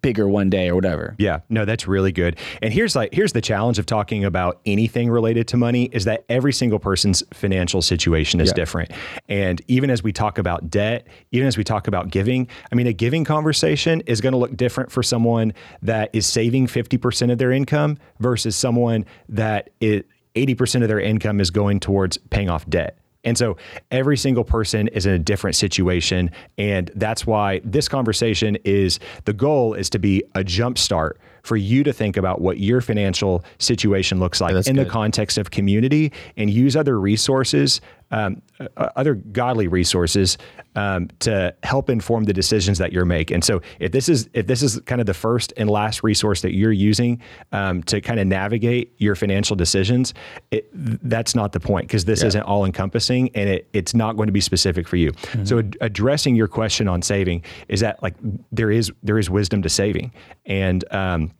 bigger 0.03 0.29
one 0.29 0.51
day 0.51 0.69
or 0.69 0.75
whatever. 0.75 1.15
Yeah, 1.19 1.41
no, 1.49 1.65
that's 1.65 1.87
really 1.87 2.13
good. 2.13 2.39
And 2.63 2.73
here's 2.73 2.97
like 2.97 3.13
here's 3.13 3.33
the 3.33 3.41
challenge 3.41 3.79
of 3.79 3.87
talking 3.87 4.25
about 4.25 4.61
anything 4.67 5.11
related 5.11 5.49
to 5.49 5.57
money 5.57 5.85
is 5.93 6.05
that 6.05 6.25
every 6.29 6.53
single 6.53 6.79
person's 6.79 7.23
financial 7.33 7.83
situation 7.83 8.41
is 8.41 8.49
Yeah. 8.49 8.55
different. 8.55 8.93
And 9.29 9.61
even 9.69 9.91
as 9.91 10.03
we 10.03 10.13
talk 10.13 10.39
about 10.39 10.71
debt, 10.71 11.07
even 11.33 11.47
as 11.47 11.57
we 11.57 11.65
talk 11.65 11.87
about 11.87 12.11
giving, 12.11 12.49
I 12.73 12.75
mean 12.75 12.87
a 12.87 12.93
giving 12.93 13.25
conversation 13.25 14.01
is 14.07 14.21
going 14.21 14.33
to 14.33 14.39
look 14.39 14.57
different 14.57 14.91
for 14.91 15.03
someone 15.03 15.53
that 15.83 16.11
is 16.13 16.27
saving 16.27 16.67
50% 16.67 17.31
of 17.31 17.39
their 17.39 17.53
income 17.53 17.99
versus 18.21 18.57
someone 18.57 19.05
that 19.29 19.71
it 19.81 20.07
80% 20.35 20.83
of 20.83 20.89
their 20.89 20.99
income 21.01 21.41
is 21.41 21.51
going 21.51 21.79
towards 21.79 22.19
paying 22.19 22.49
off 22.49 22.69
debt. 22.69 22.99
And 23.25 23.37
so 23.37 23.57
every 23.91 24.17
single 24.17 24.45
person 24.45 24.89
is 24.89 25.07
in 25.07 25.13
a 25.13 25.19
different 25.19 25.57
situation. 25.57 26.31
And 26.59 26.91
that's 26.95 27.27
why 27.27 27.61
this 27.65 27.89
conversation 27.89 28.57
is 28.65 28.99
the 29.25 29.33
goal 29.33 29.75
is 29.75 29.91
to 29.91 29.99
be 29.99 30.23
a 30.35 30.45
jump 30.45 30.79
start 30.79 31.19
for 31.45 31.57
you 31.57 31.85
to 31.85 31.93
think 31.93 32.17
about 32.17 32.41
what 32.41 32.59
your 32.59 32.81
financial 32.81 33.45
situation 33.59 34.19
looks 34.19 34.41
like 34.41 34.55
that's 34.55 34.67
in 34.67 34.77
the 34.77 34.85
context 34.87 35.39
of 35.39 35.51
community 35.51 36.11
and 36.39 36.49
use 36.51 36.75
other 36.75 36.99
resources, 36.99 37.83
um, 38.11 38.41
uh, 38.59 38.89
other 38.97 39.15
godly 39.15 39.69
resources 39.69 40.39
um, 40.75 41.09
to 41.19 41.55
help 41.63 41.91
inform 41.91 42.25
the 42.25 42.33
decisions 42.33 42.79
that 42.79 42.93
you're 42.93 43.05
making. 43.05 43.35
And 43.35 43.45
so 43.45 43.61
if 43.79 43.93
this 43.93 44.09
is 44.09 44.29
if 44.33 44.47
this 44.47 44.63
is 44.63 44.81
kind 44.87 45.01
of 45.01 45.07
the 45.07 45.15
first 45.15 45.53
and 45.57 45.69
last 45.69 46.03
resource 46.03 46.41
that 46.41 46.55
you're 46.55 46.73
using 46.73 47.21
um, 47.53 47.83
to 47.85 48.01
kind 48.01 48.19
of 48.19 48.27
navigate 48.27 48.95
your 48.99 49.15
financial 49.15 49.55
decisions, 49.55 50.15
it, 50.51 50.69
that's 50.73 51.35
not 51.35 51.53
the 51.53 51.61
point 51.61 51.89
because 51.89 52.07
this 52.07 52.23
isn't 52.23 52.43
all 52.43 52.65
encompassing 52.65 53.31
and 53.35 53.51
it, 53.51 53.69
it's 53.73 53.95
not 53.95 54.17
going 54.17 54.29
to 54.29 54.33
be 54.33 54.41
specific 54.41 54.89
for 54.89 54.97
you. 54.97 55.13
So 55.45 55.59
ad- 55.59 55.77
addressing 55.83 56.37
your 56.37 56.49
question 56.49 56.89
on 56.89 57.03
saving 57.03 57.45
is 57.69 57.81
that 57.81 58.03
like 58.03 58.15
there 58.51 58.71
is 58.71 58.91
there 59.03 59.19
is 59.19 59.29
wisdom 59.29 59.61
to 59.63 59.69
saving 59.69 60.11
and 60.47 60.85
um, 60.93 61.31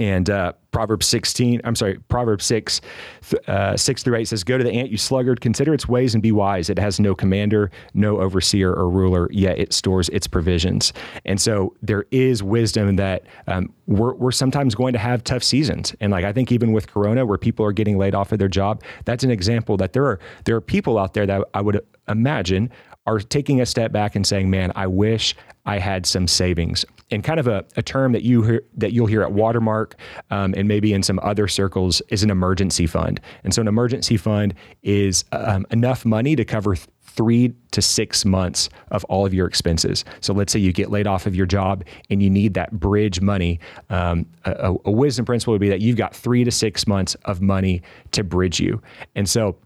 and 0.00 0.30
uh, 0.30 0.54
Proverbs 0.70 1.06
16, 1.08 1.60
I'm 1.62 1.76
sorry, 1.76 1.98
Proverbs 2.08 2.46
6, 2.46 2.80
th- 3.28 3.48
uh, 3.48 3.76
6 3.76 4.02
through 4.02 4.16
8 4.16 4.24
says, 4.28 4.42
Go 4.42 4.56
to 4.56 4.64
the 4.64 4.72
ant, 4.72 4.88
you 4.88 4.96
sluggard, 4.96 5.42
consider 5.42 5.74
its 5.74 5.86
ways 5.86 6.14
and 6.14 6.22
be 6.22 6.32
wise. 6.32 6.70
It 6.70 6.78
has 6.78 6.98
no 6.98 7.14
commander, 7.14 7.70
no 7.92 8.18
overseer 8.18 8.72
or 8.72 8.88
ruler, 8.88 9.28
yet 9.30 9.58
it 9.58 9.74
stores 9.74 10.08
its 10.08 10.26
provisions. 10.26 10.94
And 11.26 11.38
so 11.38 11.76
there 11.82 12.06
is 12.10 12.42
wisdom 12.42 12.96
that 12.96 13.26
um, 13.46 13.74
we're, 13.86 14.14
we're 14.14 14.32
sometimes 14.32 14.74
going 14.74 14.94
to 14.94 14.98
have 14.98 15.22
tough 15.22 15.42
seasons. 15.42 15.94
And 16.00 16.10
like 16.10 16.24
I 16.24 16.32
think 16.32 16.50
even 16.50 16.72
with 16.72 16.90
Corona, 16.90 17.26
where 17.26 17.36
people 17.36 17.66
are 17.66 17.72
getting 17.72 17.98
laid 17.98 18.14
off 18.14 18.32
of 18.32 18.38
their 18.38 18.48
job, 18.48 18.82
that's 19.04 19.22
an 19.22 19.30
example 19.30 19.76
that 19.76 19.92
there 19.92 20.06
are 20.06 20.18
there 20.46 20.56
are 20.56 20.62
people 20.62 20.96
out 20.96 21.12
there 21.12 21.26
that 21.26 21.42
I 21.52 21.60
would 21.60 21.84
imagine 22.08 22.70
are 23.06 23.18
taking 23.18 23.60
a 23.60 23.66
step 23.66 23.92
back 23.92 24.14
and 24.16 24.26
saying, 24.26 24.48
"Man, 24.48 24.72
I 24.76 24.86
wish 24.86 25.34
I 25.74 25.78
had 25.78 26.06
some 26.06 26.26
savings." 26.26 26.84
And 27.12 27.24
kind 27.24 27.40
of 27.40 27.48
a, 27.48 27.64
a 27.76 27.82
term 27.82 28.12
that 28.12 28.22
you 28.22 28.42
hear, 28.42 28.62
that 28.76 28.92
you'll 28.92 29.10
hear 29.14 29.22
at 29.22 29.32
Watermark 29.32 29.96
um, 30.30 30.54
and 30.56 30.68
maybe 30.68 30.92
in 30.92 31.02
some 31.02 31.18
other 31.22 31.48
circles 31.48 32.02
is 32.08 32.22
an 32.22 32.30
emergency 32.30 32.86
fund. 32.86 33.20
And 33.42 33.52
so 33.52 33.60
an 33.62 33.68
emergency 33.68 34.16
fund 34.16 34.54
is 34.82 35.24
um, 35.32 35.66
enough 35.70 36.04
money 36.04 36.36
to 36.36 36.44
cover 36.44 36.76
th- 36.76 36.86
three 37.02 37.52
to 37.72 37.82
six 37.82 38.24
months 38.24 38.68
of 38.92 39.04
all 39.04 39.26
of 39.26 39.34
your 39.34 39.48
expenses. 39.48 40.04
So 40.20 40.32
let's 40.32 40.52
say 40.52 40.60
you 40.60 40.72
get 40.72 40.90
laid 40.90 41.06
off 41.08 41.26
of 41.26 41.34
your 41.34 41.46
job 41.46 41.84
and 42.10 42.22
you 42.22 42.30
need 42.30 42.54
that 42.54 42.70
bridge 42.72 43.20
money. 43.20 43.58
Um, 43.88 44.26
a, 44.44 44.74
a 44.84 44.90
wisdom 44.90 45.24
principle 45.24 45.52
would 45.52 45.60
be 45.60 45.68
that 45.68 45.80
you've 45.80 45.96
got 45.96 46.14
three 46.14 46.44
to 46.44 46.52
six 46.52 46.86
months 46.86 47.16
of 47.24 47.40
money 47.40 47.82
to 48.12 48.22
bridge 48.22 48.60
you. 48.60 48.80
And 49.16 49.28
so 49.28 49.56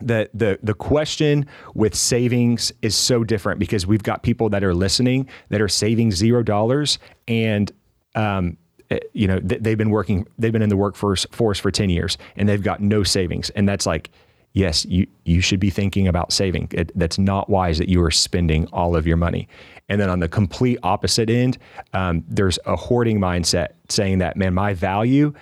the 0.00 0.28
the 0.34 0.58
the 0.62 0.74
question 0.74 1.46
with 1.74 1.94
savings 1.94 2.72
is 2.82 2.96
so 2.96 3.24
different 3.24 3.58
because 3.58 3.86
we've 3.86 4.02
got 4.02 4.22
people 4.22 4.48
that 4.50 4.64
are 4.64 4.74
listening 4.74 5.28
that 5.50 5.60
are 5.60 5.68
saving 5.68 6.10
zero 6.10 6.42
dollars 6.42 6.98
and 7.28 7.72
um, 8.14 8.56
eh, 8.90 8.98
you 9.12 9.26
know 9.26 9.40
th- 9.40 9.62
they've 9.62 9.78
been 9.78 9.90
working 9.90 10.26
they've 10.38 10.52
been 10.52 10.62
in 10.62 10.68
the 10.68 10.76
workforce 10.76 11.26
force 11.30 11.58
for 11.58 11.70
10 11.70 11.90
years 11.90 12.18
and 12.36 12.48
they've 12.48 12.62
got 12.62 12.80
no 12.80 13.02
savings. 13.02 13.50
And 13.50 13.68
that's 13.68 13.86
like 13.86 14.10
yes 14.52 14.84
you 14.84 15.06
you 15.24 15.40
should 15.40 15.60
be 15.60 15.70
thinking 15.70 16.08
about 16.08 16.32
saving. 16.32 16.68
It, 16.72 16.92
that's 16.98 17.18
not 17.18 17.48
wise 17.48 17.78
that 17.78 17.88
you 17.88 18.02
are 18.02 18.10
spending 18.10 18.66
all 18.72 18.96
of 18.96 19.06
your 19.06 19.16
money. 19.16 19.48
And 19.88 20.00
then 20.00 20.08
on 20.08 20.18
the 20.20 20.28
complete 20.28 20.78
opposite 20.82 21.30
end 21.30 21.58
um, 21.92 22.24
there's 22.28 22.58
a 22.66 22.76
hoarding 22.76 23.20
mindset 23.20 23.68
saying 23.88 24.18
that 24.18 24.36
man 24.36 24.54
my 24.54 24.74
value 24.74 25.32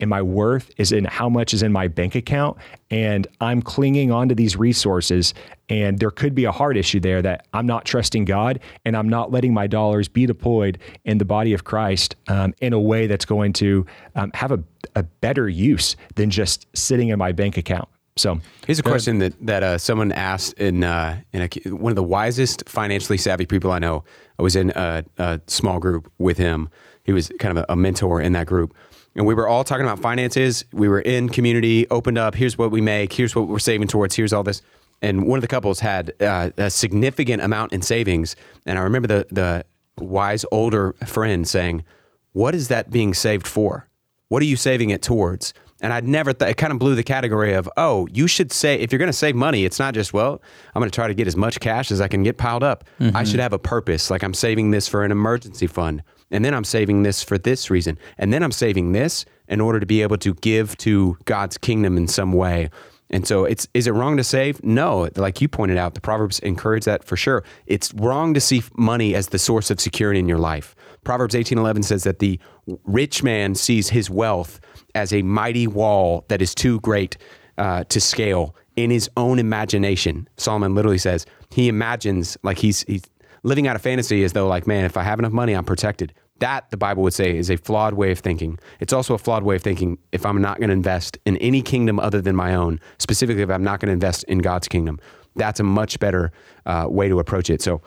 and 0.00 0.10
my 0.10 0.22
worth 0.22 0.70
is 0.76 0.92
in 0.92 1.04
how 1.04 1.28
much 1.28 1.54
is 1.54 1.62
in 1.62 1.72
my 1.72 1.88
bank 1.88 2.14
account 2.14 2.56
and 2.90 3.26
i'm 3.40 3.62
clinging 3.62 4.10
onto 4.10 4.34
these 4.34 4.56
resources 4.56 5.34
and 5.68 5.98
there 5.98 6.10
could 6.10 6.34
be 6.34 6.44
a 6.44 6.52
heart 6.52 6.76
issue 6.76 7.00
there 7.00 7.22
that 7.22 7.46
i'm 7.52 7.66
not 7.66 7.84
trusting 7.84 8.24
god 8.24 8.60
and 8.84 8.96
i'm 8.96 9.08
not 9.08 9.30
letting 9.30 9.54
my 9.54 9.66
dollars 9.66 10.08
be 10.08 10.26
deployed 10.26 10.78
in 11.04 11.18
the 11.18 11.24
body 11.24 11.52
of 11.52 11.64
christ 11.64 12.16
um, 12.28 12.54
in 12.60 12.72
a 12.72 12.80
way 12.80 13.06
that's 13.06 13.24
going 13.24 13.52
to 13.52 13.84
um, 14.14 14.30
have 14.34 14.52
a, 14.52 14.62
a 14.96 15.02
better 15.02 15.48
use 15.48 15.96
than 16.14 16.30
just 16.30 16.66
sitting 16.74 17.08
in 17.08 17.18
my 17.18 17.32
bank 17.32 17.56
account 17.56 17.88
so 18.16 18.40
Here's 18.66 18.78
a 18.78 18.82
question 18.82 19.18
that 19.18 19.34
that 19.46 19.62
uh, 19.62 19.78
someone 19.78 20.12
asked 20.12 20.54
in 20.54 20.84
uh, 20.84 21.20
in 21.32 21.42
a, 21.42 21.70
one 21.70 21.90
of 21.90 21.96
the 21.96 22.02
wisest 22.02 22.68
financially 22.68 23.16
savvy 23.16 23.46
people 23.46 23.72
I 23.72 23.78
know. 23.78 24.04
I 24.38 24.42
was 24.42 24.56
in 24.56 24.70
a, 24.74 25.04
a 25.18 25.40
small 25.46 25.78
group 25.78 26.10
with 26.18 26.36
him. 26.36 26.68
He 27.04 27.12
was 27.12 27.30
kind 27.38 27.56
of 27.56 27.64
a, 27.68 27.72
a 27.72 27.76
mentor 27.76 28.20
in 28.20 28.32
that 28.32 28.46
group, 28.46 28.74
and 29.14 29.26
we 29.26 29.34
were 29.34 29.48
all 29.48 29.64
talking 29.64 29.84
about 29.84 30.00
finances. 30.00 30.64
We 30.72 30.88
were 30.88 31.00
in 31.00 31.28
community, 31.28 31.88
opened 31.88 32.18
up. 32.18 32.34
Here's 32.34 32.56
what 32.56 32.70
we 32.70 32.80
make. 32.80 33.12
Here's 33.12 33.34
what 33.34 33.48
we're 33.48 33.58
saving 33.58 33.88
towards. 33.88 34.14
Here's 34.14 34.32
all 34.32 34.42
this. 34.42 34.62
And 35.02 35.26
one 35.26 35.38
of 35.38 35.42
the 35.42 35.48
couples 35.48 35.80
had 35.80 36.12
uh, 36.20 36.50
a 36.56 36.70
significant 36.70 37.42
amount 37.42 37.72
in 37.72 37.82
savings, 37.82 38.36
and 38.66 38.78
I 38.78 38.82
remember 38.82 39.08
the 39.08 39.26
the 39.30 39.64
wise 39.98 40.44
older 40.52 40.92
friend 41.06 41.48
saying, 41.48 41.84
"What 42.32 42.54
is 42.54 42.68
that 42.68 42.90
being 42.90 43.14
saved 43.14 43.46
for? 43.46 43.88
What 44.28 44.42
are 44.42 44.46
you 44.46 44.56
saving 44.56 44.90
it 44.90 45.02
towards?" 45.02 45.54
And 45.82 45.92
I'd 45.94 46.06
never 46.06 46.34
thought 46.34 46.50
it 46.50 46.58
kind 46.58 46.72
of 46.74 46.78
blew 46.78 46.94
the 46.94 47.02
category 47.02 47.54
of, 47.54 47.66
oh, 47.78 48.06
you 48.12 48.26
should 48.26 48.52
say, 48.52 48.74
if 48.74 48.92
you're 48.92 48.98
going 48.98 49.08
to 49.08 49.14
save 49.14 49.34
money, 49.34 49.64
it's 49.64 49.78
not 49.78 49.94
just, 49.94 50.12
well, 50.12 50.42
I'm 50.74 50.80
going 50.80 50.90
to 50.90 50.94
try 50.94 51.08
to 51.08 51.14
get 51.14 51.26
as 51.26 51.36
much 51.36 51.58
cash 51.58 51.90
as 51.90 52.02
I 52.02 52.08
can 52.08 52.22
get 52.22 52.36
piled 52.36 52.62
up. 52.62 52.84
I 53.14 53.24
should 53.24 53.40
have 53.40 53.54
a 53.54 53.58
purpose. 53.58 54.10
Like 54.10 54.22
I'm 54.22 54.34
saving 54.34 54.72
this 54.72 54.86
for 54.88 55.04
an 55.04 55.10
emergency 55.10 55.66
fund. 55.66 56.02
And 56.30 56.44
then 56.44 56.54
I'm 56.54 56.64
saving 56.64 57.02
this 57.02 57.22
for 57.22 57.38
this 57.38 57.70
reason. 57.70 57.98
And 58.18 58.32
then 58.32 58.42
I'm 58.42 58.52
saving 58.52 58.92
this 58.92 59.24
in 59.48 59.60
order 59.60 59.80
to 59.80 59.86
be 59.86 60.02
able 60.02 60.16
to 60.18 60.34
give 60.34 60.76
to 60.78 61.18
God's 61.24 61.58
kingdom 61.58 61.96
in 61.96 62.06
some 62.06 62.32
way. 62.32 62.70
And 63.10 63.26
so 63.26 63.44
it's 63.44 63.66
is 63.74 63.86
it 63.86 63.92
wrong 63.92 64.16
to 64.16 64.24
save? 64.24 64.62
No, 64.62 65.08
like 65.16 65.40
you 65.40 65.48
pointed 65.48 65.76
out, 65.76 65.94
the 65.94 66.00
proverbs 66.00 66.38
encourage 66.40 66.84
that 66.84 67.04
for 67.04 67.16
sure. 67.16 67.42
It's 67.66 67.92
wrong 67.94 68.34
to 68.34 68.40
see 68.40 68.62
money 68.76 69.14
as 69.14 69.28
the 69.28 69.38
source 69.38 69.70
of 69.70 69.80
security 69.80 70.20
in 70.20 70.28
your 70.28 70.38
life. 70.38 70.76
Proverbs 71.02 71.34
18:11 71.34 71.82
says 71.84 72.04
that 72.04 72.20
the 72.20 72.38
rich 72.84 73.22
man 73.22 73.56
sees 73.56 73.88
his 73.88 74.08
wealth 74.08 74.60
as 74.94 75.12
a 75.12 75.22
mighty 75.22 75.66
wall 75.66 76.24
that 76.28 76.40
is 76.40 76.54
too 76.54 76.78
great 76.80 77.16
uh, 77.58 77.84
to 77.84 78.00
scale 78.00 78.54
in 78.76 78.90
his 78.90 79.10
own 79.16 79.38
imagination. 79.38 80.28
Solomon 80.36 80.74
literally 80.74 80.98
says 80.98 81.26
he 81.50 81.68
imagines 81.68 82.38
like 82.44 82.58
he's 82.58 82.82
he's 82.82 83.09
living 83.42 83.66
out 83.66 83.76
a 83.76 83.78
fantasy 83.78 84.24
as 84.24 84.32
though 84.32 84.46
like 84.48 84.66
man, 84.66 84.84
if 84.84 84.96
I 84.96 85.02
have 85.02 85.18
enough 85.18 85.32
money, 85.32 85.52
I'm 85.54 85.64
protected. 85.64 86.12
That 86.40 86.70
the 86.70 86.76
Bible 86.78 87.02
would 87.02 87.12
say 87.12 87.36
is 87.36 87.50
a 87.50 87.56
flawed 87.56 87.94
way 87.94 88.12
of 88.12 88.18
thinking. 88.18 88.58
It's 88.80 88.94
also 88.94 89.12
a 89.12 89.18
flawed 89.18 89.42
way 89.42 89.56
of 89.56 89.62
thinking 89.62 89.98
if 90.10 90.24
I'm 90.24 90.40
not 90.40 90.58
going 90.58 90.68
to 90.68 90.74
invest 90.74 91.18
in 91.26 91.36
any 91.36 91.60
kingdom 91.60 92.00
other 92.00 92.22
than 92.22 92.34
my 92.34 92.54
own, 92.54 92.80
specifically 92.98 93.42
if 93.42 93.50
I'm 93.50 93.62
not 93.62 93.78
going 93.80 93.88
to 93.88 93.92
invest 93.92 94.24
in 94.24 94.38
God's 94.38 94.66
kingdom. 94.66 94.98
That's 95.36 95.60
a 95.60 95.64
much 95.64 96.00
better 96.00 96.32
uh, 96.64 96.86
way 96.88 97.08
to 97.08 97.18
approach 97.18 97.50
it. 97.50 97.60
So, 97.60 97.82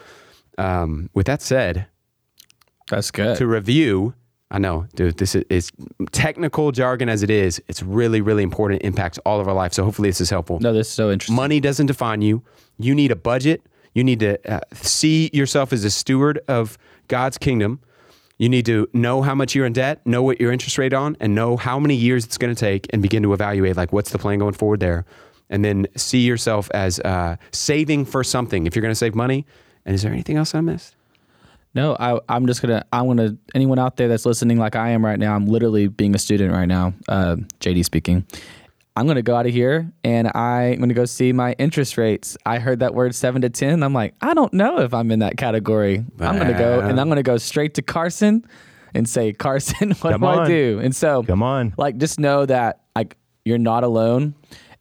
um, 0.60 1.10
with 1.16 1.26
that 1.26 1.42
said, 1.42 1.88
That's 2.90 3.10
good. 3.12 3.38
to 3.38 3.48
review, 3.48 4.14
I 4.52 4.60
know, 4.60 4.86
dude. 4.96 5.18
This 5.18 5.34
is 5.34 5.44
it's 5.50 5.72
technical 6.12 6.72
jargon 6.72 7.10
as 7.10 7.24
it 7.24 7.32
is. 7.32 7.62
It's 7.68 7.82
really, 7.82 8.22
really 8.22 8.44
important. 8.44 8.84
It 8.84 8.86
impacts 8.86 9.18
all 9.26 9.40
of 9.40 9.48
our 9.48 9.54
life. 9.56 9.74
So 9.74 9.84
hopefully, 9.84 10.10
this 10.10 10.22
is 10.22 10.30
helpful. 10.30 10.60
No, 10.60 10.72
this 10.74 10.88
is 10.88 10.94
so 10.94 11.10
interesting. 11.12 11.36
Money 11.36 11.60
doesn't 11.60 11.88
define 11.88 12.22
you. 12.22 12.44
You 12.78 12.94
need 12.94 13.10
a 13.10 13.16
budget. 13.16 13.64
You 13.94 14.04
need 14.04 14.20
to 14.22 14.52
uh, 14.52 14.62
see 14.74 15.30
yourself 15.34 15.74
as 15.74 15.84
a 15.84 15.92
steward 15.92 16.40
of 16.48 16.78
God's 17.08 17.38
kingdom. 17.38 17.80
You 18.38 18.50
need 18.50 18.66
to 18.66 18.90
know 18.94 19.22
how 19.22 19.36
much 19.36 19.54
you're 19.56 19.66
in 19.66 19.74
debt, 19.74 20.06
know 20.06 20.24
what 20.24 20.42
your 20.42 20.52
interest 20.52 20.78
rate 20.78 20.94
on, 20.94 21.16
and 21.20 21.36
know 21.36 21.56
how 21.56 21.80
many 21.80 21.96
years 21.96 22.26
it's 22.26 22.38
going 22.38 22.54
to 22.54 22.60
take, 22.60 22.88
and 22.92 23.02
begin 23.02 23.24
to 23.24 23.34
evaluate 23.34 23.78
like 23.78 23.94
what's 23.94 24.12
the 24.12 24.18
plan 24.18 24.40
going 24.40 24.54
forward 24.54 24.80
there, 24.80 25.06
and 25.50 25.64
then 25.64 25.88
see 25.96 26.22
yourself 26.22 26.70
as 26.74 27.00
uh, 27.02 27.38
saving 27.52 28.06
for 28.06 28.24
something. 28.24 28.66
If 28.66 28.76
you're 28.76 28.82
going 28.82 28.92
to 28.92 28.96
save 28.96 29.16
money, 29.16 29.46
and 29.86 29.94
is 29.94 30.02
there 30.02 30.12
anything 30.12 30.38
else 30.38 30.56
I 30.56 30.62
missed? 30.62 30.96
No, 31.76 31.96
I, 32.00 32.20
I'm 32.30 32.46
just 32.46 32.62
gonna. 32.62 32.86
I'm 32.94 33.08
gonna. 33.08 33.36
Anyone 33.56 33.80
out 33.80 33.98
there 33.98 34.08
that's 34.08 34.26
listening, 34.26 34.60
like 34.60 34.76
I 34.76 34.90
am 34.90 35.04
right 35.04 35.18
now, 35.18 35.36
I'm 35.36 35.48
literally 35.48 35.88
being 35.88 36.14
a 36.14 36.20
student 36.20 36.52
right 36.52 36.68
now. 36.68 36.94
Uh, 37.08 37.38
JD 37.62 37.84
speaking. 37.84 38.26
I'm 38.96 39.08
gonna 39.08 39.22
go 39.24 39.36
out 39.36 39.46
of 39.48 39.52
here 39.52 39.92
and 40.04 40.30
I'm 40.36 40.80
gonna 40.80 40.94
go 40.94 41.06
see 41.06 41.34
my 41.34 41.54
interest 41.58 41.98
rates. 41.98 42.38
I 42.46 42.60
heard 42.60 42.80
that 42.80 42.94
word 42.94 43.16
seven 43.16 43.42
to 43.42 43.50
ten. 43.50 43.82
I'm 43.82 43.94
like, 43.94 44.14
I 44.22 44.34
don't 44.36 44.54
know 44.54 44.80
if 44.80 44.94
I'm 44.94 45.10
in 45.12 45.20
that 45.20 45.36
category. 45.38 46.06
I'm 46.20 46.38
gonna 46.38 46.58
go 46.58 46.80
and 46.80 47.00
I'm 47.00 47.10
gonna 47.10 47.24
go 47.24 47.38
straight 47.38 47.74
to 47.76 47.82
Carson 47.82 48.46
and 48.94 49.10
say, 49.10 49.34
Carson, 49.46 49.92
what 50.02 50.12
Come 50.12 50.22
do 50.22 50.28
I 50.28 50.48
do? 50.48 50.80
And 50.84 50.96
so, 50.96 51.24
Come 51.24 51.42
on. 51.42 51.74
like, 51.78 51.98
just 51.98 52.20
know 52.20 52.46
that 52.46 52.82
like 52.96 53.18
you're 53.46 53.58
not 53.58 53.84
alone, 53.84 54.36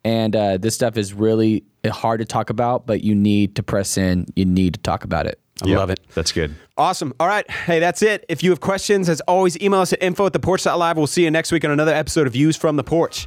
and 0.05 0.37
uh, 0.37 0.59
this 0.59 0.75
stuff 0.75 0.97
is 0.99 1.15
really 1.15 1.65
hard 1.87 2.21
to 2.21 2.27
talk 2.27 2.51
about, 2.51 2.87
but 2.87 3.03
you 3.03 3.15
need 3.15 3.57
to 3.57 3.63
press 3.63 3.97
in. 3.97 4.27
You 4.37 4.45
need 4.45 4.75
to 4.75 4.81
talk 4.81 5.05
about 5.05 5.27
it. 5.27 5.41
I 5.65 5.69
Yep, 5.69 5.79
love 5.79 5.91
it. 5.91 6.01
That's 6.15 6.33
good. 6.33 6.55
Awesome. 6.77 7.13
All 7.19 7.27
right. 7.29 7.49
Hey, 7.51 7.79
that's 7.81 8.03
it. 8.03 8.25
If 8.29 8.43
you 8.43 8.51
have 8.51 8.61
questions, 8.61 9.09
as 9.09 9.21
always, 9.23 9.59
email 9.63 9.81
us 9.81 9.93
at 9.93 10.03
info 10.03 10.27
at 10.27 10.33
theporch.live. 10.33 10.97
We'll 10.97 11.07
see 11.07 11.25
you 11.25 11.31
next 11.31 11.51
week 11.53 11.65
on 11.65 11.71
another 11.71 11.95
episode 11.95 12.27
of 12.27 12.33
Views 12.35 12.57
from 12.57 12.77
the 12.77 12.85
Porch. 12.85 13.27